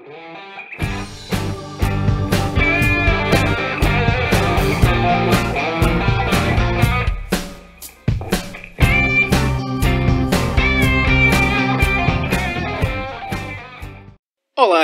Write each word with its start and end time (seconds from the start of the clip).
Olá, 0.00 0.08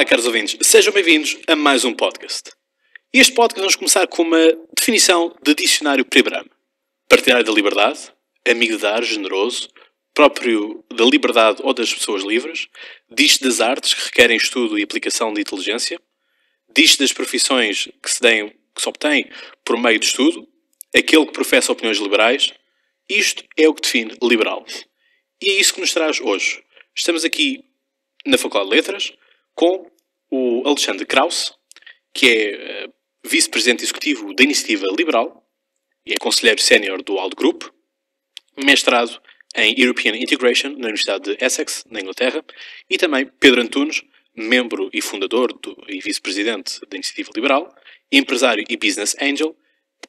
caros 0.04 0.26
ouvintes, 0.26 0.58
sejam 0.62 0.92
bem-vindos 0.92 1.38
a 1.48 1.56
mais 1.56 1.86
um 1.86 1.94
podcast. 1.94 2.52
Este 3.10 3.32
podcast 3.32 3.58
vamos 3.58 3.76
começar 3.76 4.06
com 4.06 4.22
uma 4.22 4.52
definição 4.76 5.34
de 5.42 5.54
dicionário 5.54 6.04
Prebrame. 6.04 6.50
Partidário 7.08 7.44
da 7.44 7.52
liberdade, 7.52 8.12
amigo 8.46 8.76
de 8.76 8.82
dar, 8.82 9.02
generoso, 9.02 9.70
próprio 10.16 10.82
da 10.90 11.04
liberdade 11.04 11.60
ou 11.62 11.74
das 11.74 11.92
pessoas 11.92 12.24
livres, 12.24 12.68
diz 13.10 13.36
das 13.36 13.60
artes 13.60 13.92
que 13.92 14.06
requerem 14.06 14.38
estudo 14.38 14.78
e 14.78 14.82
aplicação 14.82 15.34
de 15.34 15.42
inteligência, 15.42 16.00
diz 16.74 16.96
das 16.96 17.12
profissões 17.12 17.86
que 18.02 18.10
se, 18.10 18.22
deem, 18.22 18.48
que 18.74 18.80
se 18.80 18.88
obtém 18.88 19.30
por 19.62 19.76
meio 19.78 19.98
de 19.98 20.06
estudo, 20.06 20.48
aquele 20.96 21.26
que 21.26 21.32
professa 21.32 21.70
opiniões 21.70 21.98
liberais. 21.98 22.50
Isto 23.06 23.44
é 23.58 23.68
o 23.68 23.74
que 23.74 23.82
define 23.82 24.16
liberal. 24.22 24.64
E 25.42 25.50
é 25.50 25.60
isso 25.60 25.74
que 25.74 25.82
nos 25.82 25.92
traz 25.92 26.18
hoje. 26.18 26.64
Estamos 26.94 27.22
aqui 27.22 27.62
na 28.24 28.38
Faculdade 28.38 28.70
de 28.70 28.76
Letras 28.76 29.12
com 29.54 29.90
o 30.30 30.66
Alexandre 30.66 31.04
Krauss, 31.04 31.52
que 32.14 32.26
é 32.26 32.86
uh, 32.86 32.92
vice-presidente 33.22 33.84
executivo 33.84 34.34
da 34.34 34.42
Iniciativa 34.42 34.86
Liberal 34.96 35.46
e 36.06 36.14
é 36.14 36.16
conselheiro 36.18 36.62
sénior 36.62 37.02
do 37.02 37.18
Aldo 37.18 37.36
Group, 37.36 37.64
mestrado 38.56 39.20
em 39.56 39.74
European 39.80 40.14
Integration 40.16 40.70
na 40.70 40.88
Universidade 40.88 41.36
de 41.36 41.44
Essex, 41.44 41.84
na 41.90 42.00
Inglaterra, 42.00 42.44
e 42.88 42.98
também 42.98 43.26
Pedro 43.40 43.60
Antunes, 43.60 44.02
membro 44.34 44.90
e 44.92 45.00
fundador 45.00 45.52
do, 45.52 45.76
e 45.88 46.00
vice-presidente 46.00 46.80
da 46.88 46.96
Iniciativa 46.96 47.30
Liberal, 47.34 47.74
empresário 48.12 48.64
e 48.68 48.76
business 48.76 49.16
angel, 49.20 49.56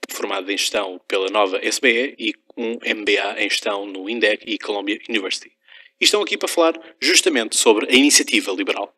formado 0.09 0.51
em 0.51 0.57
gestão 0.57 0.99
pela 1.07 1.29
nova 1.29 1.59
SBE 1.63 2.15
e 2.19 2.33
um 2.55 2.73
MBA 2.73 3.41
em 3.41 3.49
gestão 3.49 3.85
no 3.85 4.09
INDEC 4.09 4.43
e 4.45 4.57
Columbia 4.57 4.99
University. 5.07 5.51
E 5.99 6.03
estão 6.03 6.21
aqui 6.21 6.37
para 6.37 6.47
falar 6.47 6.73
justamente 6.99 7.55
sobre 7.55 7.87
a 7.89 7.95
Iniciativa 7.95 8.51
Liberal, 8.51 8.93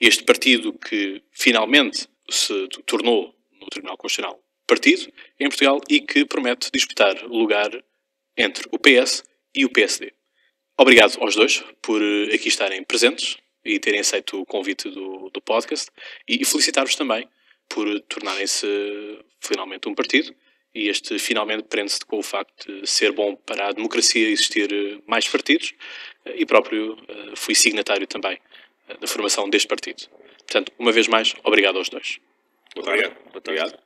este 0.00 0.22
partido 0.22 0.72
que 0.72 1.22
finalmente 1.32 2.06
se 2.28 2.68
tornou 2.86 3.34
no 3.60 3.66
Tribunal 3.68 3.96
Constitucional 3.96 4.44
partido 4.66 5.12
em 5.38 5.48
Portugal 5.48 5.80
e 5.88 6.00
que 6.00 6.24
promete 6.24 6.70
disputar 6.72 7.24
o 7.24 7.36
lugar 7.36 7.70
entre 8.36 8.66
o 8.70 8.78
PS 8.78 9.22
e 9.54 9.64
o 9.64 9.70
PSD. 9.70 10.12
Obrigado 10.76 11.16
aos 11.20 11.36
dois 11.36 11.64
por 11.80 12.02
eh, 12.02 12.34
aqui 12.34 12.48
estarem 12.48 12.82
presentes 12.82 13.36
e 13.64 13.78
terem 13.78 14.00
aceito 14.00 14.40
o 14.40 14.46
convite 14.46 14.90
do, 14.90 15.30
do 15.30 15.40
podcast 15.40 15.90
e 16.28 16.44
felicitar-vos 16.44 16.96
também 16.96 17.28
por 17.68 18.00
tornarem-se 18.02 18.66
finalmente 19.40 19.88
um 19.88 19.94
partido 19.94 20.34
e 20.74 20.88
este 20.88 21.18
finalmente 21.18 21.64
prende-se 21.64 22.04
com 22.04 22.18
o 22.18 22.22
facto 22.22 22.80
de 22.80 22.86
ser 22.86 23.12
bom 23.12 23.36
para 23.36 23.68
a 23.68 23.72
democracia 23.72 24.28
existir 24.28 24.72
eh, 24.72 25.00
mais 25.06 25.28
partidos 25.28 25.72
eh, 26.24 26.34
e 26.38 26.44
próprio 26.44 26.96
fui 27.36 27.54
signatário 27.54 28.06
também 28.06 28.38
da 29.00 29.06
formação 29.06 29.48
deste 29.48 29.68
partido. 29.68 30.08
Portanto, 30.38 30.72
uma 30.78 30.92
vez 30.92 31.08
mais, 31.08 31.34
obrigado 31.42 31.78
aos 31.78 31.88
dois. 31.88 32.20
Obrigado. 32.76 33.16
Obrigado. 33.32 33.78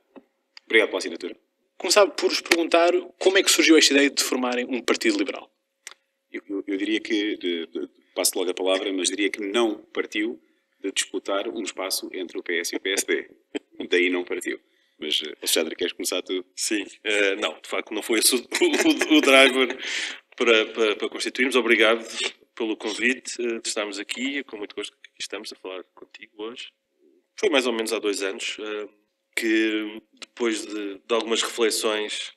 Obrigado 0.67 0.89
pela 0.89 0.99
assinatura. 0.99 1.37
Começar 1.77 2.07
por 2.09 2.31
vos 2.31 2.41
perguntar 2.41 2.93
como 3.19 3.39
é 3.39 3.43
que 3.43 3.51
surgiu 3.51 3.77
esta 3.79 3.95
ideia 3.95 4.11
de 4.11 4.23
formarem 4.23 4.67
um 4.69 4.81
partido 4.81 5.17
liberal. 5.17 5.49
Eu, 6.33 6.43
eu, 6.49 6.65
eu 6.67 6.77
diria 6.77 7.01
que, 7.01 7.37
de, 7.37 7.67
de, 7.67 7.89
passo 8.15 8.39
logo 8.39 8.51
a 8.51 8.55
palavra, 8.55 8.93
mas 8.93 9.09
diria 9.09 9.31
que 9.31 9.41
não 9.41 9.77
partiu 9.93 10.41
de 10.81 10.93
disputar 10.93 11.49
um 11.49 11.63
espaço 11.63 12.09
entre 12.13 12.39
o 12.39 12.43
PS 12.43 12.73
e 12.73 12.77
o 12.77 12.81
PSD. 12.81 13.31
Daí 13.89 14.11
não 14.11 14.25
partiu. 14.25 14.61
Mas, 14.99 15.23
eh, 15.23 15.35
Alexandre, 15.39 15.77
queres 15.77 15.93
começar 15.93 16.23
tu? 16.23 16.45
Sim. 16.57 16.83
Uh, 16.83 17.41
não, 17.41 17.59
de 17.61 17.69
facto, 17.69 17.95
não 17.95 18.03
foi 18.03 18.19
esse 18.19 18.35
o, 18.35 18.39
o, 18.39 19.17
o 19.17 19.21
driver 19.21 19.79
para, 20.37 20.67
para, 20.67 20.97
para 20.97 21.09
constituirmos. 21.09 21.57
Obrigado 21.57 22.05
pelo 22.55 22.77
convite 22.77 23.41
uh, 23.41 23.61
de 23.61 23.69
estarmos 23.69 23.99
aqui. 23.99 24.39
É 24.39 24.43
com 24.43 24.57
muito 24.57 24.75
gosto 24.75 24.97
que 25.01 25.11
estamos 25.21 25.53
a 25.53 25.57
falar 25.57 25.85
contigo 25.95 26.43
hoje. 26.43 26.71
Foi 27.37 27.49
mais 27.49 27.67
ou 27.67 27.73
menos 27.73 27.93
há 27.93 28.01
dois 28.01 28.23
anos 28.23 28.59
uh, 28.59 28.91
que, 29.37 30.03
depois 30.21 30.67
de, 30.67 30.99
de 30.99 31.15
algumas 31.15 31.43
reflexões, 31.43 32.33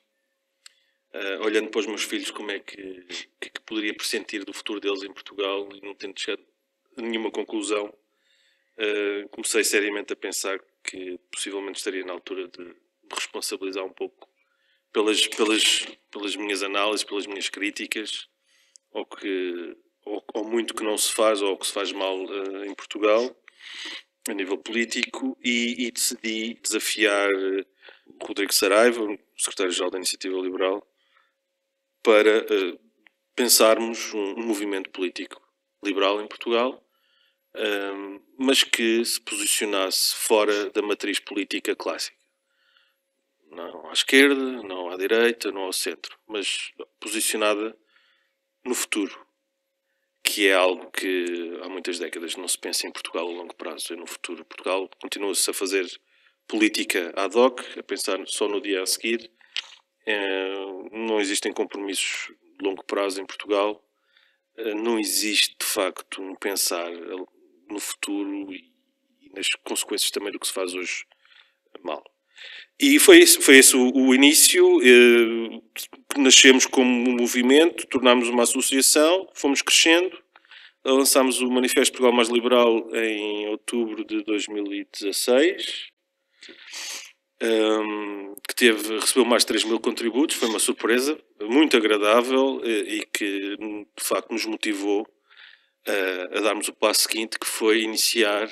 uh, 1.14 1.44
olhando 1.44 1.70
para 1.70 1.80
os 1.80 1.86
meus 1.86 2.02
filhos, 2.02 2.30
como 2.30 2.50
é 2.50 2.58
que, 2.58 3.02
que, 3.40 3.50
que, 3.50 3.60
poderia 3.60 3.94
pressentir 3.94 4.44
do 4.44 4.52
futuro 4.52 4.80
deles 4.80 5.02
em 5.02 5.12
Portugal 5.12 5.68
e 5.74 5.80
não 5.84 5.94
tendo 5.94 6.18
chegado 6.18 6.42
a 6.96 7.02
nenhuma 7.02 7.30
conclusão, 7.30 7.92
comecei 9.30 9.62
seriamente 9.62 10.12
a 10.12 10.16
pensar 10.16 10.58
que 10.82 11.18
possivelmente 11.30 11.78
estaria 11.78 12.04
na 12.04 12.12
altura 12.12 12.48
de 12.48 12.62
me 12.62 12.74
responsabilizar 13.14 13.84
um 13.84 13.92
pouco 13.92 14.28
pelas, 14.92 15.26
pelas, 15.26 15.86
pelas 16.10 16.36
minhas 16.36 16.62
análises, 16.62 17.04
pelas 17.04 17.26
minhas 17.26 17.48
críticas, 17.48 18.28
ou 18.92 19.06
que 19.06 19.76
ou, 20.04 20.24
ou, 20.34 20.44
muito 20.44 20.74
que 20.74 20.82
não 20.82 20.98
se 20.98 21.12
faz 21.12 21.40
ou 21.40 21.56
que 21.56 21.66
se 21.66 21.72
faz 21.72 21.92
mal 21.92 22.18
uh, 22.18 22.64
em 22.64 22.74
Portugal, 22.74 23.34
a 24.28 24.34
nível 24.34 24.58
político, 24.58 25.36
e, 25.42 25.86
e 25.86 25.90
decidi 25.90 26.54
desafiar 26.54 27.28
uh, 27.32 27.66
Rodrigo 28.20 28.52
Saraiva, 28.52 29.00
secretário-geral 29.36 29.90
da 29.90 29.98
Iniciativa 29.98 30.36
Liberal, 30.38 30.86
para 32.02 32.42
uh, 32.42 32.80
pensarmos 33.34 34.12
um, 34.14 34.34
um, 34.34 34.42
movimento 34.46 34.90
político 34.90 35.40
liberal 35.82 36.20
em 36.20 36.26
Portugal, 36.26 36.80
mas 38.38 38.62
que 38.62 39.04
se 39.04 39.20
posicionasse 39.20 40.14
fora 40.14 40.70
da 40.70 40.80
matriz 40.80 41.18
política 41.18 41.76
clássica. 41.76 42.16
Não 43.50 43.90
à 43.90 43.92
esquerda, 43.92 44.62
não 44.62 44.88
à 44.90 44.96
direita, 44.96 45.52
não 45.52 45.62
ao 45.62 45.72
centro, 45.72 46.16
mas 46.26 46.72
posicionada 46.98 47.76
no 48.64 48.74
futuro 48.74 49.26
que 50.22 50.48
é 50.48 50.54
algo 50.54 50.90
que 50.90 51.58
há 51.62 51.68
muitas 51.68 51.98
décadas 51.98 52.36
não 52.36 52.46
se 52.46 52.56
pensa 52.56 52.86
em 52.86 52.92
Portugal 52.92 53.28
a 53.28 53.32
longo 53.32 53.54
prazo 53.54 53.92
e 53.92 53.96
no 53.96 54.06
futuro. 54.06 54.44
Portugal 54.44 54.88
continua-se 55.00 55.50
a 55.50 55.54
fazer 55.54 55.86
política 56.46 57.12
ad 57.16 57.36
hoc, 57.36 57.60
a 57.78 57.82
pensar 57.82 58.18
só 58.26 58.48
no 58.48 58.60
dia 58.60 58.82
a 58.82 58.86
seguir. 58.86 59.30
É, 60.06 60.54
não 60.92 61.20
existem 61.20 61.52
compromissos 61.52 62.32
de 62.58 62.64
longo 62.64 62.84
prazo 62.84 63.20
em 63.20 63.26
Portugal. 63.26 63.82
É, 64.56 64.74
não 64.74 64.98
existe, 64.98 65.56
de 65.58 65.66
facto, 65.66 66.22
um 66.22 66.34
pensar 66.34 66.90
no 67.68 67.78
futuro 67.78 68.52
e 68.52 68.72
nas 69.34 69.48
consequências 69.64 70.10
também 70.10 70.32
do 70.32 70.38
que 70.38 70.46
se 70.46 70.52
faz 70.52 70.74
hoje 70.74 71.06
mal. 71.82 72.02
E 72.78 72.98
foi 72.98 73.18
esse, 73.18 73.40
foi 73.40 73.58
esse 73.58 73.76
o, 73.76 73.92
o 73.94 74.14
início. 74.14 74.80
Eh, 74.82 75.60
nascemos 76.18 76.66
como 76.66 76.90
um 76.90 77.16
movimento, 77.16 77.86
tornámos 77.86 78.28
uma 78.28 78.42
associação, 78.42 79.28
fomos 79.34 79.62
crescendo. 79.62 80.18
Lançámos 80.84 81.40
o 81.40 81.48
Manifesto 81.48 81.92
Portugal 81.92 82.12
Mais 82.12 82.28
Liberal 82.28 82.90
em 82.92 83.46
outubro 83.48 84.04
de 84.04 84.24
2016, 84.24 85.92
um, 87.42 88.34
que 88.46 88.54
teve, 88.54 88.98
recebeu 88.98 89.24
mais 89.24 89.42
de 89.42 89.48
3 89.48 89.64
mil 89.64 89.80
contributos, 89.80 90.36
foi 90.36 90.48
uma 90.48 90.58
surpresa 90.58 91.18
muito 91.40 91.76
agradável 91.76 92.60
eh, 92.64 92.96
e 92.96 93.06
que 93.12 93.56
de 93.56 94.04
facto 94.04 94.30
nos 94.30 94.46
motivou 94.46 95.06
a, 95.86 96.38
a 96.38 96.40
darmos 96.40 96.68
o 96.68 96.72
passo 96.72 97.02
seguinte, 97.02 97.38
que 97.38 97.46
foi 97.46 97.82
iniciar 97.82 98.48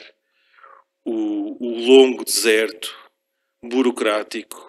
o, 1.04 1.56
o 1.64 1.86
longo 1.86 2.24
deserto 2.24 2.96
burocrático 3.62 4.68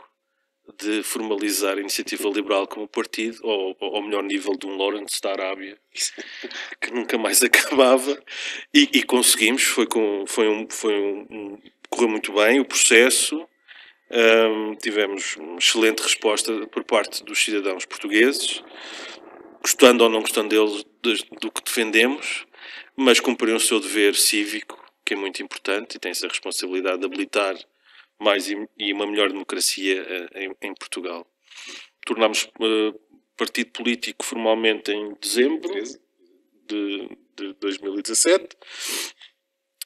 de 0.79 1.03
formalizar 1.03 1.77
a 1.77 1.81
iniciativa 1.81 2.29
liberal 2.29 2.67
como 2.67 2.87
partido, 2.87 3.39
ou 3.43 3.75
ao 3.79 4.01
melhor 4.01 4.23
nível 4.23 4.55
de 4.57 4.65
um 4.67 4.77
Lawrence 4.77 5.19
da 5.21 5.31
Arábia, 5.31 5.77
que 6.79 6.91
nunca 6.91 7.17
mais 7.17 7.41
acabava, 7.43 8.21
e, 8.73 8.89
e 8.93 9.03
conseguimos, 9.03 9.63
foi, 9.63 9.85
com, 9.87 10.25
foi, 10.27 10.47
um, 10.47 10.67
foi 10.69 10.93
um, 10.93 11.57
correu 11.89 12.09
muito 12.09 12.31
bem 12.33 12.59
o 12.59 12.65
processo, 12.65 13.47
um, 14.13 14.75
tivemos 14.75 15.37
uma 15.37 15.57
excelente 15.57 16.01
resposta 16.01 16.67
por 16.67 16.83
parte 16.83 17.23
dos 17.23 17.43
cidadãos 17.43 17.85
portugueses, 17.85 18.63
gostando 19.61 20.03
ou 20.03 20.09
não 20.09 20.21
gostando 20.21 20.49
deles 20.49 21.23
do 21.39 21.51
que 21.51 21.63
defendemos, 21.63 22.45
mas 22.95 23.19
cumpriram 23.19 23.57
o 23.57 23.59
seu 23.59 23.79
dever 23.79 24.15
cívico, 24.15 24.83
que 25.05 25.13
é 25.13 25.17
muito 25.17 25.41
importante, 25.41 25.95
e 25.95 25.99
tem 25.99 26.11
essa 26.11 26.27
responsabilidade 26.27 26.99
de 26.99 27.05
habilitar 27.05 27.55
mais 28.19 28.49
e, 28.49 28.93
uma 28.93 29.07
melhor 29.07 29.29
democracia 29.29 30.05
eh, 30.07 30.45
em, 30.45 30.69
em 30.69 30.73
Portugal. 30.75 31.25
Tornámos 32.05 32.43
uh, 32.59 32.99
partido 33.35 33.71
político 33.71 34.23
formalmente 34.23 34.91
em 34.91 35.15
dezembro 35.19 35.71
de, 36.67 37.09
de 37.35 37.53
2017 37.59 38.55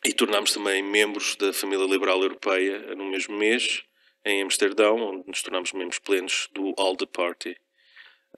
e 0.03 0.13
tornámos 0.13 0.51
também 0.51 0.83
membros 0.83 1.35
da 1.37 1.53
família 1.53 1.85
liberal 1.85 2.21
europeia 2.21 2.93
no 2.95 3.05
mesmo 3.05 3.37
mês, 3.37 3.83
em 4.25 4.41
Amsterdão, 4.41 4.97
onde 4.97 5.27
nos 5.27 5.43
tornámos 5.43 5.71
membros 5.71 5.99
plenos 5.99 6.49
do 6.51 6.73
ALDE 6.77 7.05
Party. 7.05 7.55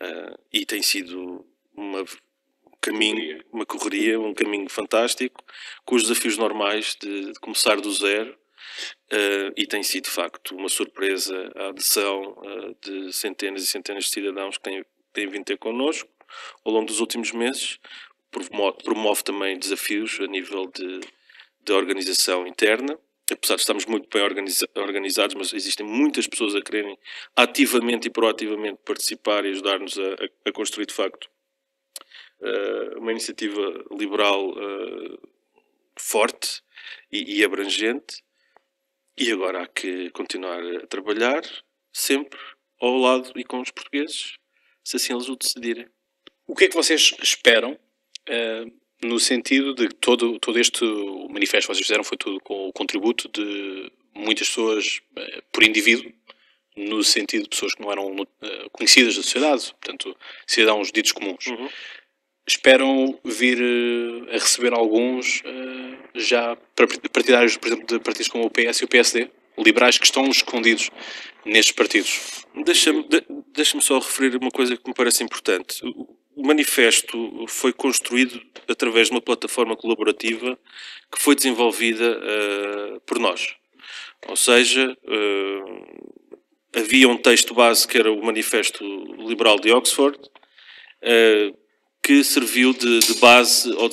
Uh, 0.02 0.38
e 0.52 0.66
tem 0.66 0.84
sido 0.84 1.46
uma 1.74 2.04
caminho, 2.82 3.44
uma 3.52 3.66
correria, 3.66 4.20
um 4.20 4.34
caminho 4.34 4.70
fantástico, 4.70 5.44
com 5.86 5.96
os 5.96 6.04
desafios 6.04 6.38
normais 6.38 6.96
de, 7.00 7.32
de 7.32 7.40
começar 7.40 7.80
do 7.80 7.92
zero. 7.92 8.38
Uh, 9.12 9.52
e 9.56 9.66
tem 9.66 9.82
sido 9.82 10.04
de 10.04 10.10
facto 10.10 10.56
uma 10.56 10.70
surpresa 10.70 11.52
a 11.56 11.70
adesão 11.70 12.38
uh, 12.38 12.76
de 12.82 13.14
centenas 13.14 13.64
e 13.64 13.68
centenas 13.68 14.04
de 14.04 14.10
cidadãos 14.12 14.58
que 14.58 14.64
têm, 14.64 14.86
têm 15.14 15.28
vindo 15.28 15.46
ter 15.46 15.58
connosco 15.58 16.10
ao 16.64 16.72
longo 16.72 16.86
dos 16.86 17.00
últimos 17.00 17.32
meses. 17.32 17.80
Promove, 18.30 18.78
promove 18.84 19.24
também 19.24 19.58
desafios 19.58 20.20
a 20.20 20.28
nível 20.28 20.68
de, 20.68 21.00
de 21.64 21.74
organização 21.74 22.46
interna 22.46 23.00
apesar 23.32 23.56
de 23.56 23.62
estarmos 23.62 23.86
muito 23.86 24.08
bem 24.10 24.24
organiza 24.24 24.68
organizados, 24.76 25.36
mas 25.36 25.54
existem 25.54 25.86
muitas 25.86 26.28
pessoas 26.28 26.56
a 26.56 26.62
quererem 26.62 26.98
ativamente 27.36 28.08
e 28.08 28.12
proativamente 28.12 28.80
participar 28.86 29.46
e 29.46 29.50
ajudar-nos 29.50 29.98
a, 30.00 30.50
a, 30.50 30.52
construir, 30.52 30.86
de 30.86 30.94
facto, 30.94 31.30
uh, 32.40 33.00
uma 33.00 33.12
iniciativa 33.12 33.86
liberal 33.92 34.50
uh, 34.52 35.30
forte 35.98 36.62
e, 37.12 37.40
e, 37.40 37.44
abrangente. 37.44 38.24
E 39.18 39.32
agora 39.32 39.64
há 39.64 39.68
que 39.68 40.10
continuar 40.12 40.64
a 40.78 40.88
trabalhar 40.88 41.42
sempre 41.92 42.40
ao 42.80 42.96
lado 42.96 43.32
e 43.36 43.44
com 43.44 43.60
os 43.60 43.72
portugueses, 43.72 44.38
se 44.84 44.96
assim 44.96 45.14
eles 45.14 45.28
o 45.28 45.36
decidirem. 45.36 45.88
O 46.46 46.56
que 46.56 46.66
é 46.66 46.68
que 46.70 46.76
vocês 46.76 47.14
esperam? 47.22 47.78
Uh 48.30 48.87
no 49.04 49.20
sentido 49.20 49.74
de 49.74 49.88
que 49.90 49.96
todo, 49.96 50.40
todo 50.40 50.60
este 50.60 50.84
manifesto 51.30 51.68
que 51.68 51.76
vocês 51.76 51.88
fizeram 51.88 52.04
foi 52.04 52.18
tudo 52.18 52.40
com 52.40 52.68
o 52.68 52.74
contributo 52.74 53.30
de 53.30 53.92
muitas 54.16 54.48
pessoas 54.50 55.02
eh, 55.16 55.42
por 55.52 55.64
indivíduo, 55.64 56.12
no 56.76 57.04
sentido 57.04 57.44
de 57.44 57.50
pessoas 57.50 57.74
que 57.74 57.82
não 57.82 57.92
eram 57.92 58.16
eh, 58.42 58.68
conhecidas 58.72 59.16
da 59.16 59.22
sociedade, 59.22 59.74
portanto, 59.80 60.16
cidadãos 60.46 60.92
ditos 60.92 61.12
comuns. 61.12 61.46
Uhum. 61.48 61.70
Esperam 62.48 63.20
vir 63.24 63.60
eh, 63.62 64.36
a 64.36 64.40
receber 64.40 64.74
alguns 64.74 65.44
já 66.16 66.56
partidários, 67.14 67.58
por 67.58 67.68
exemplo, 67.68 67.86
de 67.86 68.00
partidos 68.00 68.30
como 68.30 68.46
o 68.46 68.50
PS 68.50 68.82
e 68.82 68.86
o 68.86 68.88
PSD, 68.88 69.30
liberais 69.58 69.98
que 69.98 70.06
estão 70.06 70.28
escondidos 70.30 70.90
nestes 71.48 71.74
partidos. 71.74 72.44
Deixa-me 72.64 73.06
deixa 73.54 73.80
só 73.82 74.00
referir 74.00 74.36
uma 74.38 74.52
coisa 74.52 74.76
que 74.78 74.88
me 74.88 74.94
parece 74.94 75.24
importante 75.24 75.82
o 76.38 76.46
manifesto 76.46 77.46
foi 77.48 77.74
construído 77.74 78.40
através 78.68 79.08
de 79.08 79.14
uma 79.14 79.22
plataforma 79.22 79.76
colaborativa 79.76 80.58
que 81.12 81.20
foi 81.20 81.34
desenvolvida 81.34 82.16
uh, 82.16 83.02
por 83.02 83.18
nós. 83.18 83.56
Ou 84.28 84.36
seja, 84.36 84.96
uh, 85.04 86.20
havia 86.76 87.10
um 87.10 87.18
texto 87.18 87.56
base 87.56 87.88
que 87.88 87.98
era 87.98 88.12
o 88.12 88.24
Manifesto 88.24 88.84
Liberal 89.28 89.60
de 89.60 89.72
Oxford, 89.72 90.16
uh, 90.20 91.58
que 92.04 92.24
serviu 92.24 92.72
de, 92.72 93.00
de 93.00 93.16
base 93.16 93.72
ao, 93.74 93.90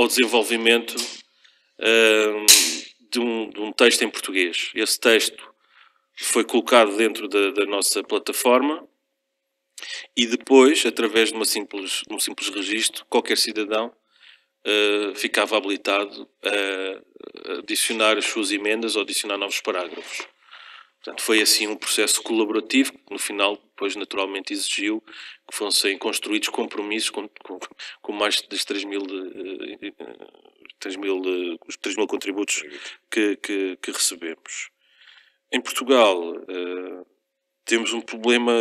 ao 0.00 0.06
desenvolvimento 0.06 0.94
de 3.10 3.18
um, 3.18 3.50
de, 3.50 3.60
um, 3.60 3.72
texto 3.72 4.02
em 4.02 4.08
português. 4.08 4.70
Esse 4.74 5.00
texto 5.00 5.49
foi 6.24 6.44
colocado 6.44 6.96
dentro 6.96 7.28
da, 7.28 7.50
da 7.50 7.64
nossa 7.66 8.02
plataforma 8.02 8.86
e 10.16 10.26
depois, 10.26 10.84
através 10.84 11.32
de, 11.32 11.46
simples, 11.46 12.02
de 12.06 12.14
um 12.14 12.18
simples 12.18 12.48
registro, 12.50 13.04
qualquer 13.06 13.38
cidadão 13.38 13.92
uh, 14.66 15.14
ficava 15.14 15.56
habilitado 15.56 16.28
a 16.44 17.58
adicionar 17.58 18.18
as 18.18 18.26
suas 18.26 18.52
emendas 18.52 18.96
ou 18.96 19.02
adicionar 19.02 19.38
novos 19.38 19.60
parágrafos. 19.60 20.26
Portanto, 21.02 21.22
foi 21.22 21.40
assim 21.40 21.66
um 21.66 21.76
processo 21.76 22.22
colaborativo 22.22 22.92
que, 22.92 23.10
no 23.10 23.18
final, 23.18 23.56
depois 23.56 23.96
naturalmente 23.96 24.52
exigiu 24.52 25.00
que 25.50 25.56
fossem 25.56 25.96
construídos 25.96 26.50
compromissos 26.50 27.08
com, 27.08 27.26
com, 27.42 27.58
com 28.02 28.12
mais 28.12 28.34
de 28.36 28.66
3 28.66 28.84
mil, 28.84 29.00
de, 29.00 29.94
3 30.78 30.96
mil, 30.96 31.22
3 31.80 31.96
mil 31.96 32.06
contributos 32.06 32.62
que, 33.10 33.36
que, 33.36 33.78
que 33.80 33.90
recebemos. 33.90 34.70
Em 35.52 35.60
Portugal, 35.60 36.36
uh, 36.36 37.06
temos 37.64 37.92
um 37.92 38.00
problema 38.00 38.52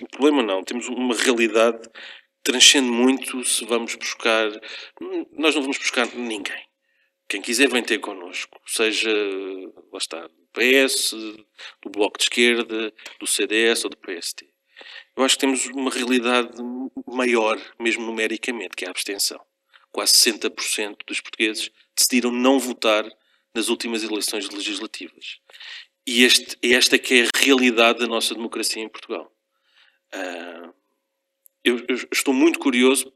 o 0.00 0.08
problema 0.08 0.42
não, 0.42 0.64
temos 0.64 0.88
uma 0.88 1.14
realidade 1.14 1.88
que 1.88 2.00
transcende 2.42 2.88
muito 2.88 3.44
se 3.44 3.64
vamos 3.64 3.94
buscar. 3.94 4.50
Nós 5.32 5.54
não 5.54 5.62
vamos 5.62 5.78
buscar 5.78 6.06
ninguém. 6.14 6.66
Quem 7.28 7.40
quiser 7.40 7.68
vem 7.68 7.82
ter 7.82 7.98
connosco, 7.98 8.60
seja, 8.66 9.10
lá 9.92 9.98
está, 9.98 10.26
do 10.26 10.48
PS, 10.52 11.12
do 11.82 11.90
Bloco 11.90 12.18
de 12.18 12.24
Esquerda, 12.24 12.92
do 13.18 13.26
CDS 13.26 13.84
ou 13.84 13.90
do 13.90 13.96
PST. 13.96 14.48
Eu 15.16 15.24
acho 15.24 15.34
que 15.34 15.40
temos 15.40 15.66
uma 15.66 15.90
realidade 15.90 16.50
maior, 17.06 17.58
mesmo 17.80 18.04
numericamente, 18.04 18.76
que 18.76 18.84
é 18.84 18.88
a 18.88 18.90
abstenção. 18.90 19.40
Quase 19.90 20.12
60% 20.12 20.98
dos 21.06 21.20
portugueses 21.20 21.70
decidiram 21.96 22.30
não 22.30 22.58
votar 22.58 23.04
nas 23.56 23.68
últimas 23.68 24.04
eleições 24.04 24.48
legislativas. 24.50 25.38
E 26.06 26.22
este, 26.22 26.56
esta 26.62 26.98
que 26.98 27.14
é 27.14 27.22
a 27.24 27.44
realidade 27.44 27.98
da 27.98 28.06
nossa 28.06 28.34
democracia 28.34 28.82
em 28.82 28.88
Portugal. 28.88 29.32
Uh, 30.14 30.72
eu, 31.64 31.84
eu, 31.88 31.96
estou 32.12 32.32
muito 32.32 32.60
curioso 32.60 33.12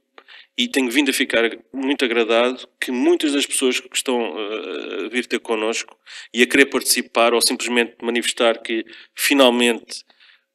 e 0.59 0.67
tenho 0.67 0.91
vindo 0.91 1.11
a 1.11 1.15
ficar 1.15 1.45
muito 1.73 2.05
agradado 2.05 2.69
que 2.81 2.91
muitas 2.91 3.33
das 3.33 3.47
pessoas 3.47 3.79
que 3.79 3.95
estão 3.95 4.35
uh, 4.35 5.07
a 5.07 5.09
vir 5.09 5.27
ter 5.27 5.39
connosco 5.39 5.97
e 6.35 6.43
a 6.43 6.47
querer 6.47 6.67
participar 6.67 7.33
ou 7.33 7.41
simplesmente 7.41 7.97
manifestar 8.03 8.61
que 8.61 8.85
finalmente 9.15 10.05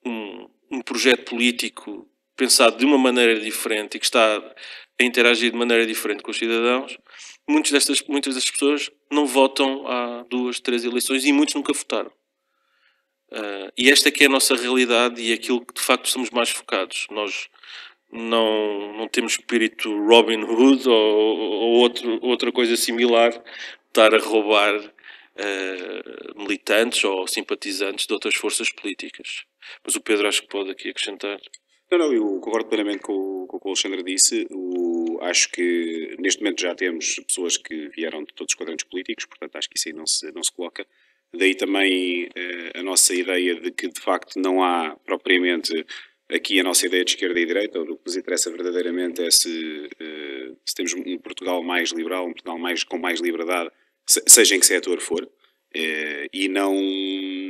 um, 0.05 0.49
um 0.69 0.81
projeto 0.81 1.23
político 1.23 2.09
pensado 2.35 2.77
de 2.77 2.85
uma 2.85 2.97
maneira 2.97 3.39
diferente 3.39 3.95
e 3.95 3.99
que 3.99 4.05
está 4.05 4.37
a 4.99 5.03
interagir 5.03 5.51
de 5.51 5.57
maneira 5.57 5.85
diferente 5.85 6.21
com 6.21 6.31
os 6.31 6.37
cidadãos, 6.37 6.97
muitas 7.47 7.71
destas, 7.71 8.01
muitas 8.07 8.35
destas 8.35 8.51
pessoas 8.51 8.91
não 9.11 9.25
votam 9.25 9.87
há 9.87 10.25
duas, 10.29 10.59
três 10.59 10.83
eleições 10.83 11.25
e 11.25 11.31
muitos 11.31 11.55
nunca 11.55 11.73
votaram. 11.73 12.11
Uh, 13.31 13.71
e 13.77 13.91
esta 13.91 14.11
que 14.11 14.23
é 14.23 14.27
a 14.27 14.29
nossa 14.29 14.55
realidade 14.55 15.21
e 15.21 15.33
aquilo 15.33 15.65
que 15.65 15.73
de 15.73 15.81
facto 15.81 16.05
estamos 16.05 16.29
mais 16.29 16.49
focados. 16.49 17.07
Nós 17.09 17.49
não, 18.11 18.97
não 18.97 19.07
temos 19.07 19.33
espírito 19.33 19.91
Robin 20.05 20.43
Hood 20.43 20.87
ou, 20.87 21.37
ou 21.37 21.71
outro, 21.79 22.19
outra 22.21 22.51
coisa 22.51 22.77
similar, 22.77 23.31
estar 23.87 24.13
a 24.13 24.19
roubar 24.19 24.75
uh, 24.77 26.39
militantes 26.39 27.03
ou 27.03 27.27
simpatizantes 27.27 28.05
de 28.05 28.13
outras 28.13 28.35
forças 28.35 28.69
políticas. 28.69 29.43
Mas 29.83 29.95
o 29.95 30.01
Pedro 30.01 30.27
acho 30.27 30.41
que 30.41 30.47
pode 30.47 30.71
aqui 30.71 30.89
acrescentar. 30.89 31.39
Não, 31.91 31.99
não, 31.99 32.13
eu 32.13 32.39
concordo 32.39 32.69
plenamente 32.69 32.99
com, 32.99 33.45
com 33.47 33.57
o 33.57 33.59
que 33.59 33.67
o 33.67 33.69
Alexandre 33.69 34.03
disse. 34.03 34.47
O, 34.51 34.94
acho 35.25 35.49
que 35.51 36.15
neste 36.19 36.41
momento 36.41 36.61
já 36.61 36.73
temos 36.75 37.19
pessoas 37.27 37.57
que 37.57 37.89
vieram 37.89 38.23
de 38.23 38.33
todos 38.33 38.53
os 38.53 38.57
quadrantes 38.57 38.85
políticos, 38.85 39.25
portanto 39.25 39.55
acho 39.55 39.69
que 39.69 39.77
isso 39.77 39.89
aí 39.89 39.93
não 39.93 40.05
se, 40.05 40.31
não 40.31 40.43
se 40.43 40.51
coloca. 40.51 40.85
Daí 41.33 41.55
também 41.55 42.29
eh, 42.35 42.79
a 42.79 42.83
nossa 42.83 43.13
ideia 43.13 43.55
de 43.59 43.71
que 43.71 43.87
de 43.87 43.99
facto 43.99 44.39
não 44.39 44.63
há 44.63 44.95
propriamente 45.05 45.85
aqui 46.29 46.59
a 46.59 46.63
nossa 46.63 46.85
ideia 46.85 47.03
de 47.03 47.11
esquerda 47.11 47.39
e 47.39 47.45
direita, 47.45 47.79
o 47.79 47.97
que 47.97 48.05
nos 48.05 48.15
interessa 48.15 48.49
verdadeiramente 48.49 49.21
é 49.21 49.29
se, 49.29 49.89
eh, 49.99 50.51
se 50.65 50.75
temos 50.75 50.93
um 50.93 51.17
Portugal 51.17 51.61
mais 51.63 51.91
liberal, 51.91 52.25
um 52.25 52.31
Portugal 52.31 52.57
mais, 52.57 52.83
com 52.83 52.97
mais 52.97 53.19
liberdade, 53.19 53.69
seja 54.07 54.55
em 54.55 54.59
que 54.59 54.65
setor 54.65 54.99
for, 55.01 55.29
eh, 55.73 56.27
e 56.33 56.47
não, 56.47 56.73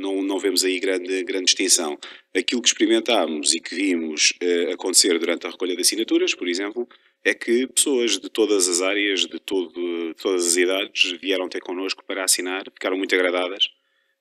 não, 0.00 0.22
não 0.22 0.38
vemos 0.38 0.64
aí 0.64 0.80
grande, 0.80 1.22
grande 1.22 1.46
distinção. 1.46 1.98
Aquilo 2.36 2.60
que 2.60 2.68
experimentámos 2.68 3.54
e 3.54 3.60
que 3.60 3.74
vimos 3.74 4.34
acontecer 4.72 5.18
durante 5.18 5.46
a 5.46 5.50
recolha 5.50 5.74
de 5.74 5.82
assinaturas, 5.82 6.34
por 6.34 6.48
exemplo, 6.48 6.88
é 7.26 7.34
que 7.34 7.66
pessoas 7.66 8.20
de 8.20 8.30
todas 8.30 8.68
as 8.68 8.80
áreas, 8.80 9.26
de, 9.26 9.40
todo, 9.40 9.72
de 9.72 10.14
todas 10.14 10.46
as 10.46 10.56
idades, 10.56 11.10
vieram 11.20 11.48
ter 11.48 11.60
connosco 11.60 12.04
para 12.04 12.22
assinar, 12.22 12.62
ficaram 12.72 12.96
muito 12.96 13.12
agradadas 13.16 13.68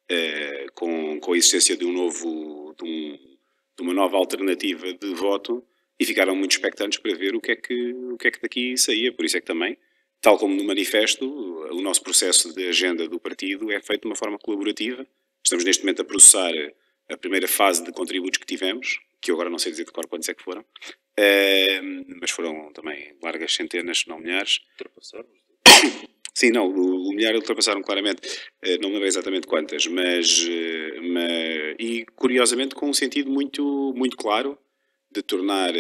eh, 0.10 0.66
com, 0.74 1.20
com 1.20 1.34
a 1.34 1.38
existência 1.38 1.78
de 1.78 1.86
um 1.86 1.94
novo, 1.94 2.74
de, 2.76 2.84
um, 2.84 3.18
de, 3.78 3.84
uma 3.84 3.94
nova 3.94 4.18
alternativa 4.18 4.92
de 4.92 5.14
voto 5.14 5.64
e 6.00 6.04
ficaram 6.04 6.36
muito 6.36 6.54
expectantes 6.54 6.98
para 6.98 7.14
ver 7.14 7.36
o 7.36 7.40
que, 7.40 7.52
é 7.52 7.56
que, 7.56 7.94
o 7.94 8.18
que 8.18 8.28
é 8.28 8.32
que 8.32 8.42
daqui 8.42 8.76
saía. 8.76 9.14
Por 9.14 9.24
isso 9.24 9.38
é 9.38 9.40
que 9.40 9.46
também, 9.46 9.78
tal 10.20 10.40
como 10.40 10.56
no 10.56 10.64
manifesto, 10.64 11.30
o 11.30 11.82
nosso 11.84 12.02
processo 12.02 12.56
de 12.56 12.68
agenda 12.68 13.08
do 13.08 13.20
partido 13.20 13.72
é 13.72 13.80
feito 13.82 14.02
de 14.02 14.08
uma 14.08 14.16
forma 14.16 14.40
colaborativa. 14.40 15.06
Estamos 15.44 15.64
neste 15.64 15.84
momento 15.84 16.02
a 16.02 16.06
processar 16.06 16.52
a 17.10 17.18
primeira 17.18 17.48
fase 17.48 17.84
de 17.84 17.92
contributos 17.92 18.40
que 18.40 18.46
tivemos, 18.46 19.00
que 19.22 19.32
eu 19.32 19.36
agora 19.36 19.50
não 19.50 19.60
sei 19.60 19.72
dizer 19.72 19.86
de 19.86 19.92
cor 19.92 20.08
quantos 20.08 20.30
é 20.30 20.34
que 20.34 20.44
foram, 20.44 20.62
uh, 20.62 22.18
mas 22.20 22.32
foram 22.32 22.72
também 22.74 23.16
largas 23.22 23.54
centenas, 23.54 24.00
se 24.00 24.08
não 24.08 24.20
milhares. 24.20 24.62
Sim, 26.34 26.50
não, 26.50 26.68
o, 26.68 27.10
o 27.10 27.14
milhar 27.14 27.34
ultrapassaram 27.34 27.82
claramente, 27.82 28.22
uh, 28.28 28.82
não 28.82 28.90
me 28.90 28.96
lembro 28.96 29.08
exatamente 29.08 29.48
quantas, 29.48 29.88
mas, 29.88 30.46
uh, 30.46 31.02
mas, 31.14 31.76
e 31.80 32.06
curiosamente 32.16 32.76
com 32.76 32.90
um 32.90 32.94
sentido 32.94 33.30
muito, 33.32 33.94
muito 33.96 34.18
claro 34.18 34.58
de 35.12 35.22
tornar 35.22 35.72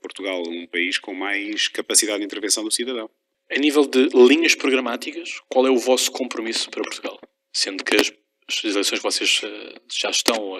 Portugal 0.00 0.40
um 0.46 0.64
país 0.68 0.96
com 0.96 1.12
mais 1.12 1.66
capacidade 1.66 2.20
de 2.20 2.24
intervenção 2.24 2.62
do 2.62 2.70
cidadão. 2.70 3.10
A 3.50 3.58
nível 3.58 3.84
de 3.84 4.08
linhas 4.14 4.54
programáticas, 4.54 5.40
qual 5.48 5.66
é 5.66 5.70
o 5.70 5.76
vosso 5.76 6.12
compromisso 6.12 6.70
para 6.70 6.84
Portugal? 6.84 7.18
Sendo 7.52 7.82
que 7.82 7.96
as, 7.96 8.12
as 8.48 8.64
eleições 8.64 8.98
que 8.98 9.02
vocês 9.02 9.40
já 9.90 10.10
estão 10.10 10.56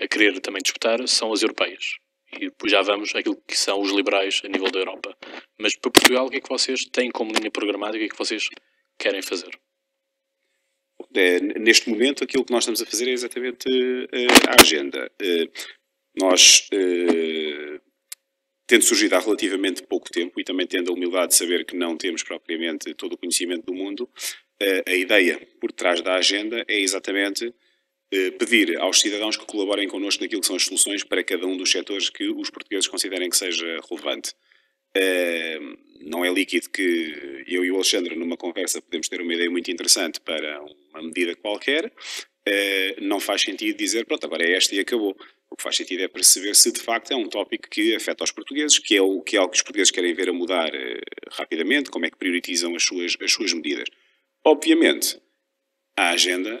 a 0.00 0.08
querer 0.08 0.40
também 0.40 0.62
disputar 0.62 1.06
são 1.08 1.32
as 1.32 1.42
europeias. 1.42 1.96
E 2.32 2.46
depois 2.46 2.72
já 2.72 2.82
vamos 2.82 3.14
àquilo 3.14 3.40
que 3.46 3.56
são 3.56 3.80
os 3.80 3.90
liberais 3.92 4.42
a 4.44 4.48
nível 4.48 4.70
da 4.70 4.80
Europa. 4.80 5.16
Mas 5.58 5.76
para 5.76 5.90
Portugal, 5.90 6.26
o 6.26 6.30
que 6.30 6.36
é 6.36 6.40
que 6.40 6.48
vocês 6.48 6.84
têm 6.86 7.10
como 7.10 7.32
linha 7.32 7.50
programática? 7.50 7.96
O 7.96 8.00
que 8.00 8.06
é 8.06 8.08
que 8.08 8.18
vocês 8.18 8.48
querem 8.98 9.22
fazer? 9.22 9.58
É, 11.14 11.40
neste 11.40 11.88
momento, 11.88 12.24
aquilo 12.24 12.44
que 12.44 12.52
nós 12.52 12.64
estamos 12.64 12.82
a 12.82 12.86
fazer 12.86 13.08
é 13.08 13.12
exatamente 13.12 13.68
uh, 13.68 14.50
a 14.50 14.62
agenda. 14.62 15.10
Uh, 15.22 15.50
nós, 16.20 16.68
uh, 16.72 17.80
tendo 18.66 18.82
surgido 18.82 19.14
há 19.14 19.20
relativamente 19.20 19.82
pouco 19.82 20.10
tempo 20.10 20.40
e 20.40 20.44
também 20.44 20.66
tendo 20.66 20.90
a 20.90 20.94
humildade 20.94 21.28
de 21.28 21.36
saber 21.36 21.64
que 21.64 21.76
não 21.76 21.96
temos 21.96 22.22
propriamente 22.22 22.92
todo 22.94 23.12
o 23.12 23.18
conhecimento 23.18 23.64
do 23.66 23.74
mundo, 23.74 24.10
a 24.86 24.94
ideia 24.94 25.40
por 25.60 25.70
trás 25.72 26.00
da 26.00 26.14
agenda 26.14 26.64
é 26.66 26.80
exatamente 26.80 27.52
pedir 28.38 28.78
aos 28.78 29.00
cidadãos 29.00 29.36
que 29.36 29.44
colaborem 29.44 29.88
connosco 29.88 30.22
naquilo 30.22 30.40
que 30.40 30.46
são 30.46 30.56
as 30.56 30.64
soluções 30.64 31.02
para 31.04 31.24
cada 31.24 31.46
um 31.46 31.56
dos 31.56 31.70
setores 31.70 32.08
que 32.08 32.28
os 32.28 32.50
portugueses 32.50 32.86
considerem 32.86 33.28
que 33.28 33.36
seja 33.36 33.80
relevante. 33.88 34.32
não 36.00 36.24
é 36.24 36.32
líquido 36.32 36.70
que 36.70 37.44
eu 37.46 37.64
e 37.64 37.70
o 37.70 37.74
Alexandre, 37.74 38.14
numa 38.14 38.36
conversa, 38.36 38.80
podemos 38.80 39.08
ter 39.08 39.20
uma 39.20 39.34
ideia 39.34 39.50
muito 39.50 39.70
interessante 39.70 40.20
para 40.20 40.62
uma 40.90 41.02
medida 41.02 41.34
qualquer. 41.34 41.92
não 43.02 43.20
faz 43.20 43.42
sentido 43.42 43.76
dizer, 43.76 44.06
pronto, 44.06 44.24
agora 44.24 44.44
é 44.44 44.56
esta 44.56 44.74
e 44.74 44.78
acabou. 44.78 45.16
O 45.50 45.56
que 45.56 45.62
faz 45.62 45.76
sentido 45.76 46.02
é 46.02 46.08
perceber 46.08 46.54
se 46.54 46.72
de 46.72 46.80
facto 46.80 47.12
é 47.12 47.16
um 47.16 47.28
tópico 47.28 47.68
que 47.68 47.94
afeta 47.94 48.24
os 48.24 48.32
portugueses, 48.32 48.78
que 48.78 48.96
é, 48.96 49.02
o, 49.02 49.20
que 49.20 49.36
é 49.36 49.38
algo 49.38 49.50
que 49.50 49.58
os 49.58 49.62
portugueses 49.62 49.90
querem 49.90 50.14
ver 50.14 50.28
a 50.28 50.32
mudar 50.32 50.70
rapidamente, 51.32 51.90
como 51.90 52.06
é 52.06 52.10
que 52.10 52.16
prioritizam 52.16 52.74
as 52.74 52.84
suas, 52.84 53.16
as 53.20 53.32
suas 53.32 53.52
medidas. 53.52 53.88
Obviamente, 54.48 55.20
a 55.96 56.10
agenda, 56.10 56.56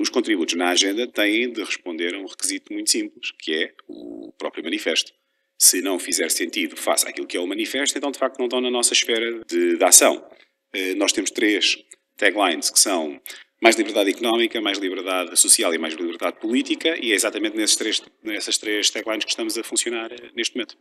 os 0.00 0.08
contributos 0.08 0.56
na 0.56 0.70
agenda 0.70 1.06
têm 1.06 1.52
de 1.52 1.62
responder 1.62 2.12
a 2.12 2.18
um 2.18 2.26
requisito 2.26 2.72
muito 2.72 2.90
simples, 2.90 3.30
que 3.38 3.54
é 3.54 3.72
o 3.86 4.32
próprio 4.36 4.64
manifesto. 4.64 5.12
Se 5.56 5.80
não 5.80 5.96
fizer 5.96 6.28
sentido 6.28 6.76
face 6.76 7.06
àquilo 7.06 7.28
que 7.28 7.36
é 7.36 7.40
o 7.40 7.46
manifesto, 7.46 7.96
então 7.96 8.10
de 8.10 8.18
facto 8.18 8.36
não 8.38 8.46
estão 8.46 8.60
na 8.60 8.68
nossa 8.68 8.94
esfera 8.94 9.44
de, 9.46 9.76
de 9.76 9.84
ação. 9.84 10.28
Eh, 10.72 10.96
nós 10.96 11.12
temos 11.12 11.30
três 11.30 11.78
taglines 12.16 12.68
que 12.68 12.80
são 12.80 13.20
mais 13.62 13.76
liberdade 13.76 14.10
económica, 14.10 14.60
mais 14.60 14.78
liberdade 14.78 15.38
social 15.38 15.72
e 15.72 15.78
mais 15.78 15.94
liberdade 15.94 16.40
política, 16.40 16.98
e 17.00 17.12
é 17.12 17.14
exatamente 17.14 17.56
nesses 17.56 17.76
três, 17.76 18.02
nessas 18.24 18.58
três 18.58 18.90
taglines 18.90 19.24
que 19.24 19.30
estamos 19.30 19.56
a 19.56 19.62
funcionar 19.62 20.10
eh, 20.10 20.30
neste 20.34 20.56
momento. 20.56 20.76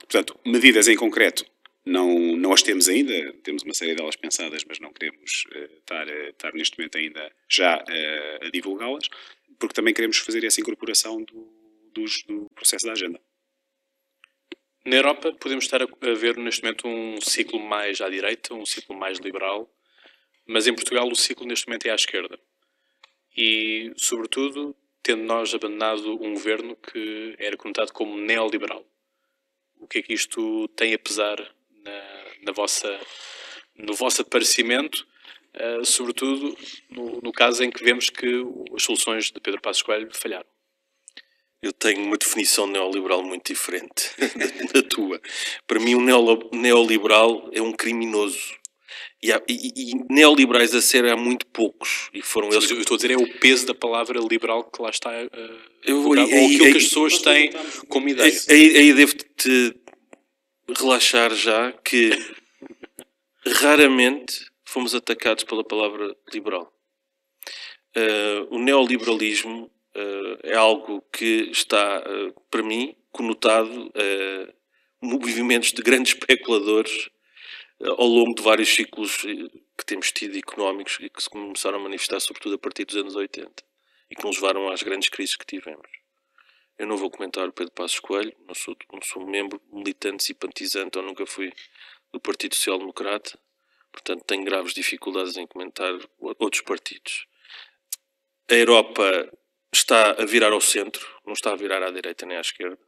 Portanto, 0.00 0.36
medidas 0.44 0.88
em 0.88 0.96
concreto 0.96 1.44
não, 1.84 2.36
não 2.36 2.52
as 2.52 2.62
temos 2.62 2.88
ainda, 2.88 3.32
temos 3.42 3.62
uma 3.62 3.74
série 3.74 3.94
delas 3.94 4.16
pensadas, 4.16 4.64
mas 4.68 4.78
não 4.78 4.92
queremos 4.92 5.44
uh, 5.54 5.78
estar, 5.78 6.06
uh, 6.06 6.28
estar 6.30 6.52
neste 6.52 6.78
momento 6.78 6.98
ainda 6.98 7.32
já 7.48 7.76
uh, 7.78 8.46
a 8.46 8.50
divulgá-las, 8.50 9.08
porque 9.58 9.74
também 9.74 9.94
queremos 9.94 10.18
fazer 10.18 10.44
essa 10.44 10.60
incorporação 10.60 11.22
do, 11.22 11.52
do 11.92 12.50
processo 12.54 12.86
da 12.86 12.92
agenda. 12.92 13.20
Na 14.84 14.96
Europa 14.96 15.32
podemos 15.32 15.64
estar 15.64 15.82
a, 15.82 15.86
a 15.86 16.14
ver 16.14 16.36
neste 16.36 16.62
momento 16.62 16.86
um 16.86 17.20
ciclo 17.20 17.58
mais 17.60 18.00
à 18.00 18.08
direita, 18.08 18.54
um 18.54 18.66
ciclo 18.66 18.96
mais 18.96 19.18
liberal, 19.18 19.70
mas 20.46 20.66
em 20.66 20.74
Portugal 20.74 21.08
o 21.08 21.14
ciclo 21.14 21.46
neste 21.46 21.66
momento 21.66 21.86
é 21.86 21.90
à 21.90 21.94
esquerda. 21.94 22.38
E, 23.36 23.92
sobretudo, 23.96 24.76
tendo 25.02 25.22
nós 25.22 25.54
abandonado 25.54 26.12
um 26.22 26.34
governo 26.34 26.76
que 26.76 27.34
era 27.38 27.56
conotado 27.56 27.92
como 27.92 28.16
neoliberal. 28.16 28.84
O 29.78 29.86
que 29.86 29.98
é 29.98 30.02
que 30.02 30.12
isto 30.12 30.68
tem 30.68 30.92
a 30.92 30.98
pesar 30.98 31.38
na, 31.90 32.46
na 32.46 32.52
vossa, 32.52 33.00
no 33.76 33.94
vosso 33.94 34.22
aparecimento, 34.22 35.06
uh, 35.56 35.84
sobretudo 35.84 36.56
no, 36.90 37.20
no, 37.22 37.32
caso 37.32 37.62
em 37.64 37.70
que 37.70 37.82
vemos 37.82 38.10
que 38.10 38.26
as 38.74 38.82
soluções 38.82 39.30
de 39.30 39.40
Pedro 39.40 39.60
Passos 39.60 39.82
Coelho 39.82 40.08
falharam. 40.12 40.46
Eu 41.62 41.74
tenho 41.74 42.00
uma 42.00 42.16
definição 42.16 42.66
neoliberal 42.66 43.22
muito 43.22 43.52
diferente 43.52 44.10
da, 44.72 44.82
tua. 44.82 45.20
Para 45.66 45.78
mim, 45.78 45.94
um 45.94 46.04
neoliberal 46.52 47.50
é 47.52 47.60
um 47.60 47.72
criminoso. 47.72 48.58
E, 49.22 49.30
há, 49.30 49.42
e, 49.46 49.70
e, 49.76 49.94
neoliberais 50.08 50.74
a 50.74 50.80
ser 50.80 51.04
há 51.04 51.14
muito 51.14 51.46
poucos. 51.46 52.08
E 52.14 52.22
foram 52.22 52.48
eles. 52.50 52.64
Sim, 52.64 52.74
eu 52.74 52.80
estou 52.80 52.94
a 52.94 52.96
dizer 52.96 53.10
é 53.10 53.16
o 53.16 53.38
peso 53.38 53.66
da 53.66 53.74
palavra 53.74 54.18
liberal 54.18 54.64
que 54.64 54.80
lá 54.80 54.88
está. 54.88 55.10
Uh, 55.10 55.58
eu, 55.84 56.02
ou 56.02 56.12
aquilo 56.14 56.34
aí, 56.34 56.58
que 56.58 56.78
as 56.78 56.84
pessoas 56.84 57.18
têm 57.18 57.50
como 57.88 58.08
ideia. 58.08 58.32
Aí, 58.48 58.76
aí 58.78 58.92
devo-te 58.94 59.74
relaxar 60.78 61.34
já 61.34 61.72
que 61.72 62.10
raramente 63.46 64.50
fomos 64.64 64.94
atacados 64.94 65.44
pela 65.44 65.64
palavra 65.64 66.16
liberal. 66.32 66.72
Uh, 67.96 68.54
o 68.54 68.58
neoliberalismo 68.58 69.64
uh, 69.64 70.38
é 70.42 70.54
algo 70.54 71.02
que 71.12 71.50
está, 71.50 72.00
uh, 72.00 72.40
para 72.50 72.62
mim, 72.62 72.94
conotado 73.10 73.92
a 73.96 74.52
movimentos 75.02 75.72
de 75.72 75.82
grandes 75.82 76.12
especuladores 76.14 77.10
ao 77.80 78.06
longo 78.06 78.34
de 78.34 78.42
vários 78.42 78.68
ciclos 78.68 79.16
que 79.76 79.86
temos 79.86 80.12
tido 80.12 80.36
económicos 80.36 80.98
e 81.00 81.08
que 81.08 81.22
se 81.22 81.30
começaram 81.30 81.78
a 81.78 81.82
manifestar 81.82 82.20
sobretudo 82.20 82.54
a 82.54 82.58
partir 82.58 82.84
dos 82.84 82.96
anos 82.96 83.16
80 83.16 83.50
e 84.10 84.14
que 84.14 84.24
nos 84.24 84.36
levaram 84.36 84.68
às 84.70 84.82
grandes 84.82 85.08
crises 85.08 85.34
que 85.34 85.46
tivemos. 85.46 85.99
Eu 86.80 86.86
não 86.86 86.96
vou 86.96 87.10
comentar 87.10 87.46
o 87.46 87.52
Pedro 87.52 87.74
Passos 87.74 88.00
Coelho, 88.00 88.34
não 88.48 88.54
sou, 88.54 88.74
não 88.90 89.02
sou 89.02 89.26
membro 89.26 89.60
militante, 89.70 90.24
simpatizante 90.24 90.96
ou 90.96 91.04
nunca 91.04 91.26
fui 91.26 91.52
do 92.10 92.18
Partido 92.18 92.54
Social 92.54 92.78
Democrata, 92.78 93.38
portanto 93.92 94.24
tenho 94.24 94.42
graves 94.44 94.72
dificuldades 94.72 95.36
em 95.36 95.46
comentar 95.46 95.92
outros 96.18 96.62
partidos. 96.62 97.26
A 98.50 98.54
Europa 98.54 99.30
está 99.70 100.12
a 100.12 100.24
virar 100.24 100.52
ao 100.54 100.60
centro, 100.62 101.06
não 101.26 101.34
está 101.34 101.52
a 101.52 101.54
virar 101.54 101.82
à 101.82 101.90
direita 101.90 102.24
nem 102.24 102.38
à 102.38 102.40
esquerda. 102.40 102.78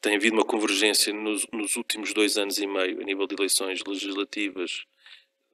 Tem 0.00 0.16
havido 0.16 0.34
uma 0.34 0.44
convergência 0.44 1.12
nos, 1.12 1.46
nos 1.52 1.76
últimos 1.76 2.12
dois 2.12 2.36
anos 2.36 2.58
e 2.58 2.66
meio 2.66 3.00
a 3.00 3.04
nível 3.04 3.28
de 3.28 3.36
eleições 3.36 3.84
legislativas 3.86 4.84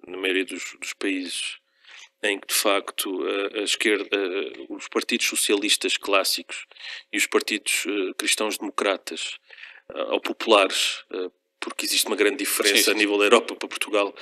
na 0.06 0.16
maioria 0.16 0.46
dos, 0.46 0.75
dos 0.80 0.94
países 0.94 1.58
em 2.22 2.38
que 2.38 2.48
de 2.48 2.54
facto 2.54 3.22
a, 3.54 3.60
esquerda, 3.60 4.18
os 4.68 4.88
partidos 4.88 5.26
socialistas 5.26 5.96
clássicos 5.96 6.66
e 7.12 7.16
os 7.16 7.26
partidos 7.26 7.84
uh, 7.87 8.14
cristãos-democratas 8.16 9.38
uh, 9.94 10.12
ou 10.12 10.20
populares, 10.20 11.04
uh, 11.12 11.32
porque 11.60 11.87
existe 11.87 12.06
uma 12.06 12.16
grande 12.16 12.38
diferença 12.38 12.84
sim. 12.84 12.90
a 12.90 12.94
nível 12.94 13.18
da 13.18 13.25
Europa 13.25 13.54
para 13.54 13.68
Portugal. 13.68 14.14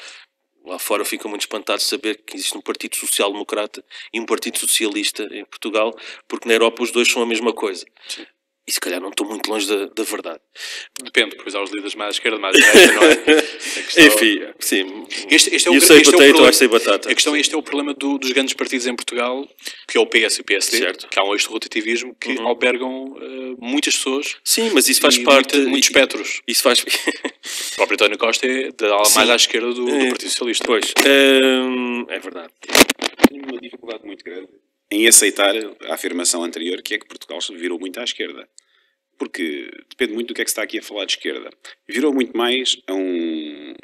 Lá 0.64 0.78
fora 0.78 1.04
ficam 1.04 1.30
muito 1.30 1.42
espantados 1.42 1.84
de 1.84 1.90
saber 1.90 2.22
que 2.22 2.36
existe 2.36 2.56
um 2.56 2.60
Partido 2.60 2.96
Social 2.96 3.30
Democrata 3.30 3.84
e 4.12 4.20
um 4.20 4.26
Partido 4.26 4.58
Socialista 4.58 5.22
em 5.30 5.44
Portugal, 5.44 5.96
porque 6.26 6.48
na 6.48 6.54
Europa 6.54 6.82
os 6.82 6.90
dois 6.90 7.08
são 7.08 7.22
a 7.22 7.26
mesma 7.26 7.52
coisa. 7.52 7.86
Sim. 8.08 8.26
E 8.68 8.72
se 8.72 8.80
calhar 8.80 9.00
não 9.00 9.10
estou 9.10 9.24
muito 9.28 9.48
longe 9.48 9.68
da, 9.68 9.86
da 9.86 10.02
verdade. 10.02 10.40
Depende, 11.00 11.36
pois 11.36 11.54
há 11.54 11.62
os 11.62 11.70
líderes 11.70 11.94
mais 11.94 12.08
à 12.08 12.10
esquerda, 12.10 12.36
mais 12.36 12.56
à 12.56 12.58
direita, 12.58 12.92
não 12.94 13.02
é? 13.04 13.16
Questão... 13.86 14.06
Enfim, 14.06 14.40
sim. 14.58 15.06
Este, 15.30 15.54
este 15.54 15.68
é 15.68 15.70
o, 15.70 15.74
este 15.76 15.86
potato, 15.86 16.22
é 16.22 16.30
o 16.30 16.34
problema, 16.34 16.68
batata. 16.68 17.10
A 17.10 17.14
questão, 17.14 17.36
este 17.36 17.54
é 17.54 17.58
o 17.58 17.62
problema 17.62 17.94
do, 17.94 18.18
dos 18.18 18.32
grandes 18.32 18.54
partidos 18.54 18.88
em 18.88 18.96
Portugal, 18.96 19.48
que 19.86 19.96
é 19.96 20.00
o 20.00 20.06
PS 20.06 20.38
e 20.38 20.40
o 20.40 20.44
PSD, 20.44 20.78
certo. 20.78 21.08
que 21.08 21.16
há 21.16 21.22
um 21.22 21.32
ex-rotativismo 21.32 22.12
que 22.20 22.32
uhum. 22.32 22.48
albergam 22.48 23.04
uh, 23.04 23.56
muitas 23.60 23.94
pessoas. 23.94 24.36
Sim, 24.42 24.70
mas 24.74 24.88
isso 24.88 25.00
faz 25.00 25.16
parte... 25.18 25.54
Muitos, 25.54 25.70
muitos 25.70 25.88
espectros. 25.88 26.42
Isso 26.48 26.62
faz... 26.64 26.80
o 26.82 27.76
próprio 27.76 27.94
António 27.94 28.18
Costa 28.18 28.46
é 28.48 28.72
da 28.72 28.96
mais 29.14 29.30
à 29.30 29.36
esquerda 29.36 29.72
do, 29.72 29.84
do 29.84 29.94
é. 29.94 30.08
Partido 30.08 30.28
Socialista. 30.28 30.64
Pois, 30.66 30.92
hum, 31.06 32.04
é 32.08 32.18
verdade. 32.18 32.52
Tenho 33.28 33.44
uma 33.44 33.60
dificuldade 33.60 34.04
muito 34.04 34.24
grande 34.24 34.48
em 34.96 35.06
aceitar 35.06 35.54
a 35.84 35.94
afirmação 35.94 36.42
anterior, 36.42 36.82
que 36.82 36.94
é 36.94 36.98
que 36.98 37.06
Portugal 37.06 37.40
se 37.40 37.54
virou 37.54 37.78
muito 37.78 38.00
à 38.00 38.04
esquerda 38.04 38.48
porque 39.18 39.70
depende 39.88 40.12
muito 40.12 40.28
do 40.28 40.34
que 40.34 40.42
é 40.42 40.44
que 40.44 40.50
se 40.50 40.52
está 40.52 40.62
aqui 40.62 40.78
a 40.78 40.82
falar 40.82 41.04
de 41.04 41.12
esquerda. 41.12 41.50
Virou 41.88 42.12
muito 42.12 42.36
mais 42.36 42.76
a 42.86 42.94
um, 42.94 43.74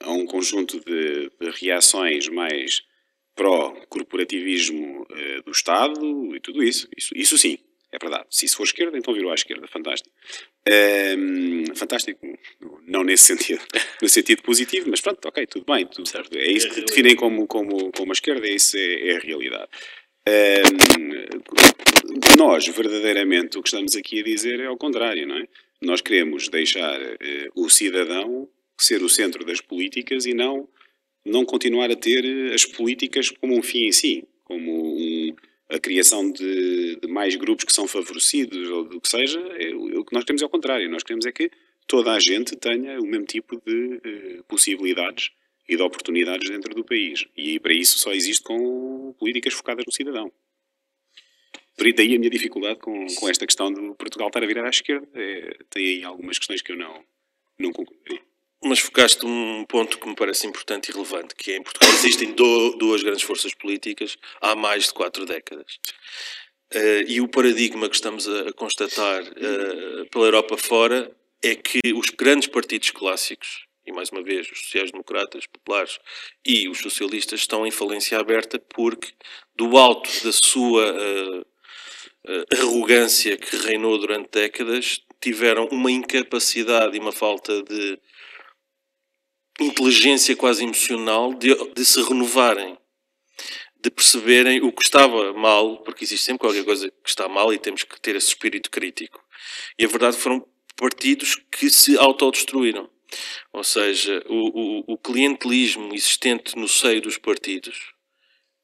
a 0.00 0.10
um 0.12 0.26
conjunto 0.26 0.80
de, 0.80 1.30
de 1.40 1.50
reações 1.60 2.28
mais 2.28 2.82
pró-corporativismo 3.36 5.02
uh, 5.02 5.42
do 5.44 5.50
Estado 5.50 6.34
e 6.34 6.40
tudo 6.40 6.62
isso. 6.62 6.88
isso. 6.96 7.12
Isso 7.14 7.38
sim, 7.38 7.58
é 7.92 7.98
verdade. 7.98 8.26
Se 8.30 8.46
isso 8.46 8.56
for 8.56 8.64
esquerda, 8.64 8.96
então 8.96 9.14
virou 9.14 9.30
à 9.30 9.34
esquerda. 9.34 9.66
Fantástico. 9.66 10.14
Um, 11.18 11.74
fantástico, 11.74 12.38
não 12.86 13.02
nesse 13.02 13.24
sentido, 13.24 13.62
no 14.00 14.08
sentido 14.08 14.42
positivo, 14.42 14.90
mas 14.90 15.00
pronto, 15.00 15.26
ok, 15.26 15.46
tudo 15.46 15.64
bem. 15.64 15.86
Tudo, 15.86 16.08
certo. 16.08 16.36
É 16.36 16.50
isso 16.50 16.70
que 16.70 16.82
definem 16.82 17.16
como, 17.16 17.46
como, 17.46 17.92
como 17.92 18.12
a 18.12 18.14
esquerda, 18.14 18.46
é 18.46 18.54
isso 18.54 18.76
é, 18.76 19.10
é 19.10 19.16
a 19.16 19.20
realidade. 19.20 19.68
Um, 20.28 21.00
nós, 22.36 22.66
verdadeiramente, 22.66 23.58
o 23.58 23.62
que 23.62 23.68
estamos 23.68 23.96
aqui 23.96 24.20
a 24.20 24.24
dizer 24.24 24.60
é 24.60 24.66
ao 24.66 24.76
contrário, 24.76 25.26
não 25.26 25.38
é? 25.38 25.48
Nós 25.80 26.00
queremos 26.00 26.48
deixar 26.48 27.00
uh, 27.00 27.16
o 27.54 27.70
cidadão 27.70 28.48
ser 28.78 29.02
o 29.02 29.08
centro 29.08 29.44
das 29.44 29.60
políticas 29.60 30.26
e 30.26 30.34
não, 30.34 30.68
não 31.24 31.44
continuar 31.44 31.90
a 31.90 31.96
ter 31.96 32.52
as 32.52 32.64
políticas 32.64 33.30
como 33.30 33.56
um 33.56 33.62
fim 33.62 33.86
em 33.86 33.92
si, 33.92 34.24
como 34.44 34.96
um, 34.96 35.34
a 35.68 35.78
criação 35.78 36.30
de, 36.30 36.96
de, 36.96 37.08
mais 37.08 37.36
grupos 37.36 37.64
que 37.64 37.72
são 37.72 37.86
favorecidos 37.86 38.68
ou 38.70 38.84
do 38.84 39.00
que 39.00 39.08
seja. 39.08 39.40
É, 39.58 39.74
o 39.74 40.04
que 40.04 40.14
nós 40.14 40.24
queremos 40.24 40.42
é 40.42 40.44
ao 40.44 40.50
contrário. 40.50 40.90
Nós 40.90 41.02
queremos 41.02 41.26
é 41.26 41.32
que 41.32 41.50
toda 41.86 42.12
a 42.12 42.20
gente 42.20 42.56
tenha 42.56 42.98
o 43.00 43.06
mesmo 43.06 43.26
tipo 43.26 43.60
de 43.64 43.96
uh, 43.96 44.44
possibilidades 44.44 45.30
e 45.70 45.76
de 45.76 45.82
oportunidades 45.82 46.50
dentro 46.50 46.74
do 46.74 46.84
país. 46.84 47.24
E 47.36 47.60
para 47.60 47.72
isso 47.72 47.96
só 47.96 48.12
existe 48.12 48.42
com 48.42 49.14
políticas 49.18 49.54
focadas 49.54 49.84
no 49.86 49.92
cidadão. 49.92 50.32
Por 51.76 51.90
daí 51.94 52.16
a 52.16 52.18
minha 52.18 52.28
dificuldade 52.28 52.80
com, 52.80 53.06
com 53.14 53.28
esta 53.28 53.46
questão 53.46 53.72
de 53.72 53.80
Portugal 53.94 54.26
estar 54.26 54.42
a 54.42 54.46
virar 54.46 54.66
à 54.66 54.68
esquerda. 54.68 55.08
É, 55.14 55.56
tem 55.70 55.86
aí 55.86 56.04
algumas 56.04 56.38
questões 56.38 56.60
que 56.60 56.72
eu 56.72 56.76
não, 56.76 57.04
não 57.56 57.72
concordaria. 57.72 58.20
Mas 58.62 58.80
focaste 58.80 59.24
um 59.24 59.64
ponto 59.64 59.98
que 59.98 60.06
me 60.06 60.14
parece 60.14 60.46
importante 60.46 60.90
e 60.90 60.92
relevante, 60.92 61.34
que 61.34 61.52
é 61.52 61.56
em 61.56 61.62
Portugal 61.62 61.88
existem 61.94 62.32
do, 62.32 62.76
duas 62.76 63.02
grandes 63.02 63.22
forças 63.22 63.54
políticas 63.54 64.18
há 64.40 64.56
mais 64.56 64.88
de 64.88 64.92
quatro 64.92 65.24
décadas. 65.24 65.78
Uh, 66.74 67.02
e 67.06 67.20
o 67.20 67.28
paradigma 67.28 67.88
que 67.88 67.94
estamos 67.94 68.28
a, 68.28 68.48
a 68.48 68.52
constatar 68.52 69.22
uh, 69.22 70.06
pela 70.10 70.26
Europa 70.26 70.56
fora 70.56 71.10
é 71.42 71.54
que 71.54 71.80
os 71.94 72.10
grandes 72.10 72.48
partidos 72.48 72.90
clássicos, 72.90 73.69
e 73.86 73.92
mais 73.92 74.10
uma 74.10 74.22
vez 74.22 74.50
os 74.50 74.60
sociais-democratas, 74.60 75.46
populares 75.46 75.98
e 76.44 76.68
os 76.68 76.78
socialistas, 76.78 77.40
estão 77.40 77.66
em 77.66 77.70
falência 77.70 78.18
aberta 78.18 78.58
porque 78.58 79.12
do 79.54 79.76
alto 79.76 80.08
da 80.24 80.32
sua 80.32 80.92
uh, 80.92 81.46
arrogância 82.52 83.36
que 83.36 83.56
reinou 83.56 83.98
durante 83.98 84.30
décadas, 84.30 85.00
tiveram 85.20 85.68
uma 85.70 85.90
incapacidade 85.90 86.96
e 86.96 87.00
uma 87.00 87.12
falta 87.12 87.62
de 87.62 87.98
inteligência 89.60 90.34
quase 90.36 90.64
emocional 90.64 91.34
de, 91.34 91.54
de 91.74 91.84
se 91.84 92.02
renovarem, 92.02 92.78
de 93.82 93.90
perceberem 93.90 94.62
o 94.62 94.72
que 94.72 94.82
estava 94.82 95.32
mal, 95.34 95.78
porque 95.82 96.04
existe 96.04 96.26
sempre 96.26 96.40
qualquer 96.40 96.64
coisa 96.64 96.90
que 96.90 97.08
está 97.08 97.28
mal 97.28 97.52
e 97.52 97.58
temos 97.58 97.84
que 97.84 98.00
ter 98.00 98.16
esse 98.16 98.28
espírito 98.28 98.70
crítico. 98.70 99.22
E 99.78 99.84
a 99.84 99.88
verdade 99.88 100.16
foram 100.16 100.46
partidos 100.76 101.36
que 101.50 101.68
se 101.68 101.96
autodestruíram. 101.98 102.88
Ou 103.52 103.64
seja, 103.64 104.22
o, 104.28 104.34
o, 104.34 104.94
o 104.94 104.98
clientelismo 104.98 105.94
existente 105.94 106.56
no 106.56 106.68
seio 106.68 107.00
dos 107.00 107.18
partidos 107.18 107.92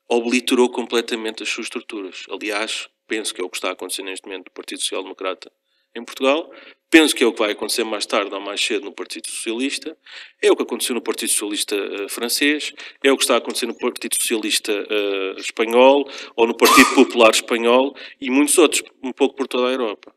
obliterou 0.09 0.71
completamente 0.71 1.43
as 1.43 1.49
suas 1.49 1.67
estruturas. 1.67 2.25
Aliás, 2.31 2.89
penso 3.07 3.35
que 3.35 3.41
é 3.41 3.45
o 3.45 3.51
que 3.51 3.57
está 3.57 3.71
acontecendo 3.71 4.07
neste 4.07 4.27
momento 4.27 4.47
no 4.47 4.53
Partido 4.53 4.81
Social 4.81 5.03
Democrata 5.03 5.51
em 5.95 6.05
Portugal, 6.05 6.51
penso 6.91 7.15
que 7.15 7.25
é 7.25 7.27
o 7.27 7.33
que 7.33 7.39
vai 7.39 7.53
acontecer 7.53 7.83
mais 7.83 8.05
tarde 8.05 8.35
ou 8.35 8.41
mais 8.41 8.61
cedo 8.61 8.85
no 8.85 8.93
Partido 8.93 9.29
Socialista, 9.29 9.97
é 10.43 10.51
o 10.51 10.57
que 10.57 10.63
aconteceu 10.63 10.95
no 10.95 11.01
Partido 11.01 11.31
Socialista 11.31 11.75
uh, 11.75 12.09
francês, 12.09 12.73
é 13.03 13.11
o 13.11 13.17
que 13.17 13.23
está 13.23 13.35
a 13.35 13.39
acontecer 13.39 13.67
no 13.67 13.75
Partido 13.75 14.15
Socialista 14.15 14.73
uh, 14.73 15.41
espanhol 15.41 16.09
ou 16.37 16.47
no 16.47 16.57
Partido 16.57 16.95
Popular 16.95 17.31
espanhol 17.31 17.97
e 18.21 18.31
muitos 18.31 18.59
outros, 18.59 18.83
um 19.03 19.13
pouco 19.13 19.35
por 19.37 19.49
toda 19.49 19.69
a 19.69 19.73
Europa. 19.73 20.15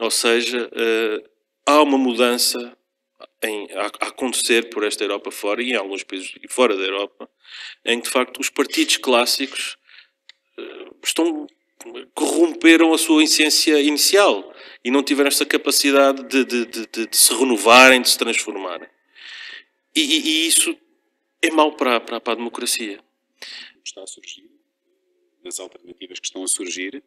Ou 0.00 0.10
seja, 0.10 0.68
uh, 0.68 1.30
há 1.66 1.80
uma 1.82 1.98
mudança 1.98 2.76
em, 3.42 3.68
a, 3.72 3.86
acontecer 4.06 4.70
por 4.70 4.84
esta 4.84 5.04
Europa 5.04 5.30
fora 5.30 5.62
e 5.62 5.72
em 5.72 5.76
alguns 5.76 6.02
países 6.02 6.32
fora 6.48 6.76
da 6.76 6.82
Europa, 6.82 7.28
em 7.84 7.98
que 7.98 8.06
de 8.06 8.10
facto 8.10 8.40
os 8.40 8.50
partidos 8.50 8.96
clássicos 8.96 9.76
estão 11.04 11.46
corromperam 12.14 12.92
a 12.92 12.98
sua 12.98 13.24
essência 13.24 13.80
inicial 13.80 14.54
e 14.84 14.90
não 14.90 15.02
tiveram 15.02 15.28
essa 15.28 15.44
capacidade 15.44 16.22
de, 16.24 16.44
de, 16.44 16.66
de, 16.66 17.06
de 17.06 17.16
se 17.16 17.34
renovarem, 17.34 18.00
de 18.00 18.08
se 18.08 18.18
transformarem. 18.18 18.88
E, 19.94 20.00
e, 20.00 20.20
e 20.20 20.46
isso 20.46 20.76
é 21.40 21.50
mau 21.50 21.72
para, 21.72 22.00
para, 22.00 22.20
para, 22.20 22.32
a 22.34 22.36
democracia. 22.36 23.00
Está 23.84 24.02
a 24.02 24.06
surgir, 24.06 24.48
nas 25.44 25.58
alternativas 25.58 26.20
que 26.20 26.26
estão 26.26 26.42
a 26.44 26.48
surgir, 26.48 27.02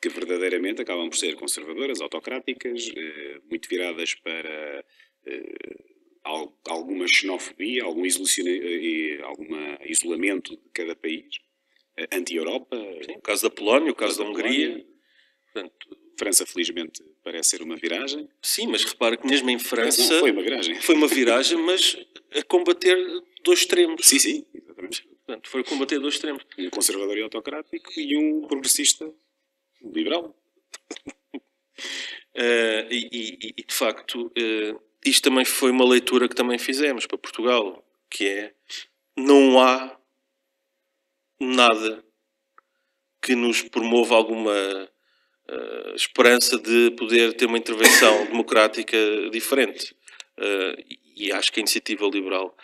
que 0.00 0.08
verdadeiramente 0.08 0.82
acabam 0.82 1.08
por 1.08 1.16
ser 1.16 1.34
conservadoras, 1.36 2.00
autocráticas, 2.00 2.90
eh, 2.94 3.40
muito 3.48 3.68
viradas 3.68 4.14
para 4.14 4.84
alguma 6.64 7.06
xenofobia, 7.08 7.84
algum 7.84 8.04
eh, 8.04 9.20
alguma 9.22 9.78
isolamento 9.84 10.56
de 10.56 10.68
cada 10.72 10.94
país 10.96 11.26
anti-Europa. 12.12 12.76
O 13.16 13.20
caso 13.20 13.42
da 13.42 13.50
Polónia, 13.50 13.92
o 13.92 13.94
caso, 13.94 14.18
da, 14.18 14.28
Hungria. 14.28 14.84
Portanto, 15.52 15.98
França, 16.18 16.46
felizmente, 16.46 17.02
parece 17.22 17.50
ser 17.50 17.62
uma 17.62 17.76
viragem. 17.76 18.28
Sim, 18.42 18.68
mas 18.68 18.84
repara 18.84 19.16
que 19.16 19.26
mesmo 19.26 19.48
em 19.50 19.58
França. 19.58 20.02
Não, 20.02 20.20
foi 20.20 20.30
uma 20.30 20.42
viragem. 20.42 20.80
Foi 20.80 20.94
uma 20.94 21.06
viragem, 21.06 21.58
mas 21.58 21.96
a 22.32 22.42
combater 22.42 22.96
dois 23.42 23.60
extremos. 23.60 24.06
Sim, 24.06 24.18
sim, 24.18 24.46
exatamente. 24.54 25.06
Portanto, 25.26 25.48
foi 25.48 25.64
combater 25.64 25.98
dois 25.98 26.14
extremos. 26.14 26.42
Um 26.58 26.70
conservador 26.70 27.18
e 27.18 27.22
autocrático 27.22 27.90
e 27.98 28.16
um 28.16 28.46
progressista 28.46 29.12
liberal. 29.82 30.36
uh, 31.04 31.16
e, 32.90 33.08
e, 33.12 33.54
e, 33.56 33.64
de 33.64 33.74
facto, 33.74 34.26
uh, 34.26 34.80
isto 35.10 35.22
também 35.22 35.44
foi 35.44 35.70
uma 35.70 35.86
leitura 35.86 36.28
que 36.28 36.34
também 36.34 36.58
fizemos 36.58 37.06
para 37.06 37.18
Portugal, 37.18 37.84
que 38.10 38.26
é 38.26 38.54
não 39.16 39.60
há 39.60 39.96
nada 41.40 42.04
que 43.22 43.34
nos 43.34 43.62
promova 43.62 44.14
alguma 44.14 44.52
uh, 44.52 45.94
esperança 45.94 46.58
de 46.58 46.90
poder 46.92 47.32
ter 47.34 47.46
uma 47.46 47.58
intervenção 47.58 48.26
democrática 48.26 48.96
diferente. 49.30 49.96
Uh, 50.38 50.96
e 51.16 51.32
acho 51.32 51.50
que 51.50 51.60
a 51.60 51.62
iniciativa 51.62 52.06
liberal 52.06 52.56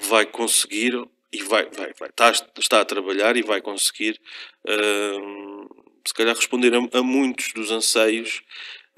vai 0.00 0.24
conseguir 0.24 0.94
e 1.32 1.42
vai, 1.42 1.64
vai, 1.70 1.92
vai 1.98 2.08
está, 2.08 2.32
está 2.58 2.80
a 2.80 2.84
trabalhar 2.84 3.36
e 3.36 3.42
vai 3.42 3.60
conseguir 3.60 4.20
uh, 4.66 5.84
se 6.06 6.14
calhar 6.14 6.34
responder 6.34 6.74
a, 6.74 6.98
a 6.98 7.02
muitos 7.02 7.52
dos 7.52 7.70
anseios 7.70 8.42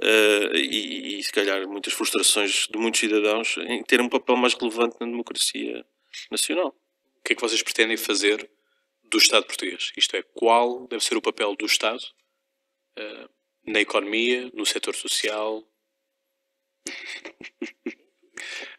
uh, 0.03 0.57
e, 0.57 1.19
e, 1.19 1.25
se 1.25 1.33
calhar 1.33 1.67
muitas 1.69 1.93
frustrações 1.93 2.67
de 2.71 2.79
muitos 2.79 3.01
cidadãos 3.01 3.57
em 3.59 3.83
ter 3.83 4.01
um 4.01 4.09
papel 4.09 4.37
mais 4.37 4.55
relevante 4.55 4.97
na 5.01 5.07
democracia 5.07 5.85
nacional. 6.31 6.69
O 7.19 7.23
que 7.25 7.33
é 7.33 7.37
que 7.37 7.43
vocês 7.43 7.63
pretendem 7.63 7.97
fazer 7.97 8.49
do 9.15 9.19
Estado 9.19 9.47
português. 9.47 9.93
Isto 9.97 10.17
é, 10.17 10.23
qual 10.23 10.87
deve 10.89 11.05
ser 11.05 11.17
o 11.17 11.23
papel 11.23 11.55
do 11.55 11.67
Estado 11.67 12.03
uh, 12.99 13.31
na 13.65 13.81
economia, 13.81 14.51
no 14.53 14.67
setor 14.67 14.95
social? 14.95 15.63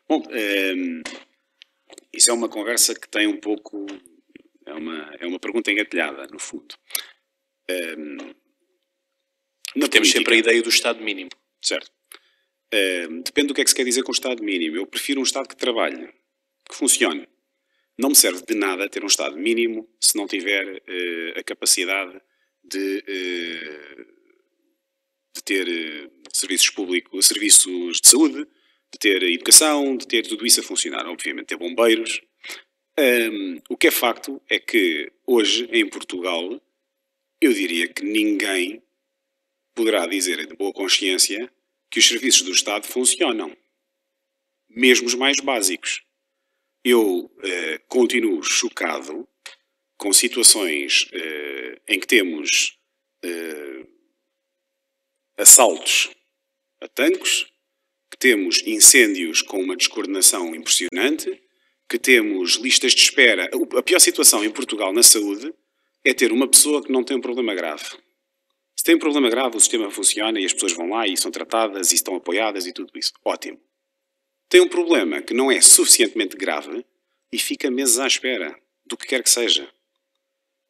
Bom, 0.07 0.23
ehm, 0.29 1.01
isso 2.13 2.29
é 2.29 2.33
uma 2.33 2.49
conversa 2.49 2.93
que 2.93 3.09
tem 3.09 3.27
um 3.27 3.39
pouco. 3.39 3.85
É 4.65 4.73
uma, 4.73 5.15
é 5.19 5.25
uma 5.25 5.39
pergunta 5.39 5.71
engatilhada, 5.71 6.27
no 6.27 6.39
fundo. 6.39 6.75
Um, 7.69 8.35
ehm, 9.83 9.89
temos 9.89 10.09
política, 10.09 10.19
sempre 10.19 10.35
a 10.35 10.37
ideia 10.37 10.61
do 10.61 10.69
Estado 10.69 11.03
mínimo. 11.03 11.29
Certo. 11.61 11.91
Ehm, 12.71 13.21
depende 13.21 13.47
do 13.47 13.53
que 13.53 13.61
é 13.61 13.63
que 13.63 13.69
se 13.69 13.75
quer 13.75 13.85
dizer 13.85 14.03
com 14.03 14.11
o 14.11 14.13
Estado 14.13 14.43
mínimo. 14.43 14.77
Eu 14.77 14.87
prefiro 14.87 15.19
um 15.19 15.23
Estado 15.23 15.47
que 15.47 15.55
trabalhe, 15.55 16.09
que 16.67 16.75
funcione. 16.75 17.27
Não 17.97 18.09
me 18.09 18.15
serve 18.15 18.43
de 18.45 18.55
nada 18.55 18.89
ter 18.89 19.03
um 19.03 19.07
Estado 19.07 19.37
mínimo 19.37 19.87
se 19.99 20.17
não 20.17 20.27
tiver 20.27 20.65
uh, 20.65 21.39
a 21.39 21.43
capacidade 21.43 22.21
de, 22.63 23.03
uh, 23.07 24.05
de 25.35 25.43
ter 25.43 25.67
uh, 25.67 26.11
serviços 26.33 26.69
públicos, 26.69 27.25
serviços 27.25 28.01
de 28.01 28.09
saúde, 28.09 28.45
de 28.91 28.99
ter 28.99 29.23
educação, 29.23 29.95
de 29.95 30.07
ter 30.07 30.27
tudo 30.27 30.45
isso 30.45 30.59
a 30.59 30.63
funcionar. 30.63 31.05
Obviamente, 31.07 31.47
ter 31.47 31.57
bombeiros. 31.57 32.21
Um, 32.97 33.61
o 33.69 33.77
que 33.77 33.87
é 33.87 33.91
facto 33.91 34.41
é 34.49 34.57
que 34.57 35.11
hoje, 35.25 35.67
em 35.71 35.87
Portugal, 35.87 36.61
eu 37.41 37.53
diria 37.53 37.87
que 37.87 38.03
ninguém 38.03 38.81
poderá 39.75 40.07
dizer 40.07 40.47
de 40.47 40.55
boa 40.55 40.73
consciência 40.73 41.51
que 41.91 41.99
os 41.99 42.07
serviços 42.07 42.41
do 42.41 42.51
Estado 42.51 42.87
funcionam. 42.87 43.55
Mesmo 44.69 45.05
os 45.05 45.13
mais 45.13 45.37
básicos 45.43 46.05
eu 46.85 47.31
eh, 47.41 47.79
continuo 47.87 48.43
chocado 48.43 49.27
com 49.97 50.13
situações 50.13 51.09
eh, 51.11 51.81
em 51.87 51.99
que 51.99 52.05
temos 52.05 52.77
eh, 53.23 53.87
assaltos 55.35 56.11
a 56.79 56.87
tanques, 56.87 57.47
que 58.11 58.17
temos 58.19 58.61
incêndios 58.67 59.41
com 59.41 59.59
uma 59.63 59.75
descoordenação 59.75 60.55
impressionante, 60.55 61.41
que 61.89 61.97
temos 61.97 62.57
listas 62.57 62.93
de 62.93 63.01
espera. 63.01 63.49
A 63.77 63.81
pior 63.81 63.99
situação 63.99 64.45
em 64.45 64.51
Portugal 64.51 64.93
na 64.93 65.01
saúde 65.01 65.51
é 66.03 66.13
ter 66.13 66.31
uma 66.31 66.47
pessoa 66.47 66.83
que 66.83 66.91
não 66.91 67.03
tem 67.03 67.17
um 67.17 67.21
problema 67.21 67.55
grave. 67.55 67.97
Tem 68.85 68.95
um 68.95 68.99
problema 68.99 69.29
grave, 69.29 69.57
o 69.57 69.59
sistema 69.59 69.91
funciona 69.91 70.39
e 70.39 70.45
as 70.45 70.53
pessoas 70.53 70.71
vão 70.71 70.87
lá 70.87 71.05
e 71.05 71.17
são 71.17 71.29
tratadas 71.29 71.91
e 71.91 71.95
estão 71.95 72.15
apoiadas 72.15 72.65
e 72.65 72.71
tudo 72.71 72.97
isso. 72.97 73.11
Ótimo 73.25 73.59
tem 74.55 74.61
um 74.61 74.67
problema 74.67 75.21
que 75.21 75.33
não 75.33 75.51
é 75.51 75.59
suficientemente 75.59 76.37
grave 76.37 76.85
e 77.31 77.37
fica 77.37 77.69
meses 77.69 77.99
à 77.99 78.07
espera 78.07 78.57
do 78.85 78.95
que 78.95 79.07
quer 79.07 79.23
que 79.23 79.29
seja. 79.29 79.67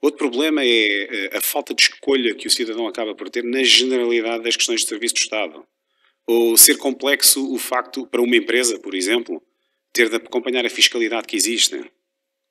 Outro 0.02 0.18
problema 0.18 0.64
é 0.64 0.68
eh, 0.68 1.38
a 1.38 1.42
falta 1.42 1.74
de 1.74 1.84
escolha 1.84 2.34
que 2.36 2.48
o 2.48 2.50
cidadão 2.50 2.88
acaba 2.88 3.14
por 3.14 3.30
ter 3.30 3.44
na 3.44 3.64
generalidade 3.64 4.44
das 4.44 4.56
questões 4.56 4.82
de 4.82 4.88
serviço 4.88 5.16
do 5.16 5.20
Estado. 5.20 5.68
Ou 6.28 6.58
ser 6.58 6.78
complexo 6.78 7.54
o 7.54 7.58
facto, 7.60 8.08
para 8.08 8.22
uma 8.22 8.36
empresa, 8.36 8.80
por 8.80 8.96
exemplo, 8.96 9.42
ter 9.94 10.10
de 10.10 10.16
acompanhar 10.16 10.66
a 10.66 10.70
fiscalidade 10.70 11.28
que 11.28 11.36
existe. 11.36 11.80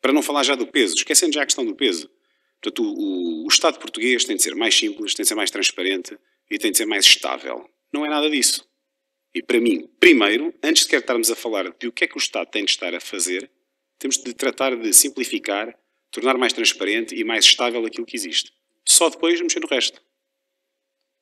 Para 0.00 0.12
não 0.12 0.22
falar 0.22 0.44
já 0.44 0.55
do 0.55 0.66
peso, 0.66 0.94
esquecendo 0.94 1.35
já 1.35 1.42
a 1.42 1.46
questão 1.46 1.64
do 1.64 1.74
peso. 1.74 2.09
Portanto, 2.61 2.83
o, 2.83 3.45
o 3.45 3.49
Estado 3.49 3.79
português 3.79 4.25
tem 4.25 4.37
de 4.37 4.43
ser 4.43 4.55
mais 4.55 4.75
simples, 4.75 5.14
tem 5.14 5.23
de 5.23 5.29
ser 5.29 5.35
mais 5.35 5.51
transparente 5.51 6.19
e 6.51 6.59
tem 6.59 6.71
de 6.71 6.79
ser 6.79 6.87
mais 6.87 7.05
estável. 7.05 7.69
Não 7.93 8.05
é 8.05 8.09
nada 8.09 8.29
disso. 8.31 8.67
E 9.35 9.43
para 9.43 9.61
mim, 9.61 9.88
primeiro, 9.99 10.55
antes 10.62 10.85
de 10.85 10.90
quer 10.90 11.01
estarmos 11.01 11.31
a 11.31 11.35
falar 11.35 11.71
de 11.79 11.88
o 11.88 11.93
que 11.93 12.05
é 12.05 12.07
que 12.07 12.17
o 12.17 12.19
Estado 12.19 12.49
tem 12.51 12.64
de 12.64 12.71
estar 12.71 12.95
a 12.95 13.01
fazer, 13.01 13.51
temos 13.99 14.19
de 14.19 14.33
tratar 14.33 14.77
de 14.77 14.93
simplificar, 14.93 15.77
tornar 16.11 16.38
mais 16.38 16.53
transparente 16.53 17.14
e 17.14 17.25
mais 17.25 17.45
estável 17.45 17.85
aquilo 17.85 18.07
que 18.07 18.17
existe. 18.17 18.53
Só 18.87 19.09
depois 19.09 19.40
mexer 19.40 19.61
no 19.61 19.67
resto. 19.67 20.01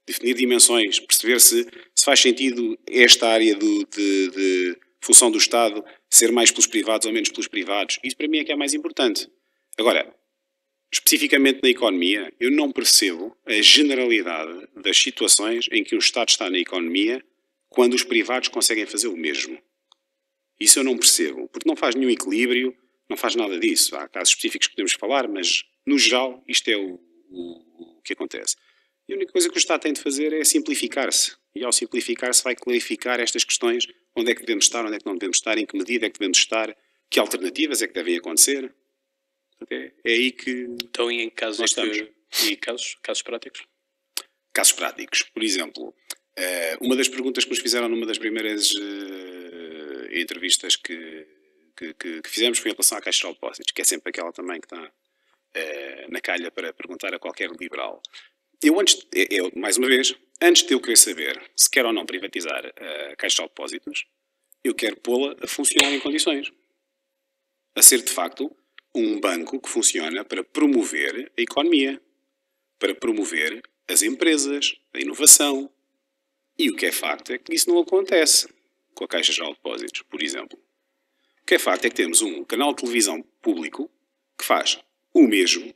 Definir 0.07 0.35
dimensões, 0.35 1.01
perceber 1.01 1.41
se, 1.41 1.65
se 1.95 2.05
faz 2.05 2.21
sentido 2.21 2.79
esta 2.87 3.29
área 3.29 3.55
do, 3.55 3.87
de, 3.87 4.31
de 4.31 4.79
função 5.01 5.31
do 5.31 5.39
Estado 5.39 5.85
ser 6.11 6.33
mais 6.33 6.51
pelos 6.51 6.67
privados 6.67 7.07
ou 7.07 7.13
menos 7.13 7.31
pelos 7.31 7.49
privados. 7.49 7.99
Isso 8.03 8.17
para 8.17 8.29
mim 8.29 8.39
é 8.39 8.45
que 8.45 8.53
é 8.53 8.57
mais 8.57 8.75
importante. 8.75 9.31
Agora, 9.79 10.15
especificamente 10.93 11.61
na 11.63 11.71
economia, 11.71 12.33
eu 12.39 12.51
não 12.51 12.71
percebo 12.71 13.37
a 13.47 13.61
generalidade 13.63 14.69
das 14.77 14.99
situações 14.99 15.67
em 15.73 15.83
que 15.83 15.95
o 15.95 15.99
Estado 15.99 16.29
está 16.29 16.51
na 16.51 16.59
economia 16.59 17.25
quando 17.69 17.95
os 17.95 18.05
privados 18.05 18.49
conseguem 18.49 18.85
fazer 18.85 19.09
o 19.09 19.17
mesmo. 19.17 19.59
Isso 20.61 20.79
eu 20.79 20.85
não 20.85 20.97
percebo, 20.97 21.49
porque 21.49 21.67
não 21.67 21.75
faz 21.75 21.95
nenhum 21.95 22.11
equilíbrio, 22.11 22.77
não 23.09 23.17
faz 23.17 23.35
nada 23.35 23.59
disso. 23.59 23.97
Há 23.97 24.07
casos 24.07 24.31
específicos 24.31 24.69
que 24.69 24.75
podemos 24.75 24.93
falar, 24.93 25.27
mas 25.27 25.65
no 25.87 25.99
geral 25.99 26.45
isto 26.47 26.69
é 26.69 26.77
o, 26.77 27.01
o, 27.31 27.99
o 27.99 28.03
que 28.03 28.13
acontece. 28.13 28.55
E 29.09 29.15
a 29.15 29.17
única 29.17 29.33
coisa 29.33 29.49
que 29.49 29.57
o 29.57 29.59
Estado 29.59 29.81
tem 29.81 29.93
de 29.93 30.01
fazer 30.01 30.33
é 30.33 30.45
simplificar-se. 30.45 31.37
E 31.55 31.65
ao 31.65 31.73
simplificar-se 31.73 32.45
vai 32.45 32.55
clarificar 32.55 33.19
estas 33.19 33.45
questões, 33.45 33.87
onde 34.15 34.31
é 34.31 34.35
que 34.35 34.43
devemos 34.43 34.67
estar, 34.67 34.85
onde 34.85 34.97
é 34.97 34.99
que 34.99 35.07
não 35.07 35.15
devemos 35.15 35.39
estar, 35.39 35.57
em 35.59 35.67
que 35.67 35.77
medida 35.77 36.07
é 36.07 36.11
que 36.11 36.19
devemos 36.19 36.39
estar, 36.39 36.77
que 37.11 37.19
alternativas 37.19 37.83
é 37.83 37.89
que 37.89 37.95
devem 37.95 38.17
acontecer. 38.17 38.73
É, 39.71 39.93
é 40.05 40.13
aí 40.13 40.33
que. 40.33 40.67
Então, 40.83 41.11
em 41.11 41.31
casos, 41.31 41.59
Nós 41.61 41.75
que, 41.75 42.13
e 42.45 42.57
casos, 42.57 42.97
casos 43.03 43.23
práticos? 43.23 43.65
Casos 44.53 44.73
práticos. 44.73 45.23
Por 45.23 45.43
exemplo, 45.43 45.95
eh, 46.37 46.77
uma 46.81 46.97
das 46.97 47.09
perguntas 47.09 47.45
que 47.45 47.51
nos 47.51 47.59
fizeram 47.59 47.89
numa 47.89 48.07
das 48.07 48.19
primeiras 48.19 48.73
eh, 48.75 50.21
entrevistas 50.21 50.77
que, 50.77 51.27
que, 51.77 51.95
que, 51.95 52.23
que 52.23 52.29
fizemos 52.29 52.59
foi 52.59 52.71
em 52.71 52.75
relação 52.75 52.99
à 52.99 53.01
Caixa 53.01 53.27
de 53.27 53.35
Depósitos, 53.35 53.73
que 53.73 53.83
é 53.83 53.85
sempre 53.85 54.11
aquela 54.11 54.33
também 54.33 54.61
que 54.61 54.67
está 54.67 54.93
eh, 55.55 56.07
na 56.09 56.21
calha 56.21 56.51
para 56.51 56.73
perguntar 56.73 57.15
a 57.15 57.19
qualquer 57.19 57.51
liberal. 57.51 58.03
Eu, 58.63 58.81
antes, 58.81 59.07
eu, 59.13 59.51
mais 59.57 59.77
uma 59.77 59.89
vez, 59.89 60.15
antes 60.41 60.63
de 60.63 60.73
eu 60.73 60.81
querer 60.81 60.97
saber 60.97 61.51
se 61.57 61.69
quer 61.69 61.85
ou 61.85 61.93
não 61.93 62.07
privatizar 62.07 62.65
a 62.65 63.17
Caixa 63.17 63.43
de 63.43 63.49
Depósitos, 63.49 64.07
eu 64.65 64.75
quero 64.75 64.97
pô-la 64.97 65.37
a 65.43 65.47
funcionar 65.47 65.93
em 65.93 66.01
condições. 66.01 66.53
A 67.75 67.83
ser, 67.83 68.03
de 68.03 68.13
facto, 68.13 68.55
um 68.95 69.19
banco 69.21 69.61
que 69.61 69.69
funciona 69.69 70.25
para 70.25 70.45
promover 70.45 71.33
a 71.37 71.41
economia, 71.41 72.01
para 72.79 72.95
promover 72.95 73.63
as 73.89 74.03
empresas, 74.03 74.75
a 74.93 75.01
inovação. 75.01 75.71
E 76.59 76.71
o 76.71 76.77
que 76.77 76.87
é 76.87 76.93
facto 76.93 77.33
é 77.33 77.39
que 77.39 77.55
isso 77.55 77.71
não 77.71 77.81
acontece 77.81 78.49
com 78.95 79.05
a 79.05 79.09
Caixa 79.09 79.33
Geral 79.33 79.51
de 79.51 79.57
Depósitos, 79.57 80.03
por 80.03 80.23
exemplo. 80.23 80.59
O 81.43 81.47
que 81.47 81.55
é 81.55 81.59
facto 81.59 81.85
é 81.87 81.91
que 81.91 81.97
temos 81.97 82.23
um 82.23 82.45
canal 82.45 82.75
de 82.75 82.83
televisão 82.83 83.23
público 83.41 83.91
que 84.39 84.45
faz 84.45 84.79
o 85.13 85.23
mesmo 85.23 85.75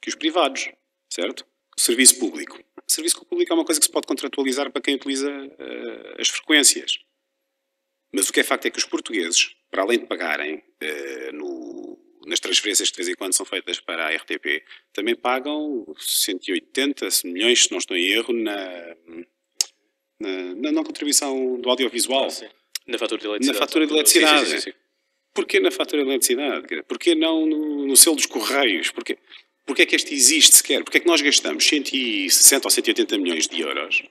que 0.00 0.08
os 0.08 0.14
privados, 0.14 0.70
certo? 1.08 1.46
Serviço 1.76 2.18
público. 2.18 2.58
Serviço 2.86 3.24
público 3.24 3.52
é 3.52 3.56
uma 3.56 3.64
coisa 3.64 3.80
que 3.80 3.86
se 3.86 3.92
pode 3.92 4.06
contratualizar 4.06 4.70
para 4.70 4.82
quem 4.82 4.94
utiliza 4.94 5.30
uh, 5.30 6.20
as 6.20 6.28
frequências. 6.28 6.98
Mas 8.12 8.28
o 8.28 8.32
que 8.32 8.40
é 8.40 8.44
facto 8.44 8.66
é 8.66 8.70
que 8.70 8.78
os 8.78 8.84
portugueses, 8.84 9.54
para 9.70 9.82
além 9.82 10.00
de 10.00 10.06
pagarem 10.06 10.56
uh, 10.56 11.32
no, 11.32 11.61
transferências 12.52 12.90
que 12.90 12.96
de 12.96 13.04
vez 13.04 13.08
em 13.08 13.14
quando 13.14 13.32
são 13.32 13.46
feitas 13.46 13.80
para 13.80 14.06
a 14.06 14.14
RTP, 14.14 14.62
também 14.92 15.14
pagam 15.14 15.86
180 15.98 17.08
milhões, 17.24 17.64
se 17.64 17.70
não 17.70 17.78
estou 17.78 17.96
em 17.96 18.04
erro, 18.04 18.32
na, 18.34 18.96
na, 20.20 20.54
na, 20.54 20.72
na 20.72 20.84
contribuição 20.84 21.58
do 21.60 21.70
audiovisual. 21.70 22.28
Ah, 22.28 22.48
na 22.86 22.98
fatura 22.98 23.20
de 23.20 23.26
eletricidade. 23.26 23.58
Na 23.58 23.66
fatura 23.66 23.86
de 23.86 23.92
eletricidade. 23.92 24.46
Sim, 24.46 24.56
sim, 24.56 24.60
sim, 24.70 24.72
Porquê 25.34 25.60
na 25.60 25.70
fatura 25.70 26.02
de 26.02 26.08
eletricidade? 26.08 26.82
Porquê 26.82 27.14
não 27.14 27.46
no, 27.46 27.86
no 27.86 27.96
selo 27.96 28.16
dos 28.16 28.26
correios? 28.26 28.90
Porquê, 28.90 29.16
porquê 29.64 29.82
é 29.82 29.86
que 29.86 29.96
este 29.96 30.12
existe 30.14 30.56
sequer? 30.56 30.84
Porquê 30.84 30.98
é 30.98 31.00
que 31.00 31.06
nós 31.06 31.22
gastamos 31.22 31.64
160 31.64 32.66
ou 32.66 32.70
180 32.70 33.18
milhões 33.18 33.48
de 33.48 33.60
euros 33.60 34.02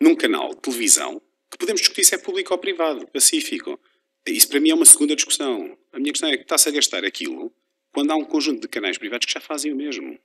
num 0.00 0.16
canal 0.16 0.50
de 0.54 0.60
televisão 0.60 1.22
que 1.50 1.58
podemos 1.58 1.80
discutir 1.80 2.04
se 2.04 2.14
é 2.14 2.18
público 2.18 2.52
ou 2.52 2.58
privado, 2.58 3.06
pacífico? 3.08 3.78
Isso 4.26 4.48
para 4.48 4.60
mim 4.60 4.70
é 4.70 4.74
uma 4.74 4.86
segunda 4.86 5.14
discussão. 5.14 5.78
A 5.92 5.98
minha 5.98 6.12
questão 6.12 6.28
é 6.28 6.36
que 6.36 6.42
está-se 6.42 6.68
a 6.68 6.72
gastar 6.72 7.04
aquilo 7.04 7.52
quando 7.92 8.10
há 8.10 8.16
um 8.16 8.24
conjunto 8.24 8.60
de 8.60 8.68
canais 8.68 8.98
privados 8.98 9.26
que 9.26 9.32
já 9.32 9.40
fazem 9.40 9.72
o 9.72 9.76
mesmo. 9.76 10.18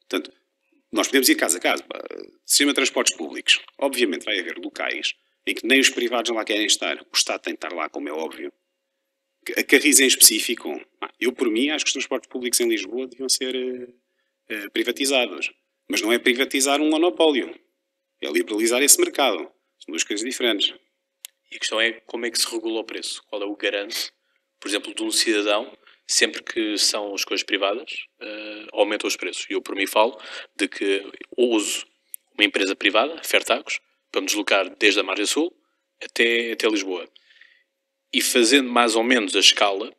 Portanto, 0.00 0.32
nós 0.92 1.08
podemos 1.08 1.28
ir 1.28 1.34
casa 1.34 1.58
a 1.58 1.60
casa. 1.60 1.84
Sistema 2.44 2.70
de 2.70 2.76
transportes 2.76 3.16
públicos. 3.16 3.60
Obviamente 3.78 4.24
vai 4.24 4.38
haver 4.38 4.58
locais 4.58 5.14
em 5.46 5.54
que 5.54 5.66
nem 5.66 5.80
os 5.80 5.90
privados 5.90 6.30
lá 6.30 6.44
querem 6.44 6.66
estar. 6.66 7.00
O 7.00 7.16
Estado 7.16 7.42
tem 7.42 7.52
de 7.52 7.58
estar 7.58 7.72
lá, 7.72 7.88
como 7.88 8.08
é 8.08 8.12
óbvio. 8.12 8.52
A 9.56 9.62
Carris 9.62 10.00
em 10.00 10.06
específico. 10.06 10.80
Eu, 11.20 11.32
por 11.32 11.50
mim, 11.50 11.70
acho 11.70 11.84
que 11.84 11.88
os 11.88 11.92
transportes 11.92 12.30
públicos 12.30 12.58
em 12.60 12.68
Lisboa 12.68 13.06
deviam 13.06 13.28
ser 13.28 13.54
uh, 13.54 14.70
privatizados. 14.72 15.52
Mas 15.88 16.00
não 16.00 16.12
é 16.12 16.18
privatizar 16.18 16.80
um 16.80 16.88
monopólio. 16.88 17.54
É 18.22 18.30
liberalizar 18.30 18.82
esse 18.82 18.98
mercado. 18.98 19.38
São 19.78 19.92
duas 19.92 20.04
coisas 20.04 20.24
diferentes. 20.24 20.72
E 21.50 21.56
a 21.56 21.58
questão 21.58 21.80
é 21.80 21.92
como 21.92 22.24
é 22.24 22.30
que 22.30 22.38
se 22.38 22.50
regula 22.50 22.80
o 22.80 22.84
preço? 22.84 23.22
Qual 23.26 23.42
é 23.42 23.44
o 23.44 23.54
garante, 23.54 24.10
por 24.58 24.68
exemplo, 24.68 24.94
de 24.94 25.02
um 25.02 25.10
cidadão, 25.10 25.76
sempre 26.06 26.42
que 26.42 26.76
são 26.78 27.14
as 27.14 27.24
coisas 27.24 27.44
privadas, 27.44 27.90
uh, 28.20 28.68
aumentam 28.72 29.08
os 29.08 29.16
preços. 29.16 29.46
E 29.48 29.54
eu, 29.54 29.62
por 29.62 29.74
mim, 29.74 29.86
falo 29.86 30.18
de 30.56 30.68
que 30.68 31.04
uso 31.36 31.86
uma 32.36 32.44
empresa 32.44 32.76
privada, 32.76 33.22
Fertagos, 33.22 33.80
para 34.10 34.20
me 34.20 34.26
deslocar 34.26 34.68
desde 34.76 35.00
a 35.00 35.02
Margem 35.02 35.26
Sul 35.26 35.54
até, 36.02 36.52
até 36.52 36.68
Lisboa. 36.68 37.08
E 38.12 38.20
fazendo 38.20 38.70
mais 38.70 38.94
ou 38.94 39.02
menos 39.02 39.34
a 39.34 39.40
escala, 39.40 39.92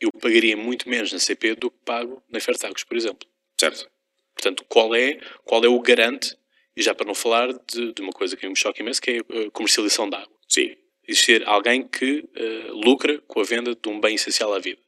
eu 0.00 0.10
pagaria 0.20 0.56
muito 0.56 0.88
menos 0.88 1.12
na 1.12 1.18
CP 1.18 1.54
do 1.54 1.70
que 1.70 1.78
pago 1.84 2.22
na 2.28 2.40
Fertagos, 2.40 2.84
por 2.84 2.96
exemplo. 2.96 3.28
Certo. 3.58 3.90
Portanto, 4.34 4.64
qual 4.68 4.94
é, 4.94 5.18
qual 5.44 5.64
é 5.64 5.68
o 5.68 5.80
garante, 5.80 6.36
e 6.76 6.82
já 6.82 6.94
para 6.94 7.06
não 7.06 7.14
falar 7.14 7.52
de, 7.52 7.92
de 7.92 8.02
uma 8.02 8.12
coisa 8.12 8.36
que 8.36 8.48
me 8.48 8.56
choca 8.56 8.82
imenso, 8.82 9.00
que 9.00 9.10
é 9.10 9.18
a 9.18 9.50
comercialização 9.50 10.08
de 10.08 10.16
água. 10.16 10.36
Sim. 10.48 10.76
Existir 11.06 11.46
alguém 11.46 11.86
que 11.86 12.20
uh, 12.20 12.72
lucra 12.72 13.18
com 13.26 13.40
a 13.40 13.44
venda 13.44 13.74
de 13.74 13.88
um 13.88 14.00
bem 14.00 14.14
essencial 14.14 14.52
à 14.54 14.58
vida. 14.58 14.80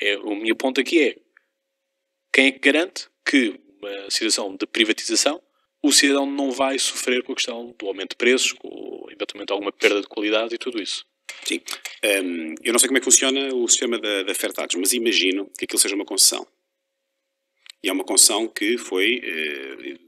É, 0.00 0.16
o 0.18 0.34
meu 0.34 0.56
ponto 0.56 0.80
aqui 0.80 1.02
é 1.02 1.16
quem 2.32 2.46
é 2.46 2.52
que 2.52 2.58
garante 2.58 3.08
que 3.24 3.60
uma 3.80 4.10
situação 4.10 4.54
de 4.54 4.66
privatização 4.66 5.42
o 5.82 5.92
cidadão 5.92 6.26
não 6.26 6.50
vai 6.50 6.78
sofrer 6.78 7.22
com 7.22 7.32
a 7.32 7.34
questão 7.34 7.74
do 7.78 7.86
aumento 7.86 8.10
de 8.10 8.16
preços, 8.16 8.52
com 8.52 9.06
eventualmente 9.10 9.52
alguma 9.52 9.72
perda 9.72 10.00
de 10.00 10.06
qualidade 10.06 10.54
e 10.54 10.58
tudo 10.58 10.80
isso. 10.80 11.06
Sim. 11.44 11.60
Um, 12.04 12.54
eu 12.62 12.72
não 12.72 12.78
sei 12.78 12.88
como 12.88 12.98
é 12.98 13.00
que 13.00 13.04
funciona 13.04 13.54
o 13.54 13.66
sistema 13.66 13.98
da, 13.98 14.22
da 14.22 14.32
mas 14.78 14.92
imagino 14.92 15.50
que 15.58 15.64
aquilo 15.64 15.80
seja 15.80 15.94
uma 15.94 16.04
concessão. 16.04 16.46
E 17.82 17.88
é 17.88 17.92
uma 17.92 18.04
concessão 18.04 18.46
que 18.46 18.76
foi 18.76 19.20
eh, 19.24 19.98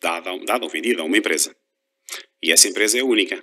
dada, 0.00 0.36
dada 0.44 0.64
ou 0.64 0.70
vendida 0.70 1.00
a 1.00 1.04
uma 1.04 1.16
empresa. 1.16 1.56
E 2.42 2.52
essa 2.52 2.68
empresa 2.68 2.98
é 2.98 3.02
única. 3.02 3.42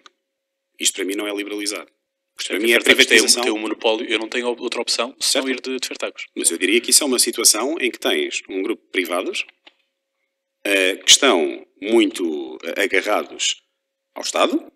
Isto 0.79 0.95
para 0.95 1.05
mim 1.05 1.15
não 1.15 1.27
é 1.27 1.35
liberalizado. 1.35 1.91
Para 2.35 2.59
mim 2.59 2.71
é 2.71 2.79
privatização. 2.79 3.43
Tem 3.43 3.51
um, 3.51 3.55
tem 3.55 3.61
um 3.61 3.67
monopólio, 3.67 4.05
eu 4.09 4.19
não 4.19 4.27
tenho 4.27 4.47
outra 4.47 4.81
opção 4.81 5.15
se 5.19 5.39
não 5.39 5.47
ir 5.47 5.61
de, 5.61 5.79
de 5.79 5.87
Fertagos. 5.87 6.25
Mas 6.35 6.49
eu 6.49 6.57
diria 6.57 6.81
que 6.81 6.91
isso 6.91 7.03
é 7.03 7.07
uma 7.07 7.19
situação 7.19 7.77
em 7.79 7.91
que 7.91 7.99
tens 7.99 8.41
um 8.49 8.61
grupo 8.61 8.83
de 8.83 8.89
privados 8.89 9.45
uh, 10.65 11.03
que 11.03 11.09
estão 11.09 11.65
muito 11.81 12.57
agarrados 12.77 13.63
ao 14.15 14.23
Estado 14.23 14.71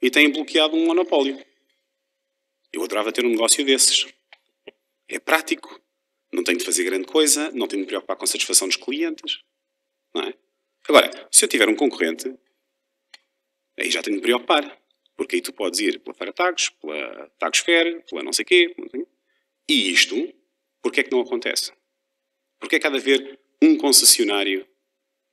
e 0.00 0.10
têm 0.10 0.30
bloqueado 0.30 0.76
um 0.76 0.86
monopólio. 0.86 1.44
Eu 2.72 2.84
adorava 2.84 3.12
ter 3.12 3.24
um 3.24 3.30
negócio 3.30 3.64
desses. 3.64 4.06
É 5.08 5.18
prático. 5.18 5.80
Não 6.32 6.44
tenho 6.44 6.58
de 6.58 6.64
fazer 6.64 6.84
grande 6.84 7.06
coisa, 7.06 7.50
não 7.50 7.66
tenho 7.66 7.80
de 7.80 7.86
me 7.86 7.86
preocupar 7.86 8.16
com 8.16 8.24
a 8.24 8.28
satisfação 8.28 8.68
dos 8.68 8.76
clientes. 8.76 9.40
Não 10.14 10.22
é? 10.22 10.34
Agora, 10.88 11.28
se 11.30 11.44
eu 11.44 11.48
tiver 11.48 11.68
um 11.68 11.74
concorrente, 11.74 12.32
aí 13.76 13.90
já 13.90 14.02
tenho 14.02 14.16
de 14.16 14.20
me 14.20 14.22
preocupar. 14.22 14.79
Porque 15.20 15.36
aí 15.36 15.42
tu 15.42 15.52
podes 15.52 15.78
ir 15.80 16.00
pela 16.00 16.14
Feira 16.14 16.32
Tagos, 16.32 16.70
pela 16.80 17.28
Tagosfera, 17.38 18.00
pela 18.08 18.22
não 18.22 18.32
sei 18.32 18.42
quê. 18.42 18.74
E 19.68 19.92
isto, 19.92 20.16
porquê 20.80 21.00
é 21.00 21.02
que 21.02 21.10
não 21.12 21.20
acontece? 21.20 21.74
Porquê 22.58 22.76
é 22.76 22.80
que 22.80 22.86
há 22.86 22.90
de 22.90 22.96
haver 22.96 23.38
um 23.60 23.76
concessionário 23.76 24.66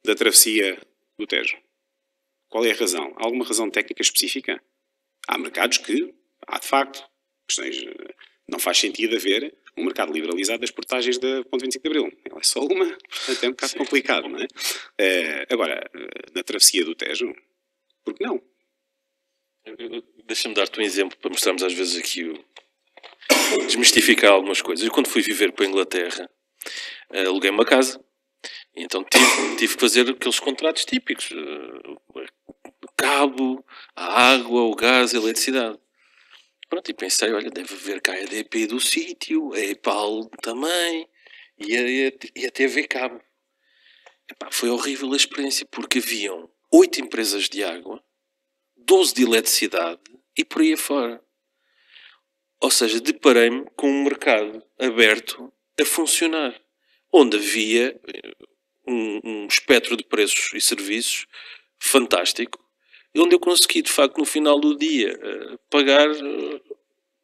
da 0.04 0.14
travessia 0.14 0.78
do 1.18 1.26
Tejo? 1.26 1.58
Qual 2.50 2.66
é 2.66 2.72
a 2.72 2.76
razão? 2.76 3.14
Há 3.16 3.24
alguma 3.24 3.46
razão 3.46 3.70
técnica 3.70 4.02
específica? 4.02 4.62
Há 5.26 5.38
mercados 5.38 5.78
que, 5.78 6.14
há 6.46 6.60
de 6.60 6.68
facto, 6.68 7.02
questões, 7.48 7.82
não 8.46 8.60
faz 8.60 8.80
sentido 8.80 9.16
haver 9.16 9.58
um 9.78 9.86
mercado 9.86 10.12
liberalizado 10.12 10.60
das 10.60 10.72
portagens 10.72 11.18
da 11.18 11.46
Ponte 11.46 11.62
25 11.62 11.82
de 11.82 11.88
Abril. 11.88 12.20
Ela 12.26 12.42
é 12.42 12.44
só 12.44 12.60
uma, 12.60 12.90
portanto 12.90 13.42
é 13.42 13.48
um 13.48 13.52
bocado 13.52 13.72
Sim. 13.72 13.78
complicado, 13.78 14.28
não 14.28 14.38
é? 14.38 14.44
Uh, 14.44 15.54
agora, 15.54 15.90
na 16.36 16.44
travessia 16.44 16.84
do 16.84 16.94
Tejo, 16.94 17.34
por 18.04 18.14
que 18.14 18.26
não? 18.26 18.44
Deixa-me 20.26 20.54
dar-te 20.54 20.80
um 20.80 20.84
exemplo 20.84 21.18
para 21.18 21.30
mostrarmos 21.30 21.64
às 21.64 21.74
vezes 21.74 21.98
aqui 21.98 22.24
o... 22.24 22.46
desmistificar 23.66 24.32
algumas 24.32 24.62
coisas. 24.62 24.86
Eu 24.86 24.92
quando 24.92 25.08
fui 25.08 25.22
viver 25.22 25.52
para 25.52 25.66
a 25.66 25.68
Inglaterra, 25.68 26.30
uh, 27.12 27.28
aluguei 27.28 27.50
uma 27.50 27.66
casa. 27.66 28.04
Então 28.76 29.04
tive, 29.04 29.56
tive 29.58 29.74
que 29.76 29.80
fazer 29.80 30.10
aqueles 30.10 30.40
contratos 30.40 30.86
típicos. 30.86 31.32
Uh, 31.32 32.00
o 32.84 32.92
cabo, 32.96 33.66
a 33.96 34.32
água, 34.34 34.62
o 34.62 34.76
gás, 34.76 35.14
a 35.14 35.18
eletricidade. 35.18 35.78
Pronto, 36.70 36.90
e 36.90 36.94
pensei, 36.94 37.32
olha, 37.32 37.50
deve 37.50 37.74
haver 37.74 38.02
cá 38.02 38.14
a 38.14 38.22
EDP 38.22 38.68
do 38.68 38.80
sítio, 38.80 39.54
a 39.54 39.60
EPAL 39.60 40.30
também, 40.42 41.08
e 41.58 41.78
a, 41.78 42.12
e 42.36 42.46
a 42.46 42.52
TV 42.52 42.86
cabo. 42.88 43.22
Epá, 44.30 44.50
foi 44.52 44.70
horrível 44.70 45.14
a 45.14 45.16
experiência, 45.16 45.66
porque 45.72 46.00
haviam 46.00 46.50
oito 46.72 47.00
empresas 47.00 47.48
de 47.48 47.64
água, 47.64 48.04
12 48.88 49.14
de 49.14 49.24
eletricidade 49.24 50.00
e 50.38 50.46
por 50.46 50.62
aí 50.62 50.74
afora. 50.74 51.22
Ou 52.62 52.72
seja, 52.72 53.02
deparei-me 53.02 53.66
com 53.76 53.90
um 53.90 54.04
mercado 54.06 54.64
aberto 54.80 55.52
a 55.80 55.84
funcionar, 55.84 56.60
onde 57.12 57.36
havia 57.36 58.00
eh, 58.08 58.36
um, 58.88 59.20
um 59.24 59.48
espectro 59.48 59.98
de 59.98 60.06
preços 60.06 60.54
e 60.54 60.62
serviços 60.62 61.28
fantástico, 61.78 62.64
e 63.14 63.20
onde 63.20 63.36
eu 63.36 63.40
consegui, 63.42 63.82
de 63.82 63.92
facto, 63.92 64.18
no 64.20 64.26
final 64.26 64.58
do 64.58 64.78
dia, 64.78 65.20
eh, 65.22 65.58
pagar 65.70 66.10
eh, 66.10 66.62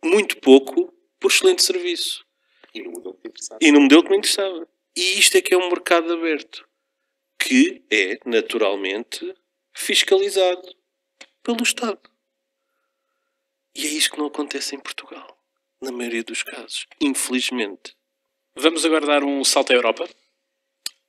muito 0.04 0.38
pouco 0.42 0.94
por 1.18 1.32
excelente 1.32 1.64
serviço. 1.64 2.26
E 2.76 2.82
no 2.82 2.92
modelo 2.92 3.14
que 3.16 3.28
interessava. 3.30 3.60
E 3.62 3.72
no 3.72 3.80
modelo 3.80 4.04
que 4.04 4.10
me 4.10 4.18
interessava. 4.18 4.68
E 4.98 5.18
isto 5.18 5.38
é 5.38 5.42
que 5.42 5.54
é 5.54 5.58
um 5.58 5.70
mercado 5.70 6.12
aberto, 6.12 6.68
que 7.40 7.82
é, 7.90 8.20
naturalmente, 8.26 9.34
fiscalizado 9.74 10.83
pelo 11.44 11.62
Estado. 11.62 12.00
E 13.76 13.86
é 13.86 13.90
isto 13.90 14.12
que 14.12 14.18
não 14.18 14.28
acontece 14.28 14.76
em 14.76 14.80
Portugal, 14.80 15.38
na 15.82 15.92
maioria 15.92 16.24
dos 16.24 16.42
casos, 16.42 16.88
infelizmente. 17.02 17.96
Vamos 18.56 18.86
agora 18.86 19.06
dar 19.06 19.24
um 19.24 19.44
salto 19.44 19.72
à 19.72 19.76
Europa. 19.76 20.08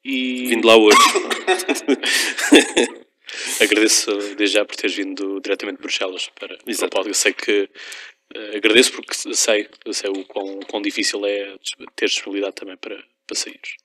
E 0.02 0.48
Vindo 0.48 0.66
lá 0.66 0.76
hoje. 0.76 0.98
agradeço 3.60 4.16
desde 4.34 4.56
já 4.56 4.64
por 4.64 4.76
teres 4.76 4.96
vindo 4.96 5.40
diretamente 5.40 5.76
de 5.76 5.82
Bruxelas 5.82 6.28
para, 6.28 6.58
para 6.58 6.86
o 6.86 6.90
podcast. 6.90 7.14
Sei 7.14 7.32
que 7.32 7.70
eh, 8.34 8.56
agradeço 8.56 8.92
porque 8.92 9.14
sei, 9.14 9.68
sei 9.92 10.10
o 10.10 10.24
quão, 10.26 10.60
quão 10.60 10.82
difícil 10.82 11.24
é 11.24 11.56
ter 11.96 12.06
disponibilidade 12.06 12.56
também 12.56 12.76
para, 12.76 13.02
para 13.26 13.36
saíres. 13.36 13.76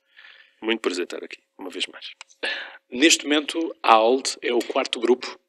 Muito 0.61 0.81
prazer 0.81 1.05
estar 1.05 1.23
aqui, 1.23 1.39
uma 1.57 1.69
vez 1.69 1.85
mais. 1.87 2.11
Neste 2.89 3.23
momento, 3.23 3.73
a 3.81 3.93
ALDE 3.93 4.37
é 4.41 4.53
o 4.53 4.59
quarto 4.59 4.99
grupo 4.99 5.39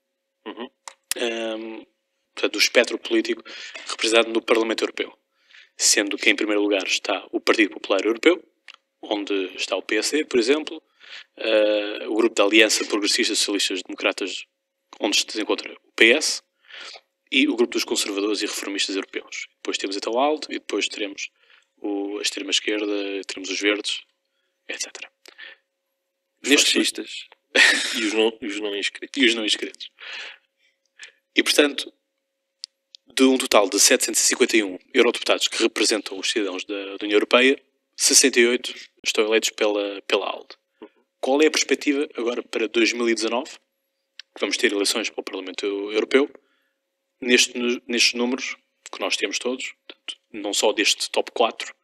Uhum. 0.47 0.71
Ehm, 1.17 1.83
portanto, 2.35 2.53
do 2.53 2.59
espectro 2.59 2.99
político 2.99 3.43
representado 3.89 4.31
no 4.33 4.43
Parlamento 4.43 4.83
Europeu. 4.85 5.17
Sendo 5.77 6.17
que, 6.17 6.29
em 6.31 6.37
primeiro 6.37 6.63
lugar, 6.63 6.87
está 6.87 7.27
o 7.33 7.41
Partido 7.41 7.71
Popular 7.71 8.05
Europeu, 8.05 8.43
onde 9.03 9.33
está 9.57 9.77
o 9.77 9.83
PSD, 9.83 10.25
por 10.27 10.39
exemplo, 10.39 10.83
eh, 11.39 12.07
o 12.07 12.15
grupo 12.15 12.35
da 12.35 12.45
Aliança 12.45 12.85
Progressista 12.85 13.35
Socialistas 13.35 13.83
Democratas, 13.83 14.45
onde 15.01 15.17
se 15.19 15.41
encontra 15.41 15.73
o 15.73 15.93
PS, 15.93 16.43
e 17.33 17.49
o 17.49 17.57
grupo 17.57 17.73
dos 17.73 17.85
Conservadores 17.85 18.43
e 18.43 18.47
Reformistas 18.47 18.97
Europeus. 18.97 19.47
Depois 19.57 19.79
temos 19.79 19.97
então 19.97 20.19
a 20.19 20.25
ALDE, 20.25 20.49
e 20.51 20.59
depois 20.59 20.87
teremos 20.89 21.31
o, 21.79 22.19
a 22.19 22.23
extrema-esquerda, 22.23 23.21
teremos 23.27 23.49
os 23.49 23.61
verdes, 23.61 24.03
etc. 24.69 24.87
Os 26.43 26.51
Neste- 26.51 26.67
fascistas 26.73 27.27
e 27.99 28.05
os 28.05 28.13
não, 28.13 28.39
os 28.43 28.61
não 28.61 28.77
inscritos. 28.77 29.23
e 29.23 29.27
os 29.27 29.35
não 29.35 29.45
inscritos. 29.45 29.91
E, 31.35 31.43
portanto, 31.43 31.93
de 33.15 33.25
um 33.25 33.37
total 33.39 33.69
de 33.69 33.79
751 33.79 34.79
eurodeputados 34.95 35.49
que 35.49 35.63
representam 35.63 36.19
os 36.19 36.31
cidadãos 36.31 36.65
da, 36.65 36.97
da 36.97 37.05
União 37.05 37.17
Europeia, 37.17 37.61
68 37.97 38.75
estão 39.05 39.25
eleitos 39.25 39.51
pela, 39.51 40.01
pela 40.03 40.27
ALDE. 40.27 40.57
Qual 41.21 41.41
é 41.43 41.47
a 41.47 41.51
perspectiva 41.51 42.09
agora 42.17 42.43
para 42.43 42.67
2019? 42.67 43.51
Vamos 44.39 44.57
ter 44.57 44.73
eleições 44.73 45.11
para 45.11 45.21
o 45.21 45.25
Parlamento 45.25 45.67
Europeu. 45.67 46.31
Neste, 47.21 47.53
nestes 47.87 48.15
números 48.15 48.57
que 48.91 49.01
nós 49.01 49.17
temos 49.17 49.39
todos, 49.39 49.75
portanto, 49.87 50.17
não 50.33 50.55
só 50.55 50.73
deste 50.73 51.11
top 51.11 51.31
4, 51.33 51.75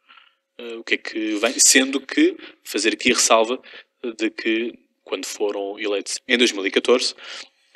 eh, 0.58 0.76
o 0.76 0.84
que 0.84 0.94
é 0.94 0.96
que 0.96 1.34
vem, 1.34 1.58
sendo 1.58 2.00
que 2.00 2.36
fazer 2.64 2.94
aqui 2.94 3.12
a 3.12 3.14
ressalva 3.14 3.60
de 4.16 4.30
que 4.30 4.72
quando 5.04 5.26
foram 5.26 5.78
eleitos 5.78 6.20
em 6.26 6.38
2014 6.38 7.14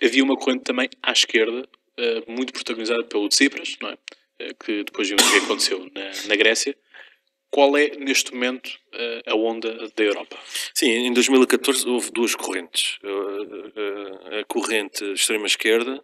havia 0.03 0.25
uma 0.25 0.37
corrente 0.37 0.65
também 0.65 0.89
à 1.03 1.13
esquerda 1.13 1.69
eh, 2.01 2.25
muito 2.27 2.53
protagonizada 2.53 3.05
pelo 3.05 3.29
Tsipras, 3.29 3.77
não 3.79 3.91
é? 3.91 3.99
Eh, 4.39 4.55
que 4.55 4.85
depois 4.85 5.07
vimos 5.07 5.23
o 5.23 5.31
que 5.31 5.45
aconteceu 5.45 5.91
na, 5.93 6.29
na 6.29 6.37
Grécia. 6.37 6.75
Qual 7.51 7.77
é 7.77 7.91
neste 7.99 8.33
momento 8.33 8.71
eh, 8.93 9.23
a 9.27 9.35
onda 9.35 9.89
da 9.95 10.03
Europa? 10.03 10.39
Sim, 10.73 10.89
em 10.89 11.13
2014 11.13 11.87
houve 11.87 12.11
duas 12.11 12.35
correntes. 12.35 12.99
A 14.41 14.45
corrente 14.45 15.05
extrema-esquerda, 15.13 16.03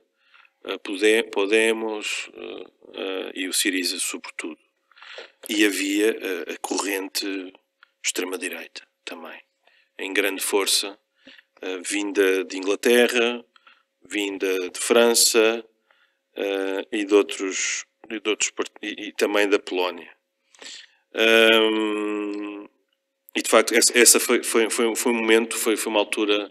Podemos 1.33 2.29
e 3.35 3.47
o 3.47 3.53
Siriza, 3.53 3.99
sobretudo. 4.01 4.59
E 5.49 5.65
havia 5.65 6.11
a 6.53 6.59
corrente 6.59 7.53
extrema-direita 8.05 8.83
também, 9.05 9.41
em 9.97 10.13
grande 10.13 10.43
força, 10.43 10.99
vinda 11.85 12.45
de 12.45 12.59
Inglaterra, 12.59 13.45
vinda 14.09 14.71
de 14.71 14.79
França 14.79 15.65
uh, 16.37 16.87
e, 16.93 17.05
de 17.05 17.15
outros, 17.15 17.85
e, 18.11 18.21
de 18.21 18.31
outros 18.31 18.53
e- 18.83 19.09
e 19.09 19.13
também 19.13 19.49
da 19.49 19.59
Polónia. 19.59 20.11
Um, 21.15 22.69
e 23.37 23.43
de 23.43 23.49
facto, 23.51 23.75
essa, 23.75 23.99
essa 23.99 24.21
foi, 24.21 24.43
foi, 24.43 24.69
foi, 24.71 24.95
foi 24.97 25.13
um 25.13 25.17
momento, 25.17 25.57
foi, 25.57 25.77
foi 25.77 25.91
uma 25.91 26.01
altura 26.01 26.51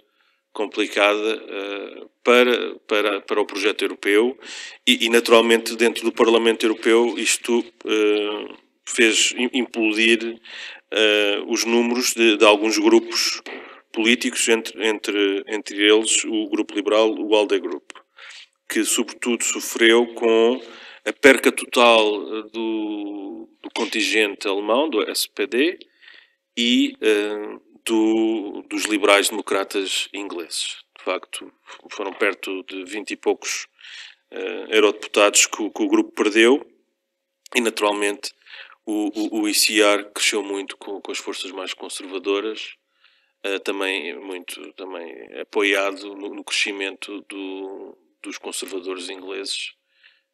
complicada 0.53 1.43
eh, 1.49 2.05
para, 2.23 2.75
para, 2.87 3.21
para 3.21 3.41
o 3.41 3.45
projeto 3.45 3.81
europeu 3.83 4.37
e, 4.87 5.05
e, 5.05 5.09
naturalmente, 5.09 5.75
dentro 5.75 6.03
do 6.05 6.11
Parlamento 6.13 6.63
Europeu, 6.65 7.15
isto 7.17 7.63
eh, 7.85 8.55
fez 8.87 9.33
im- 9.37 9.49
implodir 9.53 10.39
eh, 10.91 11.43
os 11.47 11.65
números 11.65 12.13
de, 12.13 12.37
de 12.37 12.45
alguns 12.45 12.77
grupos 12.77 13.41
políticos, 13.95 14.47
entre, 14.49 14.85
entre, 14.87 15.43
entre 15.47 15.77
eles 15.81 16.23
o 16.25 16.49
Grupo 16.49 16.75
Liberal, 16.75 17.09
o 17.17 17.33
ALDE 17.35 17.59
Group, 17.59 17.91
que, 18.69 18.83
sobretudo, 18.83 19.43
sofreu 19.43 20.05
com 20.15 20.61
a 21.05 21.13
perca 21.13 21.51
total 21.51 22.03
eh, 22.37 22.43
do, 22.51 23.49
do 23.63 23.69
contingente 23.73 24.47
alemão, 24.47 24.89
do 24.89 25.01
SPD, 25.09 25.77
e 26.57 26.93
eh, 27.01 27.57
do- 27.85 28.63
dos 28.69 28.83
liberais 28.85 29.29
democratas 29.29 30.07
ingleses. 30.13 30.83
De 30.97 31.03
facto, 31.03 31.51
foram 31.91 32.11
perto 32.13 32.63
de 32.63 32.83
20 32.83 33.11
e 33.11 33.15
poucos 33.15 33.67
eh, 34.31 34.65
eurodeputados 34.69 35.45
que, 35.45 35.69
que 35.69 35.83
o 35.83 35.87
grupo 35.87 36.11
perdeu 36.11 36.65
e, 37.55 37.61
naturalmente, 37.61 38.33
o, 38.85 39.37
o, 39.37 39.41
o 39.41 39.49
ICR 39.49 40.11
cresceu 40.13 40.41
muito 40.43 40.75
com, 40.77 40.99
com 41.01 41.11
as 41.11 41.17
forças 41.19 41.51
mais 41.51 41.73
conservadoras, 41.73 42.73
eh, 43.45 43.59
também 43.59 44.17
muito 44.19 44.73
também 44.73 45.05
apoiado 45.39 46.15
no, 46.15 46.33
no 46.33 46.43
crescimento 46.43 47.21
do- 47.29 47.97
dos 48.23 48.37
conservadores 48.39 49.07
ingleses 49.09 49.73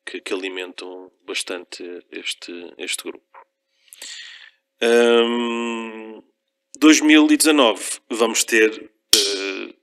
que, 0.05 0.21
que 0.21 0.33
alimentam 0.33 1.11
bastante 1.25 1.83
este, 2.11 2.51
este 2.77 3.03
grupo. 3.03 3.25
Hum, 4.81 6.23
2019 6.79 7.99
vamos 8.09 8.43
ter 8.43 8.91
eh, 9.15 9.73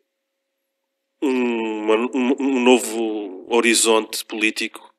um, 1.22 1.82
uma- 1.84 2.10
um- 2.14 2.36
um 2.40 2.60
novo 2.64 3.46
horizonte 3.54 4.24
político 4.24 4.92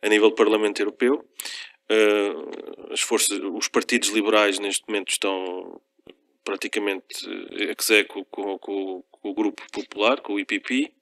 a 0.00 0.08
nível 0.08 0.30
do 0.30 0.34
Parlamento 0.36 0.80
Europeu. 0.80 1.24
Eh, 1.90 2.32
as 2.92 3.00
forças, 3.00 3.38
os 3.40 3.68
partidos 3.68 4.08
liberais 4.10 4.58
neste 4.58 4.84
momento 4.88 5.10
estão 5.10 5.80
praticamente 6.44 7.26
eh, 7.52 7.74
execo 7.78 8.24
com, 8.26 8.58
com- 8.58 9.02
com 9.10 9.30
o 9.30 9.34
grupo 9.34 9.62
popular, 9.72 10.20
com 10.20 10.34
o 10.34 10.40
IPP, 10.40 10.92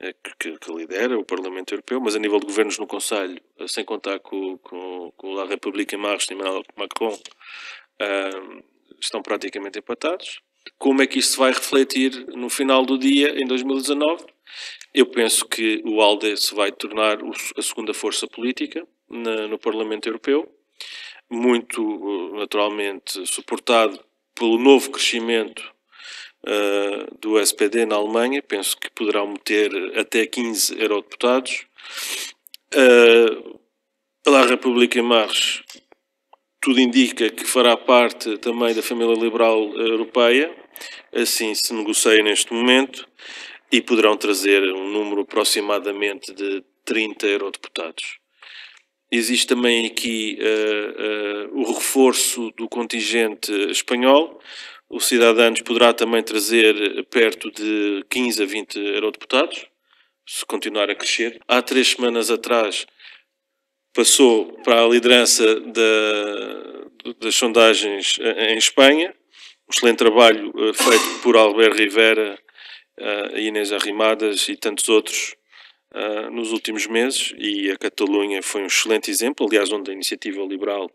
eh, 0.00 0.14
que, 0.38 0.58
que 0.58 0.72
lidera 0.72 1.18
o 1.18 1.24
Parlamento 1.24 1.72
Europeu, 1.72 2.00
mas 2.00 2.14
a 2.16 2.18
nível 2.18 2.38
de 2.40 2.46
governos 2.46 2.78
no 2.78 2.86
Conselho, 2.86 3.40
eh, 3.58 3.68
sem 3.68 3.84
contar 3.84 4.18
com, 4.20 4.58
com, 4.58 5.12
com 5.16 5.38
a 5.38 5.46
República 5.46 5.94
em 5.94 5.98
Marcha 5.98 6.32
e 6.32 6.36
Macron, 6.36 7.18
ah, 8.00 8.62
estão 9.00 9.22
praticamente 9.22 9.78
empatados. 9.78 10.40
Como 10.78 11.02
é 11.02 11.06
que 11.06 11.18
isso 11.18 11.32
se 11.32 11.38
vai 11.38 11.52
refletir 11.52 12.26
no 12.36 12.50
final 12.50 12.84
do 12.84 12.98
dia, 12.98 13.30
em 13.40 13.46
2019? 13.46 14.24
Eu 14.92 15.06
penso 15.06 15.46
que 15.46 15.82
o 15.86 16.00
ALDE 16.02 16.36
se 16.36 16.54
vai 16.54 16.72
tornar 16.72 17.18
a 17.56 17.62
segunda 17.62 17.94
força 17.94 18.26
política 18.26 18.86
no 19.08 19.58
Parlamento 19.58 20.06
Europeu, 20.08 20.52
muito 21.30 22.32
naturalmente 22.34 23.24
suportado 23.26 23.98
pelo 24.40 24.58
novo 24.58 24.90
crescimento 24.90 25.62
uh, 26.46 27.18
do 27.20 27.38
SPD 27.38 27.84
na 27.84 27.96
Alemanha, 27.96 28.42
penso 28.42 28.74
que 28.78 28.90
poderão 28.90 29.26
meter 29.26 29.70
até 29.98 30.24
15 30.24 30.80
eurodeputados. 30.80 31.66
Uh, 32.74 33.60
a 34.26 34.46
República 34.46 34.98
em 34.98 35.02
Marche 35.02 35.62
tudo 36.58 36.80
indica 36.80 37.28
que 37.28 37.44
fará 37.44 37.76
parte 37.76 38.38
também 38.38 38.74
da 38.74 38.82
família 38.82 39.14
liberal 39.14 39.58
europeia, 39.76 40.54
assim 41.12 41.54
se 41.54 41.74
negocia 41.74 42.22
neste 42.22 42.52
momento, 42.52 43.06
e 43.70 43.80
poderão 43.82 44.16
trazer 44.16 44.62
um 44.72 44.88
número 44.88 45.22
aproximadamente 45.22 46.32
de 46.32 46.62
30 46.84 47.26
eurodeputados. 47.26 48.19
Existe 49.12 49.48
também 49.48 49.86
aqui 49.86 50.38
eh, 50.40 50.94
eh, 50.98 51.48
o 51.52 51.72
reforço 51.72 52.52
do 52.52 52.68
contingente 52.68 53.52
espanhol, 53.70 54.40
O 54.88 55.00
Cidadanos 55.00 55.62
poderá 55.62 55.92
também 55.92 56.22
trazer 56.22 57.04
perto 57.06 57.50
de 57.50 58.04
15 58.08 58.42
a 58.42 58.46
20 58.46 58.76
eurodeputados, 58.76 59.66
se 60.26 60.44
continuar 60.46 60.90
a 60.90 60.94
crescer. 60.94 61.40
Há 61.48 61.60
três 61.62 61.88
semanas 61.88 62.30
atrás 62.30 62.86
passou 63.92 64.52
para 64.64 64.84
a 64.84 64.88
liderança 64.88 65.60
da, 65.60 67.14
das 67.20 67.34
sondagens 67.34 68.18
em 68.20 68.58
Espanha. 68.58 69.14
Um 69.68 69.72
excelente 69.72 69.98
trabalho 69.98 70.50
uh, 70.50 70.74
feito 70.74 71.20
por 71.22 71.36
Albert 71.36 71.74
Rivera, 71.74 72.38
uh, 72.98 73.38
Inês 73.38 73.72
Arrimadas 73.72 74.48
e 74.48 74.56
tantos 74.56 74.88
outros 74.88 75.36
uh, 75.94 76.30
nos 76.30 76.52
últimos 76.52 76.86
meses. 76.86 77.34
E 77.38 77.70
a 77.70 77.76
Catalunha 77.76 78.42
foi 78.42 78.62
um 78.62 78.66
excelente 78.66 79.10
exemplo, 79.10 79.46
aliás, 79.46 79.72
onde 79.72 79.90
a 79.90 79.94
iniciativa 79.94 80.42
liberal 80.42 80.90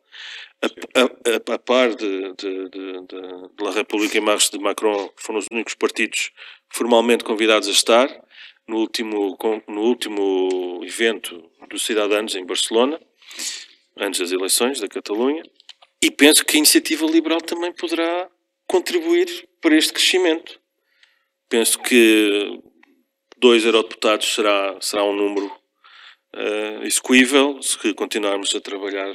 a, 0.61 1.01
a, 1.01 1.55
a 1.55 1.59
par 1.59 1.95
de, 1.95 2.33
de, 2.33 2.69
de, 2.69 3.07
de, 3.07 3.63
La 3.63 3.71
República 3.71 4.17
em 4.17 4.21
Marcha 4.21 4.51
de 4.51 4.59
Macron, 4.59 5.09
foram 5.15 5.39
os 5.39 5.47
únicos 5.51 5.73
partidos 5.75 6.31
formalmente 6.69 7.23
convidados 7.23 7.67
a 7.67 7.71
estar 7.71 8.25
no 8.67 8.77
último, 8.77 9.37
no 9.67 9.81
último 9.81 10.81
evento 10.83 11.49
dos 11.69 11.85
Cidadanos 11.85 12.35
em 12.35 12.45
Barcelona, 12.45 12.99
antes 13.97 14.19
das 14.19 14.31
eleições 14.31 14.79
da 14.79 14.87
Catalunha, 14.87 15.43
e 16.01 16.11
penso 16.11 16.43
que 16.43 16.55
a 16.55 16.59
iniciativa 16.59 17.05
liberal 17.05 17.41
também 17.41 17.71
poderá 17.71 18.29
contribuir 18.67 19.47
para 19.61 19.75
este 19.75 19.93
crescimento. 19.93 20.59
Penso 21.47 21.79
que 21.79 22.59
dois 23.37 23.65
eurodeputados 23.65 24.33
será, 24.33 24.77
será 24.81 25.03
um 25.03 25.15
número 25.15 25.47
uh, 26.33 26.83
execuível 26.83 27.61
se 27.61 27.93
continuarmos 27.93 28.55
a 28.55 28.61
trabalhar 28.61 29.13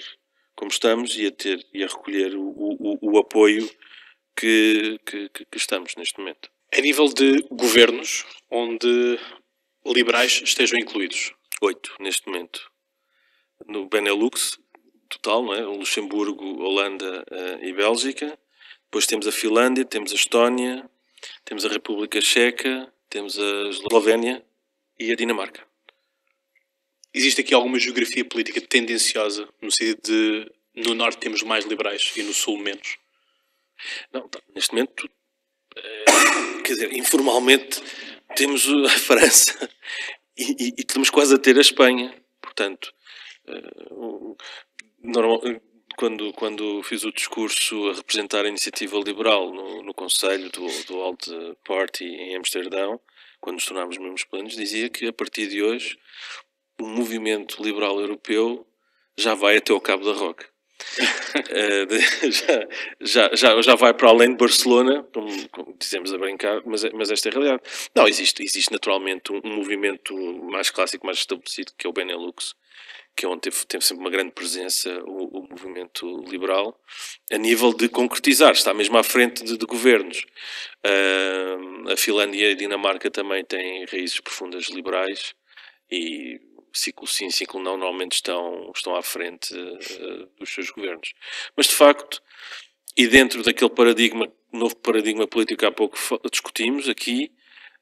como 0.54 0.70
estamos 0.70 1.16
e 1.16 1.26
a 1.26 1.30
ter 1.30 1.64
e 1.72 1.82
a 1.82 1.86
recolher 1.86 2.34
o, 2.36 2.42
o, 2.42 2.98
o 3.00 3.18
apoio 3.18 3.68
que, 4.36 4.98
que, 5.06 5.28
que, 5.28 5.56
estamos 5.56 5.94
neste 5.96 6.18
momento. 6.18 6.50
A 6.76 6.80
nível 6.80 7.08
de 7.08 7.42
governos 7.50 8.24
onde 8.50 9.18
liberais 9.84 10.42
estejam 10.44 10.78
incluídos? 10.78 11.32
Oito, 11.62 11.94
neste 11.98 12.26
momento. 12.28 12.70
No 13.66 13.86
Benelux, 13.86 14.58
total, 15.08 15.44
não 15.44 15.54
é? 15.54 15.60
Luxemburgo, 15.60 16.62
Holanda 16.62 17.24
uh, 17.30 17.64
e 17.64 17.72
Bélgica. 17.72 18.38
Depois 18.84 19.06
temos 19.06 19.26
a 19.26 19.32
Finlândia, 19.32 19.84
temos 19.84 20.12
a 20.12 20.14
Estónia, 20.14 20.88
temos 21.44 21.64
a 21.64 21.68
República 21.68 22.20
Checa, 22.20 22.92
temos 23.10 23.38
a 23.38 23.68
Eslovénia 23.68 24.42
e 24.98 25.12
a 25.12 25.16
Dinamarca. 25.16 25.66
Existe 27.12 27.40
aqui 27.40 27.52
alguma 27.52 27.78
geografia 27.78 28.24
política 28.24 28.60
tendenciosa, 28.60 29.48
no 29.60 29.70
sentido 29.70 30.00
de 30.02 30.52
no 30.74 30.94
norte 30.94 31.18
temos 31.18 31.42
mais 31.42 31.64
liberais 31.64 32.10
e 32.16 32.22
no 32.22 32.32
sul 32.32 32.56
menos? 32.56 32.96
Não, 34.12 34.30
neste 34.54 34.72
momento, 34.72 35.10
é, 35.76 36.04
quer 36.62 36.72
dizer, 36.72 36.92
informalmente 36.96 37.82
temos 38.36 38.68
a 38.68 38.90
França 38.90 39.68
e, 40.36 40.44
e, 40.52 40.68
e, 40.68 40.74
estamos 40.78 41.10
quase 41.10 41.34
a 41.34 41.38
ter 41.38 41.58
a 41.58 41.60
Espanha. 41.60 42.14
Portanto, 42.40 42.92
uh, 43.48 44.36
normal, 45.02 45.42
quando, 46.00 46.32
quando 46.32 46.82
fiz 46.82 47.04
o 47.04 47.12
discurso 47.12 47.90
a 47.90 47.92
representar 47.92 48.46
a 48.46 48.48
iniciativa 48.48 48.96
liberal 48.96 49.52
no, 49.52 49.82
no 49.82 49.92
Conselho 49.92 50.48
do, 50.48 50.66
do 50.84 50.98
Alt 51.02 51.28
Party 51.62 52.06
em 52.06 52.36
Amsterdão, 52.36 52.98
quando 53.38 53.56
nos 53.56 53.66
tornámos 53.66 53.98
membros 53.98 54.24
plenos, 54.24 54.56
dizia 54.56 54.88
que 54.88 55.06
a 55.06 55.12
partir 55.12 55.46
de 55.48 55.62
hoje 55.62 55.98
o 56.80 56.86
movimento 56.86 57.62
liberal 57.62 58.00
europeu 58.00 58.66
já 59.14 59.34
vai 59.34 59.58
até 59.58 59.74
ao 59.74 59.80
Cabo 59.80 60.06
da 60.06 60.18
Roca. 60.18 60.48
uh, 61.36 63.04
já, 63.04 63.30
já, 63.34 63.60
já 63.60 63.74
vai 63.74 63.92
para 63.92 64.08
além 64.08 64.30
de 64.30 64.38
Barcelona, 64.38 65.06
como, 65.12 65.48
como, 65.50 65.76
dizemos 65.78 66.14
a 66.14 66.16
brincar, 66.16 66.62
mas, 66.64 66.82
mas 66.94 67.10
esta 67.10 67.28
é 67.28 67.30
a 67.30 67.34
realidade. 67.34 67.62
Não, 67.94 68.08
existe, 68.08 68.42
existe 68.42 68.72
naturalmente 68.72 69.30
um, 69.30 69.42
um, 69.44 69.56
movimento 69.56 70.16
mais 70.50 70.70
clássico, 70.70 71.04
mais 71.04 71.18
estabelecido, 71.18 71.72
que 71.76 71.86
é 71.86 71.90
o 71.90 71.92
Benelux, 71.92 72.54
que 73.20 73.26
é 73.26 73.28
onde 73.28 73.42
teve, 73.42 73.66
teve 73.66 73.84
sempre 73.84 74.02
uma 74.02 74.10
grande 74.10 74.30
presença 74.30 74.88
o, 75.04 75.40
o, 75.40 75.46
movimento 75.50 76.24
liberal, 76.26 76.74
a 77.30 77.36
nível 77.36 77.74
de 77.74 77.86
concretizar, 77.86 78.52
está 78.52 78.72
mesmo 78.72 78.96
à 78.96 79.02
frente 79.02 79.44
de, 79.44 79.58
de 79.58 79.66
governos. 79.66 80.24
Uh, 80.82 81.92
a 81.92 81.96
Finlândia 81.98 82.48
e 82.48 82.52
a 82.52 82.56
Dinamarca 82.56 83.10
também 83.10 83.44
têm 83.44 83.84
raízes 83.84 84.20
profundas 84.20 84.70
liberais 84.70 85.34
e 85.90 86.40
ciclo 86.72 87.06
sim, 87.06 87.28
ciclo 87.28 87.60
não, 87.60 87.76
normalmente 87.76 88.14
estão, 88.14 88.72
estão 88.74 88.96
à 88.96 89.02
frente 89.02 89.52
uh, 89.54 90.26
dos 90.38 90.48
seus 90.48 90.70
governos. 90.70 91.12
Mas, 91.54 91.66
de 91.66 91.74
facto, 91.74 92.22
e 92.96 93.06
dentro 93.06 93.42
daquele 93.42 93.68
paradigma, 93.68 94.32
novo 94.50 94.76
paradigma 94.76 95.26
político 95.26 95.58
que 95.58 95.66
há 95.66 95.70
pouco 95.70 95.98
discutimos 96.32 96.88
aqui, 96.88 97.30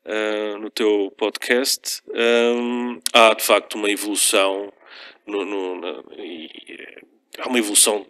uh, 0.04 0.58
no 0.58 0.68
teu 0.68 1.14
podcast, 1.16 2.02
um, 2.08 3.00
há, 3.12 3.34
de 3.34 3.44
facto, 3.44 3.76
uma 3.76 3.88
evolução 3.88 4.72
no, 5.28 5.76
no, 5.76 6.04
e, 6.18 6.48
há 7.38 7.48
uma 7.48 7.58
evolução 7.58 8.06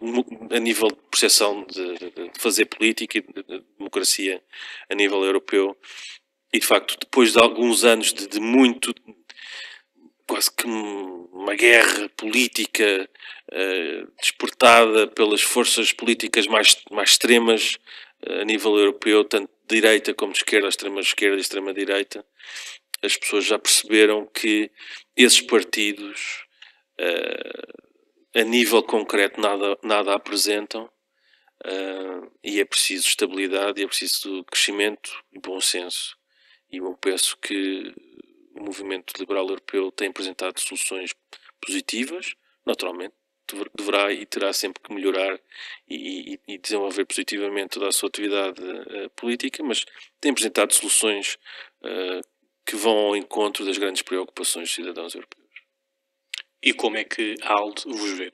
a 0.49 0.59
nível 0.59 0.87
de 0.87 0.97
percepção 1.11 1.65
de, 1.65 1.97
de, 1.97 2.31
fazer 2.39 2.65
política 2.65 3.17
e 3.17 3.21
de, 3.21 3.43
de, 3.43 3.63
democracia 3.77 4.41
a 4.89 4.95
nível 4.95 5.23
europeu. 5.23 5.77
E 6.51 6.59
de 6.59 6.65
facto, 6.65 6.97
depois 6.99 7.33
de 7.33 7.39
alguns 7.39 7.83
anos 7.83 8.13
de, 8.13 8.27
de 8.27 8.39
muito 8.39 8.93
quase 10.27 10.51
que 10.51 10.67
uma 10.67 11.55
guerra 11.55 12.07
política 12.09 13.09
uh, 13.51 14.11
despertada 14.19 15.07
pelas 15.07 15.41
forças 15.41 15.91
políticas 15.91 16.45
mais, 16.45 16.77
mais 16.91 17.11
extremas 17.11 17.79
uh, 18.27 18.41
a 18.41 18.45
nível 18.45 18.77
europeu, 18.77 19.23
tanto 19.23 19.49
de 19.67 19.75
direita 19.75 20.13
como 20.13 20.31
de 20.31 20.39
esquerda, 20.39 20.67
extrema 20.67 20.99
esquerda 20.99 21.37
e 21.37 21.41
extrema 21.41 21.73
direita, 21.73 22.23
as 23.01 23.17
pessoas 23.17 23.45
já 23.45 23.57
perceberam 23.57 24.27
que 24.27 24.69
esses 25.15 25.41
partidos, 25.41 26.45
uh, 26.99 28.39
a 28.39 28.43
nível 28.43 28.83
concreto, 28.83 29.39
nada, 29.39 29.77
nada 29.83 30.13
apresentam 30.13 30.89
e 32.41 32.61
é 32.61 32.63
preciso 32.63 33.05
estabilidade, 33.05 33.83
é 33.83 33.87
preciso 33.87 34.45
crescimento 34.45 35.11
e 35.33 35.39
bom 35.39 35.59
senso. 35.59 36.17
E 36.71 36.77
eu 36.77 36.95
penso 36.95 37.35
que 37.37 37.93
o 38.55 38.63
movimento 38.63 39.13
liberal 39.19 39.47
europeu 39.47 39.91
tem 39.91 40.09
apresentado 40.09 40.59
soluções 40.59 41.13
positivas, 41.59 42.33
naturalmente, 42.65 43.13
deverá 43.75 44.13
e 44.13 44.25
terá 44.25 44.53
sempre 44.53 44.81
que 44.83 44.93
melhorar 44.93 45.39
e, 45.87 46.33
e, 46.33 46.53
e 46.53 46.57
desenvolver 46.57 47.05
positivamente 47.05 47.69
toda 47.69 47.87
a 47.87 47.91
sua 47.91 48.09
atividade 48.09 48.61
uh, 48.61 49.09
política, 49.15 49.63
mas 49.63 49.85
tem 50.21 50.31
apresentado 50.31 50.73
soluções 50.73 51.37
uh, 51.81 52.21
que 52.65 52.75
vão 52.75 52.95
ao 52.95 53.15
encontro 53.15 53.65
das 53.65 53.77
grandes 53.77 54.03
preocupações 54.03 54.65
dos 54.69 54.75
cidadãos 54.75 55.15
europeus. 55.15 55.38
E 56.61 56.73
como 56.73 56.97
é 56.97 57.03
que 57.03 57.35
a 57.41 57.53
ALDE 57.53 57.83
vos 57.85 58.11
vê? 58.17 58.33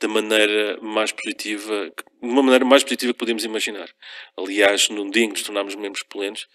Da 0.00 0.06
maneira 0.06 0.80
mais 0.80 1.10
positiva, 1.10 1.90
de 1.90 2.28
uma 2.28 2.42
maneira 2.42 2.64
mais 2.64 2.84
positiva 2.84 3.12
que 3.12 3.18
podemos 3.18 3.44
imaginar. 3.44 3.92
Aliás, 4.36 4.88
no 4.88 5.10
dia 5.10 5.24
em 5.24 5.28
que 5.28 5.34
nos 5.34 5.42
tornámos 5.42 5.74
membros 5.74 6.04
plenos, 6.04 6.46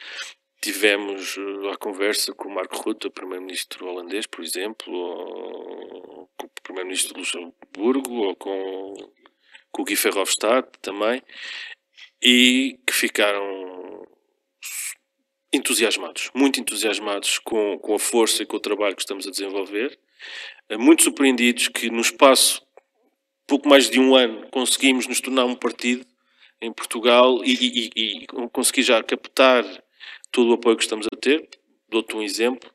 tivemos 0.61 1.35
uh, 1.35 1.69
a 1.71 1.77
conversa 1.77 2.33
com 2.33 2.47
o 2.47 2.55
Marco 2.55 2.77
Rutte, 2.77 3.09
primeiro-ministro 3.09 3.85
holandês, 3.85 4.25
por 4.25 4.41
exemplo, 4.41 4.93
ou 4.93 6.29
com 6.37 6.45
o 6.45 6.49
primeiro-ministro 6.63 7.13
de 7.13 7.19
Luxemburgo, 7.19 8.13
ou 8.13 8.35
com, 8.37 8.93
com 9.73 9.81
o 9.81 9.85
Guy 9.85 9.95
Verhofstadt 9.95 10.69
também, 10.81 11.21
e 12.21 12.79
que 12.87 12.93
ficaram 12.93 13.72
entusiasmados, 15.53 16.29
muito 16.33 16.59
entusiasmados 16.59 17.39
com, 17.39 17.77
com 17.79 17.95
a 17.95 17.99
força 17.99 18.43
e 18.43 18.45
com 18.45 18.57
o 18.57 18.59
trabalho 18.59 18.95
que 18.95 19.01
estamos 19.01 19.27
a 19.27 19.31
desenvolver, 19.31 19.97
uh, 20.71 20.79
muito 20.79 21.03
surpreendidos 21.03 21.67
que 21.67 21.89
no 21.89 22.01
espaço 22.01 22.61
pouco 23.47 23.67
mais 23.67 23.89
de 23.89 23.99
um 23.99 24.15
ano 24.15 24.47
conseguimos 24.49 25.07
nos 25.07 25.21
tornar 25.21 25.45
um 25.45 25.55
partido 25.55 26.05
em 26.61 26.71
Portugal 26.71 27.43
e, 27.43 27.53
e, 27.53 27.91
e, 27.95 28.27
conseguir 28.51 28.83
já 28.83 29.03
captar 29.03 29.63
todo 30.31 30.49
o 30.49 30.53
apoio 30.53 30.77
que 30.77 30.83
estamos 30.83 31.07
a 31.11 31.15
ter. 31.15 31.47
Dou-te 31.89 32.15
um 32.15 32.21
exemplo. 32.21 32.71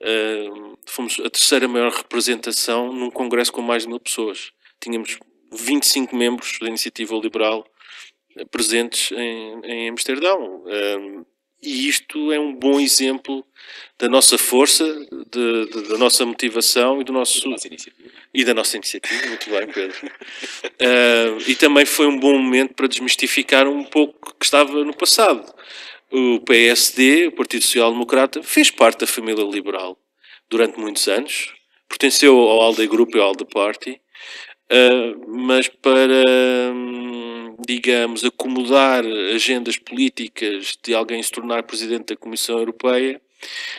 Uh, 0.00 0.78
fomos 0.86 1.18
a 1.20 1.28
terceira 1.30 1.66
maior 1.66 1.90
representação 1.90 2.92
num 2.92 3.10
congresso 3.10 3.52
com 3.52 3.62
mais 3.62 3.82
de 3.82 3.88
mil 3.88 3.98
pessoas. 3.98 4.52
Tínhamos 4.80 5.18
25 5.52 6.14
membros 6.14 6.58
da 6.60 6.68
Iniciativa 6.68 7.14
Liberal 7.16 7.66
uh, 8.36 8.46
presentes 8.48 9.10
em, 9.12 9.60
em 9.64 9.88
Amsterdão. 9.88 10.62
Uh, 10.64 11.26
e 11.62 11.88
isto 11.88 12.32
é 12.32 12.40
um 12.40 12.54
bom 12.54 12.80
exemplo 12.80 13.44
da 13.98 14.08
nossa 14.08 14.38
força, 14.38 14.84
de, 15.30 15.66
de, 15.66 15.88
da 15.88 15.98
nossa 15.98 16.24
motivação 16.24 17.00
e 17.00 17.04
do 17.04 17.12
nosso 17.12 17.38
e 18.32 18.44
da 18.44 18.54
nossa 18.54 18.76
iniciativa. 18.76 19.26
Muito 19.26 19.50
bem, 19.50 19.66
Pedro. 19.66 20.06
Uh, 20.06 21.42
e 21.50 21.54
também 21.54 21.84
foi 21.84 22.06
um 22.06 22.18
bom 22.18 22.38
momento 22.38 22.74
para 22.74 22.86
desmistificar 22.86 23.68
um 23.68 23.84
pouco 23.84 24.34
que 24.38 24.44
estava 24.44 24.84
no 24.84 24.96
passado 24.96 25.52
o 26.10 26.40
PSD, 26.40 27.28
o 27.28 27.32
Partido 27.32 27.64
Social 27.64 27.92
Democrata, 27.92 28.42
fez 28.42 28.70
parte 28.70 29.00
da 29.00 29.06
família 29.06 29.44
liberal 29.44 29.96
durante 30.48 30.78
muitos 30.78 31.06
anos, 31.06 31.54
pertenceu 31.88 32.36
ao 32.36 32.62
ALDE 32.62 32.88
Group 32.88 33.14
e 33.14 33.18
ao 33.18 33.28
ALDE 33.28 33.44
Party, 33.44 34.00
uh, 34.72 35.36
mas 35.36 35.68
para, 35.68 36.24
um, 36.74 37.29
digamos, 37.66 38.24
acomodar 38.24 39.04
agendas 39.34 39.76
políticas 39.76 40.76
de 40.82 40.94
alguém 40.94 41.22
se 41.22 41.30
tornar 41.30 41.62
presidente 41.64 42.14
da 42.14 42.16
Comissão 42.16 42.58
Europeia, 42.58 43.20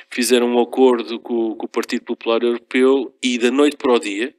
fizeram 0.09 0.47
um 0.47 0.61
acordo 0.61 1.19
com, 1.19 1.55
com 1.55 1.65
o 1.65 1.69
Partido 1.69 2.03
Popular 2.05 2.43
Europeu 2.43 3.15
e 3.21 3.38
da 3.38 3.51
noite 3.51 3.77
para 3.77 3.93
o 3.93 3.99
dia, 3.99 4.34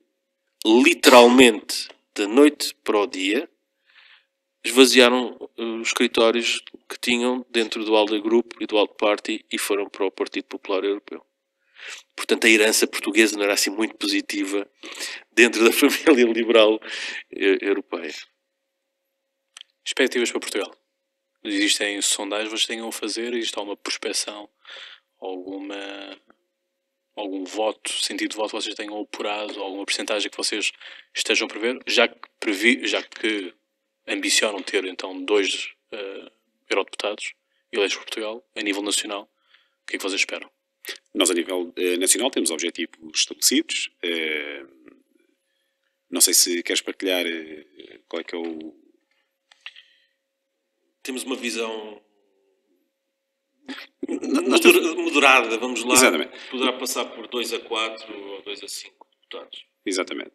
literalmente 0.65 1.89
da 2.15 2.27
noite 2.27 2.75
para 2.85 2.99
o 2.99 3.07
dia, 3.07 3.49
esvaziaram 4.65 5.37
eh, 5.57 5.63
os 5.63 5.89
escritórios 5.89 6.63
que 6.89 6.99
tinham 7.01 7.45
dentro 7.51 7.85
do 7.85 7.97
ALDE 7.97 8.21
Group 8.21 8.53
e 8.61 8.67
do 8.67 8.79
ALDE 8.79 8.95
Party 8.97 9.45
e 9.51 9.59
foram 9.59 9.89
para 9.89 10.07
o 10.07 10.11
Partido 10.11 10.45
Popular 10.45 10.85
Europeu. 10.85 11.25
Portanto, 12.15 12.47
a 12.47 12.51
herança 12.51 12.87
portuguesa 12.87 13.37
não 13.37 13.45
era 13.45 13.55
assim 13.55 13.71
muito 13.71 13.97
positiva 13.97 14.69
dentro 15.33 15.65
da 15.65 15.73
família 15.73 16.33
liberal 16.33 16.81
eh, 17.33 17.59
europeia. 17.61 18.15
Expectativas 19.85 20.31
para 20.31 20.41
Portugal? 20.41 20.75
Existem 21.45 22.01
sondagens 22.03 22.51
vocês 22.51 22.67
tenham 22.67 22.89
a 22.89 22.93
fazer? 22.93 23.35
Existe 23.35 23.59
alguma 23.59 23.77
prospecção? 23.77 24.49
Alguma 25.21 25.77
algum 27.15 27.45
voto, 27.45 27.91
sentido 27.93 28.31
de 28.31 28.37
voto 28.37 28.51
que 28.51 28.63
vocês 28.63 28.75
tenham 28.75 28.99
apurado, 29.01 29.61
alguma 29.61 29.85
porcentagem 29.85 30.31
que 30.31 30.37
vocês 30.37 30.73
estejam 31.15 31.47
a 31.47 31.49
prever, 31.49 31.79
já 31.87 32.09
que, 32.09 32.19
previ, 32.41 32.87
já 32.87 33.03
que 33.03 33.53
ambicionam 34.07 34.63
ter 34.63 34.85
então 34.85 35.23
dois 35.23 35.73
uh, 35.93 36.31
eurodeputados 36.69 37.35
eleitos 37.71 37.97
por 37.97 38.05
Portugal, 38.05 38.47
a 38.57 38.63
nível 38.63 38.83
nacional, 38.83 39.31
o 39.83 39.87
que 39.87 39.97
é 39.97 39.99
que 39.99 40.03
vocês 40.03 40.21
esperam? 40.21 40.51
Nós, 41.15 41.31
a 41.31 41.35
nível 41.35 41.73
uh, 41.77 41.97
nacional, 41.99 42.31
temos 42.31 42.51
objetivos 42.51 42.97
estabelecidos. 43.15 43.91
Uh, 44.03 44.83
não 46.11 46.21
sei 46.21 46.35
se 46.35 46.63
queres 46.63 46.83
partilhar 46.83 47.25
qual 48.09 48.21
é 48.21 48.25
que 48.25 48.35
é 48.35 48.39
o. 48.39 48.82
Temos 51.03 51.25
uma 51.25 51.37
visão 51.37 52.01
moderada, 54.97 55.59
vamos 55.59 55.85
lá. 55.85 55.95
Exatamente. 55.95 56.33
Poderá 56.51 56.73
passar 56.75 57.05
por 57.07 57.27
2 57.29 57.53
a 57.55 57.61
4 57.61 58.15
ou 58.15 58.43
2 58.43 58.63
a 58.63 58.69
5 58.69 59.07
deputados. 59.13 59.65
Exatamente. 59.85 60.33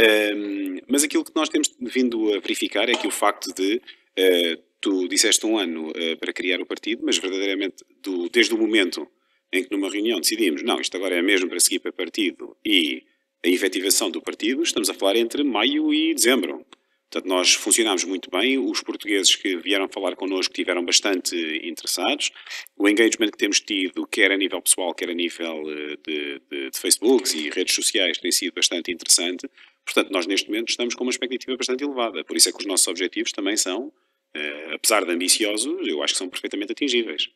Um, 0.00 0.78
mas 0.88 1.04
aquilo 1.04 1.24
que 1.24 1.32
nós 1.34 1.48
temos 1.48 1.74
vindo 1.80 2.34
a 2.34 2.40
verificar 2.40 2.88
é 2.88 2.94
que 2.94 3.06
o 3.06 3.10
facto 3.10 3.52
de 3.54 3.76
uh, 3.76 4.62
tu 4.80 5.06
disseste 5.08 5.44
um 5.44 5.58
ano 5.58 5.90
uh, 5.90 6.16
para 6.18 6.32
criar 6.32 6.60
o 6.60 6.66
partido, 6.66 7.02
mas 7.04 7.18
verdadeiramente 7.18 7.84
do, 8.02 8.28
desde 8.30 8.54
o 8.54 8.58
momento 8.58 9.06
em 9.52 9.64
que 9.64 9.70
numa 9.70 9.90
reunião 9.90 10.20
decidimos, 10.20 10.62
não, 10.62 10.80
isto 10.80 10.96
agora 10.96 11.16
é 11.16 11.22
mesmo 11.22 11.48
para 11.48 11.60
seguir 11.60 11.80
para 11.80 11.92
partido 11.92 12.56
e 12.64 13.02
a 13.44 13.48
efetivação 13.48 14.10
do 14.10 14.22
partido, 14.22 14.62
estamos 14.62 14.88
a 14.88 14.94
falar 14.94 15.16
entre 15.16 15.42
maio 15.42 15.92
e 15.92 16.14
dezembro. 16.14 16.64
Portanto, 17.10 17.28
nós 17.28 17.54
funcionámos 17.54 18.04
muito 18.04 18.30
bem, 18.30 18.56
os 18.56 18.82
portugueses 18.82 19.34
que 19.34 19.56
vieram 19.56 19.88
falar 19.88 20.14
connosco 20.14 20.54
tiveram 20.54 20.84
bastante 20.84 21.34
interessados, 21.64 22.30
o 22.76 22.88
engagement 22.88 23.32
que 23.32 23.36
temos 23.36 23.58
tido, 23.58 24.06
quer 24.06 24.30
a 24.30 24.36
nível 24.36 24.62
pessoal, 24.62 24.94
quer 24.94 25.10
a 25.10 25.14
nível 25.14 25.64
eh, 25.68 25.96
de, 26.06 26.40
de, 26.48 26.70
de 26.70 26.78
Facebooks 26.78 27.34
e 27.34 27.50
redes 27.50 27.74
sociais, 27.74 28.16
tem 28.18 28.30
sido 28.30 28.54
bastante 28.54 28.92
interessante. 28.92 29.50
Portanto, 29.84 30.12
nós 30.12 30.28
neste 30.28 30.48
momento 30.48 30.68
estamos 30.68 30.94
com 30.94 31.02
uma 31.02 31.10
expectativa 31.10 31.56
bastante 31.56 31.82
elevada, 31.82 32.22
por 32.22 32.36
isso 32.36 32.48
é 32.48 32.52
que 32.52 32.58
os 32.58 32.66
nossos 32.66 32.86
objetivos 32.86 33.32
também 33.32 33.56
são, 33.56 33.92
eh, 34.32 34.74
apesar 34.74 35.04
de 35.04 35.10
ambiciosos, 35.10 35.88
eu 35.88 36.04
acho 36.04 36.14
que 36.14 36.18
são 36.18 36.28
perfeitamente 36.28 36.70
atingíveis. 36.70 37.28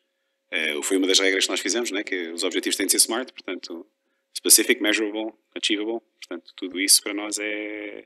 Eh, 0.51 0.79
foi 0.83 0.95
uma 0.95 1.07
das 1.07 1.19
regras 1.19 1.43
que 1.43 1.51
nós 1.51 1.59
fizemos, 1.59 1.91
né, 1.91 2.01
que 2.01 2.29
os 2.29 2.43
objetivos 2.43 2.77
têm 2.77 2.85
de 2.85 2.93
ser 2.93 2.97
smart, 2.99 3.33
portanto, 3.33 3.85
specific, 4.37 4.81
measurable, 4.81 5.33
achievable, 5.53 5.99
portanto, 6.17 6.53
tudo 6.55 6.79
isso 6.79 7.03
para 7.03 7.13
nós 7.13 7.37
é 7.39 8.05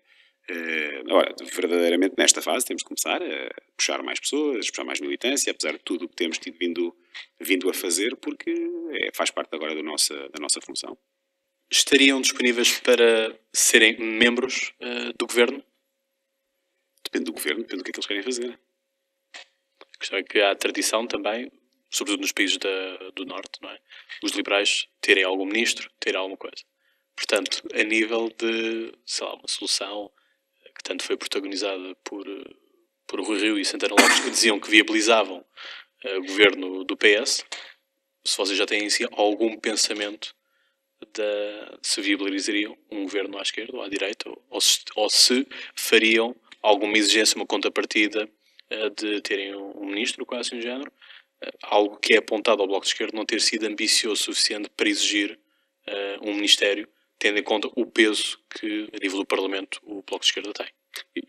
agora, 1.05 1.35
verdadeiramente 1.53 2.15
nesta 2.17 2.41
fase 2.41 2.65
temos 2.65 2.81
de 2.81 2.87
começar 2.87 3.21
a 3.21 3.49
puxar 3.75 4.01
mais 4.03 4.19
pessoas, 4.19 4.69
puxar 4.69 4.83
mais 4.83 4.99
militância, 4.99 5.51
apesar 5.51 5.73
de 5.73 5.79
tudo 5.79 6.05
o 6.05 6.09
que 6.09 6.15
temos 6.15 6.37
tido 6.37 6.57
vindo, 6.57 6.95
vindo 7.39 7.69
a 7.69 7.73
fazer, 7.73 8.15
porque 8.17 8.51
é, 8.91 9.09
faz 9.13 9.31
parte 9.31 9.53
agora 9.55 9.75
do 9.75 9.83
nossa, 9.83 10.15
da 10.29 10.39
nossa 10.39 10.59
função. 10.61 10.97
Estariam 11.71 12.19
disponíveis 12.19 12.79
para 12.79 13.37
serem 13.53 13.97
membros 13.99 14.73
uh, 14.81 15.13
do 15.17 15.27
governo? 15.27 15.63
Depende 17.03 17.25
do 17.25 17.33
governo, 17.33 17.61
depende 17.61 17.77
do 17.77 17.83
que 17.83 17.89
é 17.89 17.93
que 17.93 17.99
eles 17.99 18.07
querem 18.07 18.23
fazer. 18.23 18.59
A 19.95 19.97
questão 19.99 20.17
é 20.17 20.23
que 20.23 20.39
há 20.41 20.55
tradição 20.55 21.05
também, 21.05 21.51
sobretudo 21.89 22.21
nos 22.21 22.31
países 22.31 22.57
da, 22.57 23.09
do 23.15 23.25
Norte, 23.25 23.61
não 23.61 23.69
é? 23.69 23.79
Os 24.23 24.31
liberais 24.31 24.87
terem 24.99 25.23
algum 25.23 25.45
ministro, 25.45 25.91
terem 25.99 26.19
alguma 26.19 26.37
coisa. 26.37 26.63
Portanto, 27.15 27.61
a 27.73 27.83
nível 27.83 28.29
de, 28.29 28.93
sei 29.05 29.27
lá, 29.27 29.35
uma 29.35 29.47
solução 29.47 30.09
que 30.79 30.83
tanto 30.83 31.03
foi 31.03 31.17
protagonizada 31.17 31.93
por, 32.05 32.25
por 33.05 33.19
Rui 33.19 33.37
Rio 33.37 33.59
e 33.59 33.65
Santana 33.65 33.95
Lopes, 33.99 34.21
que 34.21 34.29
diziam 34.29 34.59
que 34.59 34.69
viabilizavam 34.69 35.39
uh, 36.05 36.17
o 36.19 36.25
governo 36.25 36.83
do 36.85 36.95
PS, 36.95 37.45
se 38.23 38.37
vocês 38.37 38.57
já 38.57 38.65
têm 38.65 38.85
em 38.85 38.89
si 38.89 39.05
algum 39.11 39.57
pensamento 39.57 40.33
de 41.13 41.77
se 41.81 42.01
viabilizariam 42.01 42.77
um 42.89 43.03
governo 43.03 43.37
à 43.37 43.41
esquerda 43.41 43.75
ou 43.75 43.83
à 43.83 43.89
direita, 43.89 44.29
ou 44.49 44.61
se, 44.61 44.79
ou 44.95 45.09
se 45.09 45.45
fariam 45.75 46.33
alguma 46.61 46.97
exigência, 46.97 47.35
uma 47.35 47.45
contrapartida 47.45 48.29
uh, 48.71 48.89
de 48.91 49.21
terem 49.21 49.53
um, 49.55 49.85
ministro, 49.85 50.25
quase 50.25 50.55
um 50.55 50.61
género, 50.61 50.89
uh, 51.43 51.57
algo 51.63 51.97
que 51.97 52.13
é 52.13 52.19
apontado 52.19 52.61
ao 52.61 52.67
Bloco 52.69 52.85
de 52.85 52.91
Esquerda 52.93 53.17
não 53.17 53.25
ter 53.25 53.41
sido 53.41 53.65
ambicioso 53.65 54.13
o 54.13 54.33
suficiente 54.33 54.69
para 54.69 54.87
exigir 54.87 55.37
um 56.21 56.35
ministério 56.35 56.87
tendo 57.19 57.37
em 57.37 57.43
conta 57.43 57.69
o 57.75 57.85
peso 57.85 58.39
que, 58.49 58.89
a 58.93 58.97
nível 58.97 59.19
do 59.19 59.25
Parlamento, 59.25 59.79
o 59.83 60.01
Bloco 60.01 60.21
de 60.21 60.27
Esquerda 60.27 60.53
tem. 60.53 60.67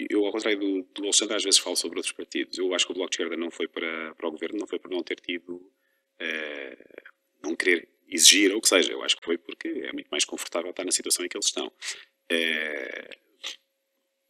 Eu, 0.09 0.25
ao 0.25 0.33
contrário 0.33 0.59
do, 0.59 0.83
do 0.95 1.09
às 1.09 1.45
vezes 1.45 1.59
falo 1.59 1.77
sobre 1.77 1.99
outros 1.99 2.15
partidos. 2.15 2.57
Eu 2.57 2.73
acho 2.73 2.87
que 2.87 2.93
o 2.93 2.95
Bloco 2.95 3.11
de 3.11 3.17
Esquerda 3.17 3.37
não 3.37 3.51
foi 3.51 3.67
para, 3.67 4.15
para 4.15 4.29
o 4.29 4.31
governo, 4.31 4.59
não 4.59 4.67
foi 4.67 4.79
por 4.79 4.91
não 4.91 5.03
ter 5.03 5.21
tido, 5.21 5.57
uh, 5.57 7.11
não 7.43 7.57
querer 7.57 7.89
exigir, 8.09 8.53
ou 8.53 8.59
o 8.59 8.61
que 8.61 8.69
seja. 8.69 8.93
Eu 8.93 9.03
acho 9.03 9.17
que 9.17 9.25
foi 9.25 9.37
porque 9.37 9.69
é 9.69 9.93
muito 9.93 10.09
mais 10.09 10.25
confortável 10.25 10.71
estar 10.71 10.85
na 10.85 10.93
situação 10.93 11.25
em 11.25 11.29
que 11.29 11.37
eles 11.37 11.47
estão. 11.47 11.67
Uh, 11.67 13.17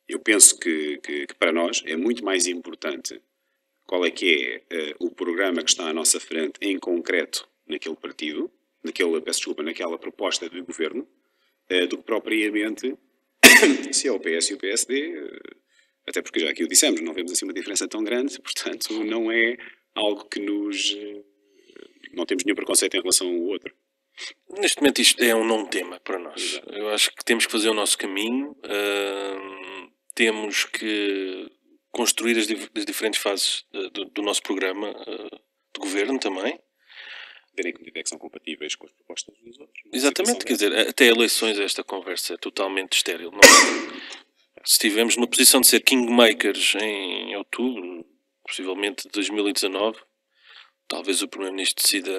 eu 0.08 0.18
penso 0.18 0.58
que, 0.58 0.98
que, 0.98 1.26
que, 1.26 1.34
para 1.34 1.52
nós 1.52 1.82
é 1.86 1.96
muito 1.96 2.24
mais 2.24 2.46
importante 2.46 3.20
qual 3.86 4.04
é 4.04 4.10
que 4.10 4.64
é 4.70 4.94
uh, 4.94 5.06
o 5.06 5.10
programa 5.14 5.62
que 5.62 5.70
está 5.70 5.88
à 5.88 5.92
nossa 5.92 6.18
frente 6.18 6.58
em 6.62 6.78
concreto 6.78 7.46
naquele 7.66 7.96
partido, 7.96 8.50
naquele, 8.82 9.20
peço 9.20 9.40
desculpa, 9.40 9.62
naquela 9.62 9.98
proposta 9.98 10.48
de 10.48 10.60
governo, 10.62 11.06
eh, 11.70 11.86
do 11.86 11.98
que 11.98 12.04
propriamente 12.04 12.96
se 13.92 14.08
é 14.08 14.12
o 14.12 14.20
PS 14.20 14.50
e 14.50 14.54
o 14.54 14.58
PSD, 14.58 15.16
eh, 15.16 15.56
até 16.06 16.20
porque 16.20 16.40
já 16.40 16.50
aqui 16.50 16.64
o 16.64 16.68
dissemos, 16.68 17.00
não 17.00 17.14
vemos 17.14 17.32
assim 17.32 17.44
uma 17.44 17.54
diferença 17.54 17.88
tão 17.88 18.02
grande, 18.02 18.38
portanto 18.42 19.04
não 19.04 19.30
é 19.30 19.56
algo 19.94 20.24
que 20.26 20.40
nos... 20.40 20.94
Eh, 20.96 21.22
não 22.12 22.26
temos 22.26 22.44
nenhum 22.44 22.56
preconceito 22.56 22.94
em 22.96 23.00
relação 23.00 23.28
ao 23.28 23.40
outro. 23.42 23.72
Neste 24.58 24.80
momento 24.80 25.00
isto 25.00 25.22
é 25.22 25.34
um 25.34 25.44
não 25.44 25.64
tema 25.64 26.00
para 26.00 26.18
nós. 26.18 26.60
Eu 26.72 26.88
acho 26.88 27.14
que 27.14 27.24
temos 27.24 27.46
que 27.46 27.52
fazer 27.52 27.68
o 27.68 27.74
nosso 27.74 27.96
caminho, 27.96 28.50
uh, 28.50 29.90
temos 30.14 30.64
que 30.64 31.48
construir 31.90 32.36
as, 32.36 32.48
as 32.76 32.84
diferentes 32.84 33.20
fases 33.20 33.64
do, 33.92 34.06
do, 34.06 34.22
nosso 34.22 34.42
programa 34.42 34.90
uh, 34.90 35.36
de 35.72 35.80
governo 35.80 36.18
também, 36.18 36.58
verem 37.60 37.72
que 37.72 37.98
é 37.98 38.02
que 38.02 38.08
são 38.08 38.18
compatíveis 38.18 38.74
com 38.74 38.86
as 38.86 38.92
propostas 38.92 39.36
dos 39.38 39.58
outros. 39.58 39.82
Exatamente, 39.92 40.44
quer 40.44 40.54
dizer, 40.54 40.88
até 40.88 41.06
eleições 41.06 41.58
esta 41.58 41.84
conversa 41.84 42.34
é 42.34 42.36
totalmente 42.36 42.94
estéril. 42.94 43.30
Não, 43.30 43.38
é? 43.38 44.00
se 44.64 44.72
estivermos 44.72 45.16
numa 45.16 45.28
posição 45.28 45.60
de 45.60 45.66
ser 45.66 45.80
kingmakers 45.80 46.74
em 46.76 47.36
outubro, 47.36 48.04
possivelmente 48.44 49.04
de 49.04 49.10
2019, 49.10 49.98
talvez 50.88 51.22
o 51.22 51.28
Primeiro-Ministro 51.28 51.82
decida 51.82 52.12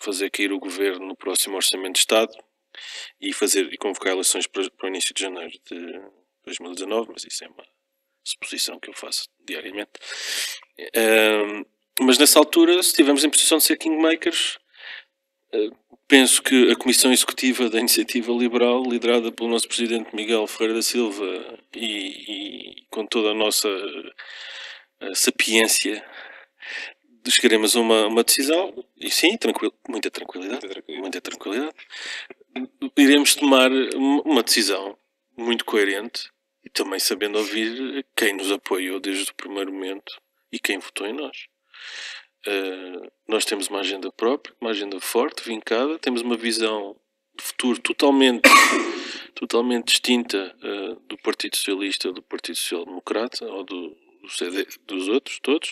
fazer 0.00 0.30
cair 0.30 0.52
o 0.52 0.58
governo 0.58 1.06
no 1.06 1.16
próximo 1.16 1.56
Orçamento 1.56 1.94
de 1.94 2.00
Estado 2.00 2.32
e 3.20 3.32
fazer 3.32 3.72
e 3.72 3.76
convocar 3.76 4.12
eleições 4.12 4.46
para, 4.46 4.68
para 4.70 4.86
o 4.86 4.88
início 4.88 5.14
de 5.14 5.22
janeiro 5.22 5.52
de 5.70 6.00
2019, 6.44 7.10
mas 7.12 7.24
isso 7.24 7.44
é 7.44 7.48
uma 7.48 7.66
suposição 8.24 8.80
que 8.80 8.88
eu 8.88 8.94
faço 8.94 9.28
diariamente. 9.44 9.92
Um, 10.96 11.64
mas 12.02 12.18
nessa 12.18 12.38
altura, 12.38 12.74
se 12.82 12.90
estivermos 12.90 13.24
em 13.24 13.30
posição 13.30 13.58
de 13.58 13.64
ser 13.64 13.76
kingmakers, 13.76 14.58
eh, 15.52 15.70
penso 16.08 16.42
que 16.42 16.70
a 16.70 16.76
Comissão 16.76 17.12
Executiva 17.12 17.68
da 17.70 17.78
Iniciativa 17.78 18.32
Liberal, 18.32 18.82
liderada 18.84 19.32
pelo 19.32 19.50
nosso 19.50 19.68
Presidente 19.68 20.14
Miguel 20.14 20.46
Ferreira 20.46 20.74
da 20.74 20.82
Silva 20.82 21.24
e, 21.74 21.86
e 22.80 22.86
com 22.90 23.06
toda 23.06 23.30
a 23.30 23.34
nossa 23.34 23.68
a 25.00 25.06
eh, 25.06 25.14
sapiência, 25.14 26.04
chegaremos 27.30 27.76
a 27.76 27.80
uma, 27.80 28.06
uma 28.06 28.24
decisão, 28.24 28.74
e 28.96 29.10
sim, 29.10 29.36
tranquil, 29.36 29.72
muita 29.88 30.10
tranquilidade, 30.10 30.66
muita 30.66 30.74
tranquilidade, 30.74 31.00
muita 31.00 31.20
tranquilidade, 31.20 31.74
iremos 32.96 33.34
tomar 33.34 33.70
uma 34.24 34.42
decisão 34.42 34.98
muito 35.36 35.64
coerente 35.64 36.30
e 36.64 36.70
também 36.70 36.98
sabendo 36.98 37.38
ouvir 37.38 38.04
quem 38.16 38.34
nos 38.34 38.50
apoiou 38.50 39.00
desde 39.00 39.30
o 39.30 39.34
primeiro 39.34 39.72
momento 39.72 40.20
e 40.50 40.58
quem 40.58 40.78
votou 40.78 41.06
em 41.06 41.12
nós. 41.12 41.51
Uh, 42.46 43.10
nós 43.28 43.44
temos 43.44 43.68
uma 43.68 43.80
agenda 43.80 44.10
própria, 44.10 44.54
uma 44.60 44.70
agenda 44.70 45.00
forte, 45.00 45.44
vincada, 45.44 45.98
temos 45.98 46.22
uma 46.22 46.36
visão 46.36 46.96
de 47.36 47.44
futuro 47.44 47.80
totalmente, 47.80 48.42
totalmente 49.34 49.86
distinta 49.86 50.54
uh, 50.58 50.96
do 51.06 51.16
Partido 51.18 51.56
Socialista, 51.56 52.12
do 52.12 52.22
Partido 52.22 52.56
Social 52.56 52.84
Democrata 52.84 53.44
ou 53.46 53.64
do, 53.64 53.96
CD 54.28 54.66
dos 54.86 55.08
outros, 55.08 55.38
todos, 55.40 55.70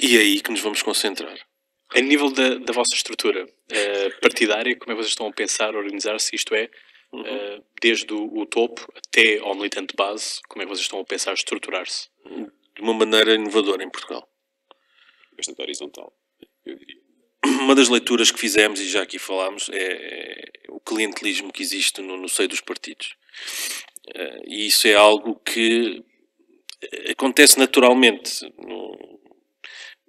e 0.00 0.16
é 0.16 0.20
aí 0.20 0.40
que 0.40 0.50
nos 0.50 0.60
vamos 0.60 0.82
concentrar. 0.82 1.36
A 1.94 2.00
nível 2.00 2.30
da, 2.30 2.56
da 2.56 2.72
vossa 2.72 2.94
estrutura 2.94 3.46
eh, 3.70 4.10
partidária, 4.20 4.76
como 4.76 4.92
é 4.92 4.94
que 4.94 5.02
vocês 5.02 5.12
estão 5.12 5.28
a 5.28 5.32
pensar, 5.32 5.76
organizar-se? 5.76 6.34
Isto 6.34 6.54
é, 6.54 6.68
eh, 7.14 7.62
desde 7.80 8.12
o, 8.12 8.36
o 8.36 8.46
topo 8.46 8.92
até 8.96 9.38
ao 9.38 9.54
militante 9.54 9.94
base, 9.94 10.40
como 10.48 10.62
é 10.62 10.66
que 10.66 10.70
vocês 10.70 10.84
estão 10.84 10.98
a 10.98 11.04
pensar 11.04 11.32
estruturar-se? 11.34 12.08
De 12.74 12.82
uma 12.82 12.94
maneira 12.94 13.34
inovadora 13.34 13.84
em 13.84 13.90
Portugal. 13.90 14.28
Bastante 15.36 15.60
horizontal, 15.62 16.12
eu 16.64 16.76
diria. 16.76 17.02
Uma 17.44 17.74
das 17.74 17.88
leituras 17.88 18.30
que 18.30 18.38
fizemos, 18.38 18.80
e 18.80 18.88
já 18.88 19.02
aqui 19.02 19.18
falámos, 19.18 19.68
é, 19.70 20.50
é 20.66 20.70
o 20.70 20.80
clientelismo 20.80 21.52
que 21.52 21.62
existe 21.62 22.00
no, 22.00 22.16
no 22.16 22.28
seio 22.28 22.48
dos 22.48 22.60
partidos. 22.60 23.14
Eh, 24.14 24.42
e 24.46 24.66
isso 24.66 24.86
é 24.88 24.94
algo 24.94 25.36
que 25.44 26.02
acontece 27.10 27.58
naturalmente. 27.58 28.44
no- 28.58 29.20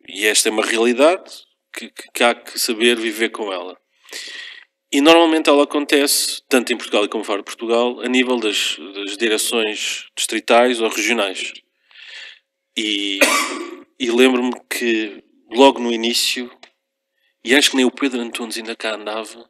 e 0.07 0.25
esta 0.27 0.49
é 0.49 0.51
uma 0.51 0.63
realidade 0.65 1.31
que, 1.73 1.89
que- 1.89 2.11
que 2.13 2.23
há 2.23 2.33
que 2.35 2.59
saber 2.59 2.95
viver 2.97 3.29
com 3.29 3.51
ela. 3.51 3.75
E 4.91 5.01
normalmente 5.01 5.49
ela 5.49 5.63
acontece, 5.63 6.41
tanto 6.47 6.71
em 6.71 6.77
Portugal 6.77 7.09
como 7.09 7.23
fora 7.23 7.39
de 7.39 7.45
Portugal, 7.45 7.99
a 8.01 8.07
nível 8.07 8.37
das, 8.39 8.77
das 8.93 9.17
direções 9.17 10.05
distritais 10.15 10.79
ou 10.79 10.87
regionais. 10.89 11.51
E, 12.77 13.19
e 13.99 14.11
lembro-me 14.11 14.53
que 14.69 15.23
logo 15.51 15.79
no 15.79 15.91
início, 15.91 16.51
e 17.43 17.55
acho 17.55 17.71
que 17.71 17.77
nem 17.77 17.85
o 17.85 17.91
Pedro 17.91 18.19
Antunes 18.19 18.57
ainda 18.57 18.75
cá 18.75 18.95
andava, 18.95 19.49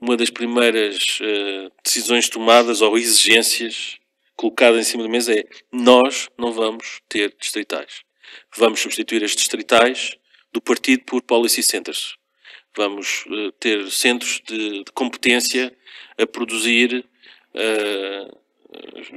uma 0.00 0.16
das 0.16 0.30
primeiras 0.30 1.18
eh, 1.20 1.70
decisões 1.82 2.28
tomadas 2.28 2.80
ou 2.80 2.96
exigências 2.96 3.98
colocadas 4.36 4.80
em 4.80 4.90
cima 4.90 5.02
da 5.04 5.08
mesa 5.08 5.34
é 5.34 5.44
nós 5.72 6.28
não 6.38 6.52
vamos 6.52 7.00
ter 7.08 7.34
distritais. 7.40 8.02
Vamos 8.56 8.80
substituir 8.80 9.24
as 9.24 9.36
distritais 9.36 10.16
do 10.52 10.60
partido 10.60 11.04
por 11.04 11.22
policy 11.22 11.62
centers. 11.62 12.16
Vamos 12.76 13.24
eh, 13.28 13.52
ter 13.58 13.90
centros 13.90 14.40
de, 14.46 14.84
de 14.84 14.92
competência 14.92 15.74
a 16.18 16.26
produzir 16.26 17.04
eh, 17.54 18.28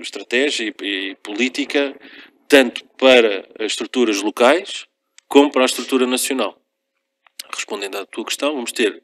estratégia 0.02 0.74
e, 0.82 0.86
e 1.12 1.16
política 1.16 1.96
tanto 2.48 2.86
para 2.98 3.48
as 3.60 3.68
estruturas 3.74 4.22
locais 4.22 4.88
como 5.28 5.52
para 5.52 5.64
a 5.64 5.66
estrutura 5.66 6.06
nacional. 6.08 6.62
Respondendo 7.54 7.98
à 7.98 8.06
tua 8.06 8.26
questão, 8.26 8.54
vamos 8.54 8.72
ter 8.72 9.04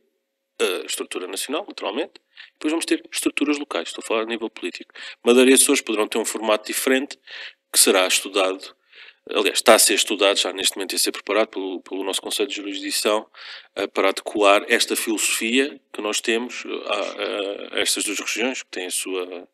a 0.59 0.85
estrutura 0.85 1.27
nacional, 1.27 1.65
naturalmente, 1.67 2.13
depois 2.53 2.71
vamos 2.71 2.85
ter 2.85 3.03
estruturas 3.11 3.57
locais, 3.57 3.87
estou 3.89 4.03
a 4.03 4.07
falar 4.07 4.21
a 4.21 4.25
nível 4.25 4.49
político. 4.49 4.93
Madeira 5.23 5.49
e 5.49 5.53
Açores 5.53 5.81
poderão 5.81 6.07
ter 6.07 6.17
um 6.19 6.25
formato 6.25 6.67
diferente 6.67 7.17
que 7.71 7.79
será 7.79 8.05
estudado, 8.07 8.75
aliás, 9.29 9.57
está 9.59 9.75
a 9.75 9.79
ser 9.79 9.95
estudado 9.95 10.37
já 10.37 10.51
neste 10.53 10.75
momento 10.75 10.93
e 10.93 10.95
a 10.95 10.99
ser 10.99 11.11
preparado 11.11 11.47
pelo, 11.49 11.81
pelo 11.81 12.03
nosso 12.03 12.21
Conselho 12.21 12.49
de 12.49 12.55
Jurisdição 12.55 13.27
eh, 13.75 13.87
para 13.87 14.09
adequar 14.09 14.65
esta 14.67 14.95
filosofia 14.95 15.79
que 15.93 16.01
nós 16.01 16.19
temos 16.21 16.63
eh, 16.65 16.69
a, 16.69 17.75
a- 17.75 17.77
a 17.77 17.79
estas 17.79 18.03
duas 18.03 18.19
regiões, 18.19 18.61
que 18.63 18.69
têm 18.69 18.87
a 18.87 18.91
sua, 18.91 19.47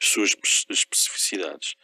as 0.00 0.08
suas 0.08 0.30
espe- 0.30 0.72
especificidades. 0.72 1.74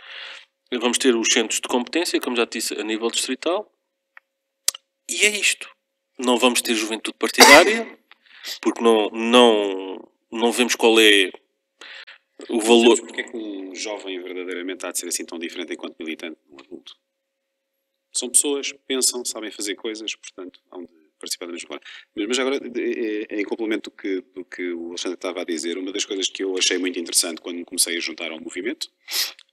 Vamos 0.80 0.98
ter 0.98 1.14
os 1.14 1.28
centros 1.32 1.60
de 1.60 1.68
competência, 1.68 2.20
como 2.20 2.36
já 2.36 2.44
disse, 2.44 2.74
a 2.74 2.82
nível 2.82 3.10
distrital, 3.10 3.70
e 5.08 5.26
é 5.26 5.30
isto. 5.30 5.68
Não 6.18 6.38
vamos 6.38 6.62
ter 6.62 6.74
juventude 6.74 7.16
partidária, 7.18 7.98
porque 8.60 8.82
não, 8.82 9.10
não, 9.10 10.08
não 10.30 10.52
vemos 10.52 10.74
qual 10.74 10.98
é 11.00 11.30
o 12.48 12.60
valor. 12.60 12.98
Porque 13.00 13.20
é 13.20 13.24
que 13.24 13.36
um 13.36 13.74
jovem 13.74 14.20
verdadeiramente 14.22 14.86
há 14.86 14.92
de 14.92 14.98
ser 14.98 15.08
assim 15.08 15.24
tão 15.24 15.38
diferente 15.38 15.74
enquanto 15.74 15.96
militante 15.98 16.38
de 16.46 16.54
um 16.54 16.58
adulto? 16.58 16.96
São 18.12 18.28
pessoas, 18.28 18.72
pensam, 18.86 19.24
sabem 19.24 19.50
fazer 19.50 19.74
coisas, 19.74 20.14
portanto, 20.14 20.60
hão 20.70 20.84
de 20.84 21.02
participar 21.18 21.46
da 21.46 21.52
mesma 21.52 21.68
forma. 21.68 21.82
Mas, 22.14 22.38
agora, 22.38 22.56
eh, 22.56 23.26
eh, 23.30 23.40
em 23.40 23.44
complemento 23.44 23.90
do 23.90 23.96
que, 23.96 24.20
do 24.34 24.44
que 24.44 24.72
o 24.72 24.88
Alexandre 24.88 25.16
estava 25.16 25.40
a 25.40 25.44
dizer, 25.44 25.78
uma 25.78 25.92
das 25.92 26.04
coisas 26.04 26.28
que 26.28 26.44
eu 26.44 26.56
achei 26.58 26.78
muito 26.78 26.98
interessante 26.98 27.40
quando 27.40 27.56
me 27.56 27.64
comecei 27.64 27.96
a 27.96 28.00
juntar 28.00 28.30
ao 28.30 28.40
movimento, 28.40 28.90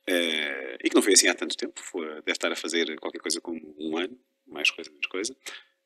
eh, 0.08 0.78
e 0.84 0.89
que 0.89 0.95
não 0.95 1.02
foi 1.02 1.14
assim 1.14 1.28
há 1.28 1.36
tanto 1.36 1.56
tempo, 1.56 1.80
foi, 1.82 2.06
deve 2.08 2.32
estar 2.32 2.52
a 2.52 2.56
fazer 2.56 2.95
qualquer 3.00 3.20
coisa 3.20 3.39
como 3.41 3.76
um 3.78 3.97
ano, 3.97 4.18
mais 4.47 4.70
coisa, 4.72 4.89
menos 4.89 5.08
coisa, 5.08 5.36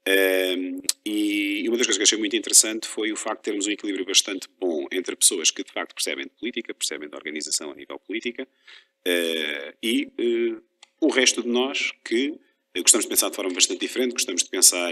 Um, 0.06 0.82
e 1.06 1.64
uma 1.68 1.78
das 1.78 1.88
coisas 1.88 1.98
que 1.98 2.04
achei 2.04 2.18
muito 2.18 2.36
interessante 2.36 2.88
foi 2.88 3.14
o 3.14 3.16
facto 3.16 3.40
de 3.40 3.44
termos 3.44 3.68
um 3.68 3.72
equilíbrio 3.72 4.06
bastante 4.06 4.50
bom 4.60 4.86
entre 4.92 5.16
pessoas 5.16 5.50
que 5.50 5.64
de 5.64 5.72
facto 5.72 5.96
percebem 5.96 6.26
de 6.26 6.32
política, 6.32 6.74
percebem 6.74 7.08
de 7.08 7.16
organização 7.16 7.72
a 7.72 7.76
nível 7.76 7.98
política, 8.00 8.46
eh, 9.06 9.74
e 9.82 10.12
eh, 10.18 10.62
o 11.00 11.10
resto 11.10 11.42
de 11.42 11.48
nós 11.48 11.92
que 12.04 12.38
gostamos 12.76 13.06
de 13.06 13.10
pensar 13.10 13.30
de 13.30 13.36
forma 13.36 13.54
bastante 13.54 13.80
diferente, 13.80 14.12
gostamos 14.12 14.44
de 14.44 14.50
pensar, 14.50 14.92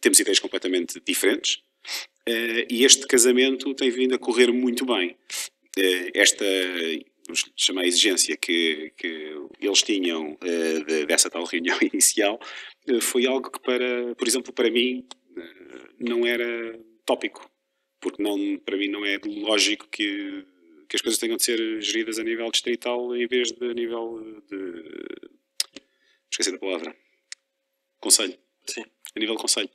temos 0.00 0.18
ideias 0.18 0.40
completamente 0.40 1.00
diferentes, 1.06 1.62
e 2.68 2.84
este 2.84 3.06
casamento 3.06 3.72
tem 3.74 3.90
vindo 3.90 4.14
a 4.16 4.18
correr 4.18 4.50
muito 4.50 4.84
bem. 4.84 5.16
Esta, 6.12 6.44
vamos 7.26 7.50
chamar 7.56 7.82
a 7.82 7.86
exigência 7.86 8.36
que, 8.36 8.92
que 8.96 9.34
eles 9.60 9.82
tinham 9.82 10.36
eh, 10.42 10.80
de- 10.84 11.06
dessa 11.06 11.30
tal 11.30 11.44
reunião 11.44 11.78
inicial, 11.92 12.38
eh, 12.86 13.00
foi 13.00 13.26
algo 13.26 13.50
que 13.50 13.60
para, 13.60 14.14
por 14.14 14.26
exemplo, 14.28 14.52
para 14.52 14.70
mim 14.70 15.06
eh, 15.36 15.88
não 15.98 16.26
era 16.26 16.78
tópico, 17.04 17.50
porque 18.00 18.22
não, 18.22 18.58
para 18.58 18.76
mim 18.76 18.88
não 18.88 19.04
é 19.04 19.18
lógico 19.24 19.88
que, 19.88 20.44
que 20.88 20.96
as 20.96 21.02
coisas 21.02 21.18
tenham 21.18 21.36
de 21.36 21.44
ser 21.44 21.80
geridas 21.82 22.18
a 22.18 22.24
nível 22.24 22.50
distrital 22.50 23.14
em 23.16 23.26
vez 23.26 23.52
de 23.52 23.70
a 23.70 23.74
nível 23.74 24.42
de 24.50 24.84
esqueci 26.30 26.52
da 26.52 26.58
palavra 26.58 26.94
conselho. 28.00 28.36
Sim. 28.66 28.84
A 29.16 29.20
nível 29.20 29.36
de 29.36 29.40
conselho. 29.40 29.70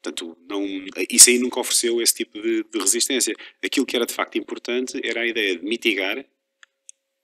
Portanto, 0.00 0.36
não, 0.48 0.64
isso 1.10 1.30
aí 1.30 1.38
nunca 1.38 1.58
ofereceu 1.60 2.00
esse 2.00 2.14
tipo 2.14 2.40
de, 2.40 2.62
de 2.62 2.78
resistência. 2.78 3.34
Aquilo 3.62 3.84
que 3.86 3.96
era 3.96 4.06
de 4.06 4.12
facto 4.14 4.38
importante 4.38 5.00
era 5.02 5.22
a 5.22 5.26
ideia 5.26 5.56
de 5.56 5.64
mitigar 5.64 6.24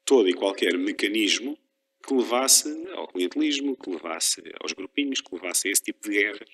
todo 0.05 0.29
e 0.29 0.35
qualquer 0.35 0.77
mecanismo 0.79 1.59
que 2.07 2.13
levasse 2.15 2.69
ao 2.93 3.09
clientelismo, 3.09 3.77
que 3.77 3.91
levasse 3.91 4.43
aos 4.61 4.73
grupinhos, 4.73 5.21
que 5.21 5.35
levasse 5.35 5.69
a 5.69 5.71
esse 5.71 5.83
tipo 5.83 6.09
de 6.09 6.15
guerras 6.17 6.49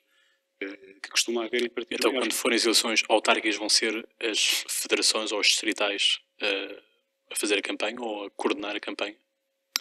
eh, 0.61 0.97
que 1.03 1.09
costuma 1.11 1.45
haver 1.45 1.65
em 1.65 1.69
partidos. 1.69 1.99
Então, 2.07 2.13
quando 2.13 2.33
forem 2.33 2.57
as 2.57 2.65
eleições 2.65 3.03
autárquicas, 3.09 3.57
vão 3.57 3.69
ser 3.69 4.07
as 4.21 4.65
federações 4.69 5.33
ou 5.33 5.41
os 5.41 5.49
distritais 5.49 6.21
eh, 6.41 6.83
a 7.31 7.37
fazer 7.37 7.59
a 7.59 7.63
campanha 7.63 8.01
ou 8.01 8.25
a 8.27 8.31
coordenar 8.31 8.77
a 8.77 8.81
campanha? 8.81 9.17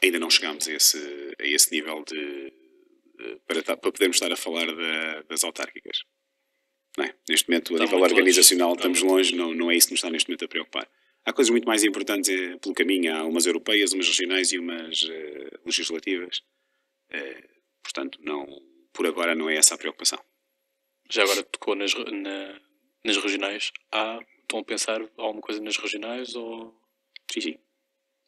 ainda 0.01 0.17
não 0.17 0.30
chegámos 0.30 0.65
a 0.70 0.72
esse, 0.74 0.97
a 1.38 1.45
esse 1.45 1.74
nível 1.74 2.01
de, 2.05 2.53
de- 3.17 3.36
para, 3.45 3.61
para 3.61 3.76
podermos 3.91 4.15
estar 4.15 4.32
a 4.32 4.38
falar 4.38 4.65
da- 4.74 5.22
das 5.24 5.43
autárquicas. 5.43 6.03
É? 6.97 7.13
Neste 7.28 7.49
momento, 7.49 7.74
a 7.74 7.84
Está 7.84 7.86
nível 7.86 8.01
organizacional, 8.09 8.70
longe. 8.70 8.80
Está 8.80 8.89
estamos 8.91 9.11
longe, 9.13 9.36
não, 9.36 9.53
não 9.53 9.70
é 9.70 9.76
isso 9.76 9.88
que 9.88 9.93
nos 9.93 9.99
está 9.99 10.09
neste 10.09 10.30
momento 10.30 10.45
a 10.45 10.47
preocupar. 10.47 10.89
Há 11.30 11.34
coisas 11.34 11.51
muito 11.51 11.67
mais 11.67 11.84
importantes 11.84 12.27
eh, 12.27 12.57
pelo 12.57 12.73
caminho, 12.73 13.15
há 13.15 13.23
umas 13.23 13.45
europeias, 13.45 13.93
umas 13.93 14.07
regionais 14.07 14.51
e 14.51 14.57
umas 14.57 15.07
eh, 15.07 15.59
legislativas. 15.63 16.41
Eh, 17.11 17.47
portanto, 17.84 18.17
não, 18.23 18.47
por 18.91 19.05
agora 19.05 19.36
não 19.36 19.47
é 19.47 19.55
essa 19.55 19.75
a 19.75 19.77
preocupação. 19.77 20.19
Já 21.07 21.21
agora 21.21 21.43
tocou 21.43 21.75
nas, 21.75 21.93
na- 21.93 22.59
nas 23.05 23.17
regionais. 23.17 23.71
Há, 23.91 24.19
estão 24.41 24.57
a 24.59 24.63
pensar 24.63 24.99
alguma 25.17 25.41
coisa 25.41 25.61
nas 25.61 25.77
regionais 25.77 26.34
ou... 26.34 26.75
Sim, 27.32 27.41
sim. 27.41 27.59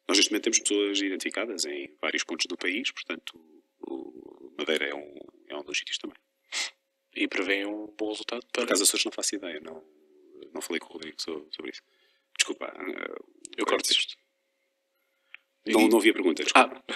Nós 0.06 0.18
neste 0.18 0.30
momento 0.30 0.44
temos 0.44 0.58
pessoas 0.60 1.00
identificadas 1.00 1.64
em 1.64 1.92
vários 2.00 2.22
pontos 2.22 2.46
do 2.46 2.56
país, 2.56 2.88
portanto, 2.92 3.32
o 3.80 4.54
Madeira 4.56 4.86
é 4.86 4.94
um, 4.94 5.14
é 5.48 5.56
um 5.56 5.64
dos 5.64 5.76
sítios 5.76 5.98
também. 5.98 6.16
e 7.16 7.26
prevêem 7.26 7.66
um 7.66 7.88
bom 7.98 8.10
resultado 8.10 8.42
Por 8.46 8.52
para... 8.52 8.64
acaso, 8.64 8.84
Açores 8.84 9.04
não 9.04 9.10
faço 9.12 9.34
ideia, 9.34 9.58
não, 9.60 9.82
não 10.54 10.60
falei 10.62 10.78
com 10.78 10.88
o 10.88 10.92
Rodrigo 10.92 11.20
so- 11.20 11.48
sobre 11.50 11.72
isso. 11.72 11.82
Desculpa. 12.38 12.72
eh, 12.76 13.14
Eu 13.58 13.66
corto 13.66 13.90
isto. 13.90 14.14
Não, 15.66 15.86
não 15.88 15.98
havia 15.98 16.12
pergunta, 16.12 16.42
desculpa. 16.42 16.82
Ah, 16.88 16.94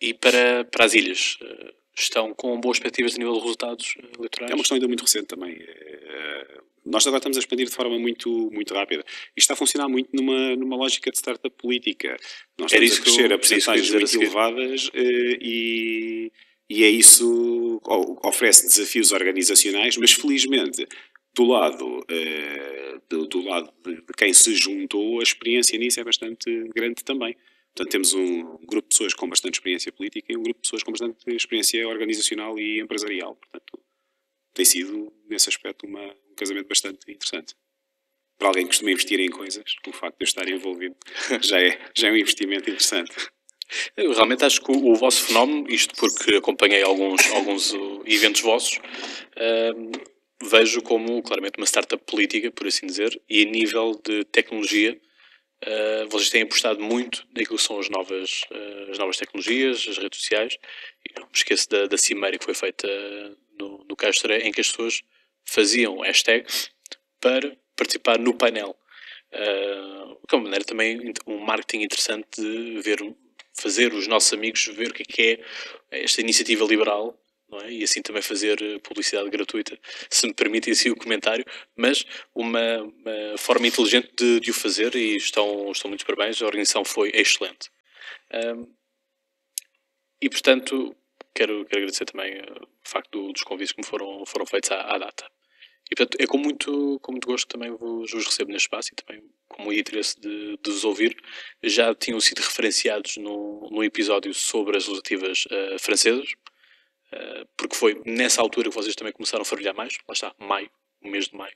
e 0.00 0.14
para, 0.14 0.64
para 0.64 0.84
as 0.84 0.94
ilhas, 0.94 1.38
eh, 1.42 1.74
estão 1.98 2.32
com 2.34 2.60
boas 2.60 2.78
perspectivas 2.78 3.14
a 3.14 3.18
nível 3.18 3.34
de 3.34 3.40
resultados 3.40 3.94
eh, 3.98 4.06
eleitorais? 4.18 4.50
É 4.50 4.54
uma 4.54 4.62
questão 4.62 4.76
ainda 4.76 4.86
muito 4.88 5.00
recente 5.02 5.26
também. 5.26 5.56
Eh, 5.58 6.60
Nós 6.84 7.04
agora 7.04 7.18
estamos 7.18 7.36
a 7.36 7.40
expandir 7.40 7.66
de 7.66 7.72
forma 7.74 7.98
muito, 7.98 8.28
muito 8.52 8.72
rápida. 8.72 9.02
Isto 9.36 9.38
está 9.38 9.54
a 9.54 9.56
funcionar 9.56 9.88
muito 9.88 10.10
numa, 10.14 10.54
numa 10.54 10.76
lógica 10.76 11.10
de 11.10 11.16
startup 11.16 11.50
política. 11.56 12.16
Nós 12.56 12.72
Era 12.72 12.84
estamos 12.84 12.84
isso 12.84 12.94
a 12.94 13.00
eu- 13.00 13.04
crescer 13.04 13.32
a 13.34 13.38
percentagens 13.38 13.90
muito 13.90 14.22
elevadas 14.22 14.90
eh, 14.94 15.38
e, 15.40 16.32
e 16.70 16.84
é 16.84 16.88
isso 16.88 17.80
oferece 18.22 18.66
desafios 18.68 19.10
organizacionais, 19.10 19.96
mas 19.96 20.12
felizmente 20.12 20.86
do 21.36 21.44
lado, 21.44 22.04
eh, 22.08 22.98
do, 23.10 23.26
do 23.26 23.42
lado 23.42 23.70
de, 23.84 23.96
de 23.96 24.12
quem 24.16 24.32
se 24.32 24.54
juntou, 24.56 25.20
a 25.20 25.22
experiência 25.22 25.78
nisso 25.78 26.00
é 26.00 26.04
bastante 26.04 26.50
grande 26.74 27.04
também. 27.04 27.36
Portanto, 27.74 27.92
temos 27.92 28.14
um 28.14 28.56
grupo 28.64 28.88
de 28.88 28.88
pessoas 28.88 29.12
com 29.12 29.28
bastante 29.28 29.54
experiência 29.54 29.92
política 29.92 30.32
e 30.32 30.36
um 30.36 30.42
grupo 30.42 30.58
de 30.58 30.62
pessoas 30.62 30.82
com 30.82 30.92
bastante 30.92 31.18
experiência 31.28 31.86
organizacional 31.86 32.58
e 32.58 32.80
empresarial. 32.80 33.36
Portanto, 33.36 33.78
tem 34.54 34.64
sido, 34.64 35.12
nesse 35.28 35.50
aspecto, 35.50 35.86
uma, 35.86 36.02
um 36.02 36.34
casamento 36.34 36.68
bastante 36.68 37.12
interessante. 37.12 37.54
Para 38.38 38.48
alguém 38.48 38.64
que 38.64 38.70
costuma 38.70 38.90
investir 38.90 39.20
em 39.20 39.28
coisas, 39.28 39.64
o 39.86 39.92
facto 39.92 40.16
de 40.16 40.24
eu 40.24 40.26
estar 40.26 40.48
envolvido 40.48 40.96
já 41.42 41.60
é, 41.60 41.78
já 41.94 42.08
é 42.08 42.12
um 42.12 42.16
investimento 42.16 42.70
interessante. 42.70 43.14
Eu 43.94 44.12
realmente 44.12 44.42
acho 44.42 44.62
que 44.62 44.70
o, 44.70 44.92
o 44.92 44.94
vosso 44.94 45.24
fenómeno, 45.24 45.68
isto 45.68 45.94
porque 45.96 46.36
acompanhei 46.36 46.82
alguns, 46.82 47.30
alguns 47.32 47.74
uh, 47.74 48.02
eventos 48.06 48.40
vossos, 48.40 48.78
uh, 48.78 50.15
vejo 50.42 50.82
como 50.82 51.22
claramente 51.22 51.58
uma 51.58 51.66
startup 51.66 52.02
política, 52.04 52.50
por 52.50 52.66
assim 52.66 52.86
dizer, 52.86 53.20
e 53.28 53.42
a 53.42 53.50
nível 53.50 54.00
de 54.04 54.24
tecnologia, 54.24 55.00
uh, 55.64 56.08
vocês 56.08 56.30
têm 56.30 56.42
apostado 56.42 56.80
muito 56.80 57.26
naquilo 57.34 57.56
que 57.56 57.62
são 57.62 57.78
as 57.78 57.88
novas, 57.88 58.42
uh, 58.50 58.90
as 58.90 58.98
novas 58.98 59.16
tecnologias, 59.16 59.86
as 59.88 59.98
redes 59.98 60.20
sociais, 60.20 60.58
e 61.04 61.18
não 61.18 61.26
me 61.26 61.32
esqueço 61.34 61.68
da, 61.70 61.86
da 61.86 61.96
cimeira 61.96 62.38
que 62.38 62.44
foi 62.44 62.54
feita 62.54 62.86
no, 63.58 63.84
no 63.88 63.96
Castro, 63.96 64.32
em 64.32 64.52
que 64.52 64.60
as 64.60 64.70
pessoas 64.70 65.02
faziam 65.44 66.00
hashtag 66.00 66.46
para 67.20 67.56
participar 67.74 68.18
no 68.18 68.34
painel. 68.34 68.76
Uh, 69.32 70.16
que 70.26 70.34
é 70.34 70.38
uma 70.38 70.44
maneira 70.44 70.64
também, 70.64 71.12
um 71.26 71.38
marketing 71.38 71.84
interessante 71.84 72.40
de 72.40 72.80
ver, 72.80 72.98
fazer 73.54 73.92
os 73.92 74.06
nossos 74.06 74.32
amigos 74.32 74.66
ver 74.66 74.90
o 74.90 74.94
que 74.94 75.02
é, 75.02 75.04
que 75.04 75.22
é 75.90 76.04
esta 76.04 76.20
iniciativa 76.20 76.64
liberal 76.64 77.18
é? 77.60 77.72
e 77.72 77.84
assim 77.84 78.02
também 78.02 78.22
fazer 78.22 78.58
publicidade 78.80 79.28
gratuita, 79.30 79.78
se 80.10 80.26
me 80.26 80.34
permitem 80.34 80.72
assim 80.72 80.90
o 80.90 80.96
comentário, 80.96 81.44
mas 81.76 82.04
uma, 82.34 82.82
uma 82.82 83.38
forma 83.38 83.66
inteligente 83.66 84.10
de, 84.16 84.40
de, 84.40 84.50
o 84.50 84.54
fazer 84.54 84.94
e 84.94 85.16
estão, 85.16 85.70
estão 85.70 85.88
muito 85.88 86.04
parabéns, 86.06 86.40
a 86.40 86.46
organização 86.46 86.84
foi 86.84 87.10
excelente. 87.14 87.70
Um, 88.32 88.66
e 90.20 90.28
portanto, 90.30 90.96
quero, 91.34 91.64
quero 91.66 91.82
agradecer 91.82 92.04
também 92.06 92.40
o 92.40 92.88
facto 92.88 93.10
do, 93.10 93.32
dos 93.32 93.42
convites 93.42 93.72
que 93.72 93.80
me 93.80 93.86
foram, 93.86 94.24
foram 94.26 94.46
feitos 94.46 94.70
à, 94.70 94.80
à 94.94 94.98
data. 94.98 95.30
E 95.90 95.94
portanto 95.94 96.20
é 96.20 96.26
com 96.26 96.38
muito, 96.38 96.98
com 97.00 97.12
muito 97.12 97.26
gosto 97.26 97.46
que 97.46 97.52
também 97.52 97.70
vos, 97.70 98.10
vos 98.10 98.26
recebo 98.26 98.50
neste 98.50 98.66
espaço 98.66 98.90
e 98.92 98.96
também 98.96 99.22
com 99.48 99.62
muito 99.62 99.78
interesse 99.78 100.18
de, 100.20 100.56
de 100.56 100.70
vos 100.70 100.84
ouvir. 100.84 101.16
Já 101.62 101.94
tinham 101.94 102.18
sido 102.20 102.38
referenciados 102.38 103.16
no, 103.18 103.68
no 103.70 103.84
episódio 103.84 104.34
sobre 104.34 104.76
as 104.76 104.84
legislativas 104.84 105.44
uh, 105.46 105.78
francesas, 105.78 106.34
porque 107.56 107.76
foi 107.76 108.00
nessa 108.04 108.40
altura 108.40 108.68
que 108.68 108.74
vocês 108.74 108.94
também 108.94 109.12
começaram 109.12 109.42
a 109.42 109.44
fervilhar 109.44 109.74
mais. 109.74 109.98
Lá 110.08 110.12
está, 110.12 110.34
maio, 110.38 110.70
o 111.02 111.08
mês 111.08 111.28
de 111.28 111.36
maio, 111.36 111.54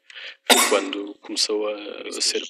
quando 0.69 1.15
começou 1.17 1.69
a, 1.69 2.09
a 2.09 2.21
ser. 2.21 2.43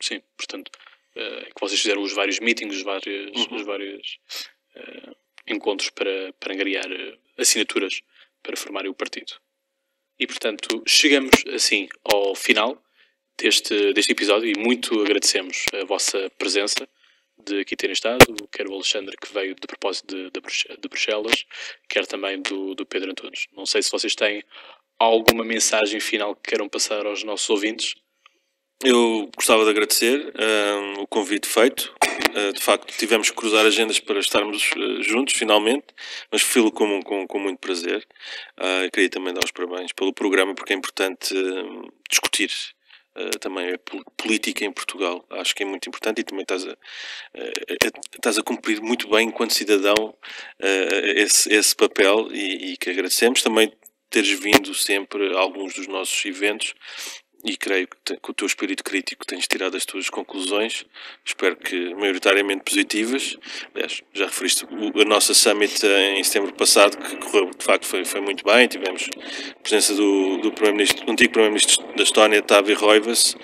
Sim, 0.00 0.20
portanto, 0.36 0.70
uh, 1.16 1.54
que 1.54 1.60
vocês 1.60 1.80
fizeram 1.80 2.02
os 2.02 2.12
vários 2.12 2.40
meetings, 2.40 2.76
os 2.76 2.82
vários, 2.82 3.46
uhum. 3.46 3.56
os 3.56 3.62
vários 3.62 4.18
encontros 5.46 5.90
para, 5.90 6.32
para 6.40 6.54
angariar 6.54 6.86
assinaturas 7.36 8.00
para 8.42 8.56
formarem 8.56 8.90
o 8.90 8.94
partido. 8.94 9.32
E 10.18 10.26
portanto, 10.26 10.82
chegamos 10.86 11.44
assim 11.52 11.88
ao 12.04 12.34
final 12.34 12.82
deste, 13.36 13.92
deste 13.92 14.12
episódio 14.12 14.48
e 14.48 14.58
muito 14.58 15.00
agradecemos 15.00 15.64
a 15.72 15.84
vossa 15.84 16.30
presença 16.38 16.88
de 17.38 17.60
aqui 17.60 17.76
terem 17.76 17.92
estado, 17.92 18.24
quer 18.52 18.68
o 18.68 18.74
Alexandre 18.74 19.16
que 19.16 19.32
veio 19.32 19.54
de 19.54 19.66
propósito 19.66 20.14
de, 20.14 20.30
de, 20.30 20.40
de 20.80 20.88
Bruxelas, 20.88 21.44
quer 21.88 22.06
também 22.06 22.40
do, 22.40 22.74
do 22.74 22.86
Pedro 22.86 23.10
Antunes. 23.10 23.46
Não 23.52 23.66
sei 23.66 23.82
se 23.82 23.90
vocês 23.90 24.14
têm 24.14 24.44
alguma 24.98 25.44
mensagem 25.44 26.00
final 26.00 26.34
que 26.36 26.50
queiram 26.50 26.68
passar 26.68 27.06
aos 27.06 27.24
nossos 27.24 27.48
ouvintes. 27.50 27.94
Eu 28.84 29.30
gostava 29.36 29.64
de 29.64 29.70
agradecer 29.70 30.34
uh, 30.34 31.00
o 31.00 31.06
convite 31.06 31.46
feito. 31.46 31.94
Uh, 32.30 32.52
de 32.52 32.60
facto, 32.60 32.92
tivemos 32.96 33.30
que 33.30 33.36
cruzar 33.36 33.64
agendas 33.64 34.00
para 34.00 34.18
estarmos 34.18 34.70
uh, 34.72 35.02
juntos, 35.02 35.34
finalmente, 35.34 35.86
mas 36.32 36.42
fui-lo 36.42 36.72
com, 36.72 37.00
com, 37.02 37.26
com, 37.26 37.38
muito 37.38 37.60
prazer. 37.60 38.04
queria 38.92 39.08
também 39.08 39.32
dar 39.32 39.44
os 39.44 39.52
parabéns 39.52 39.92
pelo 39.92 40.12
programa, 40.12 40.54
porque 40.54 40.72
é 40.72 40.76
importante 40.76 41.32
discutir 42.10 42.50
Uh, 43.14 43.38
também 43.38 43.74
a 43.74 43.78
política 44.16 44.64
em 44.64 44.72
Portugal. 44.72 45.24
Acho 45.30 45.54
que 45.54 45.62
é 45.62 45.66
muito 45.66 45.86
importante 45.86 46.20
e 46.20 46.24
também 46.24 46.42
estás 46.42 46.66
a, 46.66 46.72
uh, 46.72 46.76
estás 48.14 48.38
a 48.38 48.42
cumprir 48.42 48.80
muito 48.80 49.08
bem, 49.10 49.28
enquanto 49.28 49.52
cidadão, 49.52 50.14
esse, 50.58 51.52
esse 51.52 51.76
papel 51.76 52.28
e, 52.32 52.72
e, 52.72 52.76
que 52.78 52.88
agradecemos. 52.88 53.42
Também 53.42 53.70
teres 54.08 54.30
vindo 54.38 54.74
sempre 54.74 55.34
a 55.34 55.38
alguns 55.38 55.74
dos 55.74 55.86
nossos 55.86 56.24
eventos 56.24 56.74
e 57.44 57.56
creio 57.56 57.88
que 57.88 58.16
com 58.18 58.30
o 58.30 58.34
teu 58.34 58.46
espírito 58.46 58.84
crítico 58.84 59.26
tens 59.26 59.46
tirado 59.46 59.76
as 59.76 59.84
tuas 59.84 60.08
conclusões, 60.08 60.84
espero 61.24 61.56
que 61.56 61.94
maioritariamente 61.94 62.62
positivas. 62.62 63.36
Aliás, 63.74 64.02
já 64.12 64.26
referiste 64.26 64.64
a 64.64 65.04
nossa 65.04 65.34
summit 65.34 65.84
em 65.84 66.22
setembro 66.22 66.52
passado, 66.54 66.96
que 66.96 67.16
correu, 67.16 67.50
de 67.50 67.64
facto, 67.64 67.86
foi, 67.86 68.04
foi 68.04 68.20
muito 68.20 68.44
bem. 68.44 68.68
Tivemos 68.68 69.08
a 69.50 69.60
presença 69.60 69.94
do, 69.94 70.38
do 70.38 70.52
primeiro-ministro, 70.52 71.10
antigo 71.10 71.32
primeiro-ministro 71.32 71.84
da 71.96 72.02
Estónia, 72.02 72.42
Tavi 72.42 72.74
Roivas, 72.74 73.36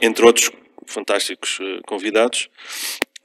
entre 0.00 0.24
outros 0.24 0.50
fantásticos 0.86 1.58
eh, 1.60 1.80
convidados. 1.86 2.48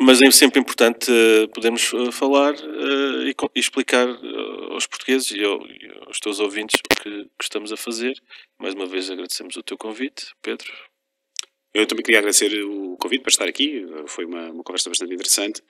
Mas 0.05 0.21
é 0.21 0.29
sempre 0.31 0.59
importante 0.59 1.09
uh, 1.09 1.47
podermos 1.47 1.93
uh, 1.93 2.11
falar 2.11 2.53
uh, 2.55 3.23
e, 3.25 3.33
e, 3.55 3.59
explicar 3.59 4.05
aos 4.69 4.85
portugueses 4.85 5.31
e, 5.31 5.41
ao, 5.41 5.65
e, 5.65 5.91
aos 6.05 6.19
teus 6.19 6.41
ouvintes 6.41 6.77
o 6.77 7.01
que, 7.01 7.23
que, 7.23 7.43
estamos 7.43 7.71
a 7.71 7.77
fazer. 7.77 8.13
Mais 8.59 8.73
uma 8.73 8.85
vez 8.85 9.09
agradecemos 9.09 9.55
o 9.55 9.63
teu 9.63 9.77
convite, 9.77 10.25
Pedro. 10.41 10.69
Eu 11.73 11.87
também 11.87 12.03
queria 12.03 12.19
agradecer 12.19 12.53
o 12.65 12.97
convite 12.97 13.21
para 13.21 13.31
estar 13.31 13.47
aqui, 13.47 13.85
foi 14.05 14.25
uma, 14.25 14.51
uma 14.51 14.63
conversa 14.63 14.89
bastante 14.89 15.13
interessante. 15.13 15.63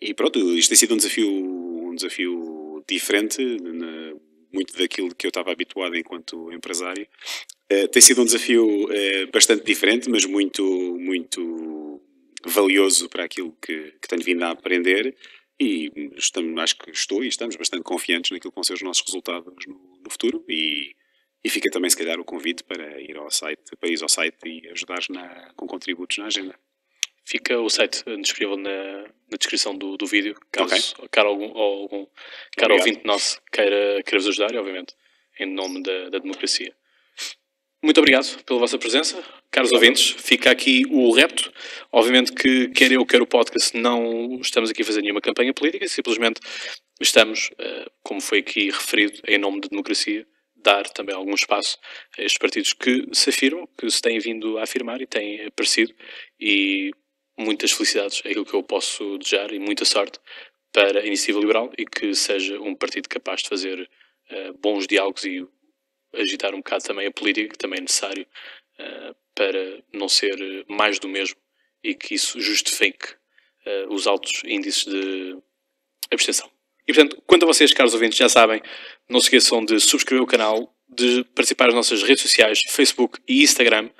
E 0.00 0.12
pronto, 0.12 0.38
isto 0.56 0.70
tem 0.70 0.76
sido 0.76 0.94
um 0.94 0.96
desafio, 0.96 1.30
um 1.30 1.94
desafio 1.94 2.82
diferente, 2.88 3.40
muito 4.52 4.76
daquilo 4.76 5.14
que 5.14 5.26
eu 5.26 5.28
estava 5.28 5.52
habituado 5.52 5.96
enquanto 5.96 6.52
empresário. 6.52 7.06
tem 7.92 8.02
sido 8.02 8.22
um 8.22 8.24
desafio 8.24 8.88
bastante 9.32 9.64
diferente, 9.64 10.10
mas 10.10 10.24
muito, 10.24 10.64
muito 10.98 11.69
valioso 12.46 13.08
para 13.08 13.24
aquilo 13.24 13.52
que, 13.60 13.92
que 14.00 14.08
tenho 14.08 14.22
vindo 14.22 14.42
a 14.44 14.50
aprender 14.50 15.16
e 15.58 15.90
estamos, 16.16 16.58
acho 16.62 16.76
que 16.78 16.90
estou 16.90 17.22
e 17.22 17.28
estamos 17.28 17.56
bastante 17.56 17.82
confiantes 17.82 18.30
naquilo 18.30 18.50
que 18.50 18.56
vão 18.56 18.64
ser 18.64 18.74
os 18.74 18.82
nossos 18.82 19.04
resultados 19.06 19.66
no, 19.66 20.00
no 20.02 20.10
futuro 20.10 20.42
e, 20.48 20.94
e 21.44 21.50
fica 21.50 21.70
também 21.70 21.90
se 21.90 21.96
calhar 21.96 22.18
o 22.18 22.24
convite 22.24 22.64
para 22.64 23.00
ir 23.00 23.16
ao 23.16 23.30
site, 23.30 23.76
para 23.78 23.90
ir 23.90 24.02
ao 24.02 24.08
site 24.08 24.36
e 24.46 24.68
ajudar 24.70 25.00
com 25.56 25.66
contributos 25.66 26.18
na 26.18 26.26
agenda. 26.26 26.58
Fica 27.24 27.60
o 27.60 27.68
site 27.68 28.02
disponível 28.22 28.56
na, 28.56 29.02
na 29.30 29.36
descrição 29.38 29.76
do, 29.76 29.96
do 29.96 30.06
vídeo, 30.06 30.34
caso 30.50 30.94
okay. 30.94 31.08
caro 31.10 31.28
algum, 31.28 31.56
algum 31.56 32.06
caro 32.56 32.74
ouvinte 32.74 33.04
nosso 33.04 33.40
queira, 33.52 34.02
queira 34.02 34.18
vos 34.18 34.28
ajudar, 34.28 34.56
obviamente 34.56 34.94
em 35.38 35.46
nome 35.46 35.82
da, 35.82 36.10
da 36.10 36.18
democracia. 36.18 36.74
Muito 37.82 37.98
obrigado 37.98 38.42
pela 38.44 38.60
vossa 38.60 38.78
presença. 38.78 39.24
Caros 39.50 39.72
ouvintes, 39.72 40.10
fica 40.10 40.50
aqui 40.50 40.84
o 40.90 41.10
repto. 41.12 41.50
Obviamente 41.90 42.32
que 42.32 42.68
quer 42.68 42.92
eu, 42.92 43.06
quer 43.06 43.22
o 43.22 43.26
podcast, 43.26 43.74
não 43.74 44.38
estamos 44.40 44.68
aqui 44.68 44.82
a 44.82 44.84
fazer 44.84 45.00
nenhuma 45.00 45.20
campanha 45.20 45.54
política, 45.54 45.88
simplesmente 45.88 46.40
estamos, 47.00 47.50
eh, 47.58 47.86
como 48.02 48.20
foi 48.20 48.40
aqui 48.40 48.70
referido, 48.70 49.18
em 49.26 49.38
nome 49.38 49.62
da 49.62 49.68
democracia, 49.68 50.26
dar 50.56 50.88
também 50.90 51.14
algum 51.14 51.34
espaço 51.34 51.78
a 52.18 52.22
estes 52.22 52.36
partidos 52.36 52.74
que 52.74 53.06
se 53.12 53.30
afirmam, 53.30 53.66
que 53.78 53.90
se 53.90 54.02
têm 54.02 54.18
vindo 54.18 54.58
a 54.58 54.64
afirmar 54.64 55.00
e 55.00 55.06
têm 55.06 55.46
aparecido. 55.46 55.94
E 56.38 56.90
muitas 57.38 57.72
felicidades, 57.72 58.20
é 58.26 58.28
aquilo 58.28 58.44
que 58.44 58.54
eu 58.54 58.62
posso 58.62 59.16
desejar, 59.16 59.52
e 59.52 59.58
muita 59.58 59.86
sorte 59.86 60.18
para 60.70 61.00
a 61.00 61.06
Iniciativa 61.06 61.40
Liberal 61.40 61.72
e 61.78 61.86
que 61.86 62.14
seja 62.14 62.60
um 62.60 62.74
partido 62.74 63.08
capaz 63.08 63.42
de 63.42 63.48
fazer 63.48 63.80
uh, 63.80 64.58
bons 64.60 64.86
diálogos 64.86 65.24
e 65.24 65.46
agitar 66.14 66.54
um 66.54 66.58
bocado 66.58 66.84
também 66.84 67.06
a 67.06 67.12
política, 67.12 67.50
que 67.50 67.58
também 67.58 67.78
é 67.78 67.82
necessário 67.82 68.26
uh, 68.78 69.14
para 69.34 69.82
não 69.92 70.08
ser 70.08 70.34
mais 70.68 70.98
do 70.98 71.08
mesmo 71.08 71.36
e 71.82 71.94
que 71.94 72.14
isso 72.14 72.40
justifique 72.40 73.14
uh, 73.66 73.92
os 73.92 74.06
altos 74.06 74.42
índices 74.44 74.84
de 74.84 75.38
abstenção. 76.10 76.50
E 76.86 76.92
portanto, 76.92 77.22
quanto 77.26 77.44
a 77.44 77.46
vocês, 77.46 77.72
caros 77.72 77.94
ouvintes, 77.94 78.18
já 78.18 78.28
sabem, 78.28 78.60
não 79.08 79.20
se 79.20 79.26
esqueçam 79.26 79.64
de 79.64 79.78
subscrever 79.78 80.22
o 80.22 80.26
canal, 80.26 80.74
de 80.88 81.24
participar 81.34 81.66
nas 81.66 81.74
nossas 81.74 82.02
redes 82.02 82.22
sociais, 82.22 82.60
Facebook 82.68 83.20
e 83.28 83.42
Instagram 83.42 83.90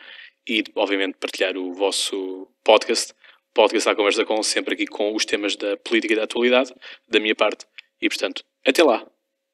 e, 0.48 0.64
obviamente, 0.74 1.16
partilhar 1.18 1.56
o 1.56 1.72
vosso 1.72 2.48
podcast. 2.64 3.14
Podcast 3.54 3.88
à 3.88 3.94
Conversa 3.94 4.24
com, 4.24 4.42
sempre 4.42 4.74
aqui 4.74 4.86
com 4.86 5.14
os 5.14 5.24
temas 5.24 5.56
da 5.56 5.76
política 5.76 6.14
e 6.14 6.16
da 6.16 6.24
atualidade, 6.24 6.72
da 7.08 7.20
minha 7.20 7.34
parte. 7.34 7.66
E, 8.00 8.08
portanto, 8.08 8.44
até 8.66 8.82
lá. 8.82 9.06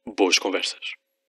Boas 0.07 0.39
conversas. 0.39 1.06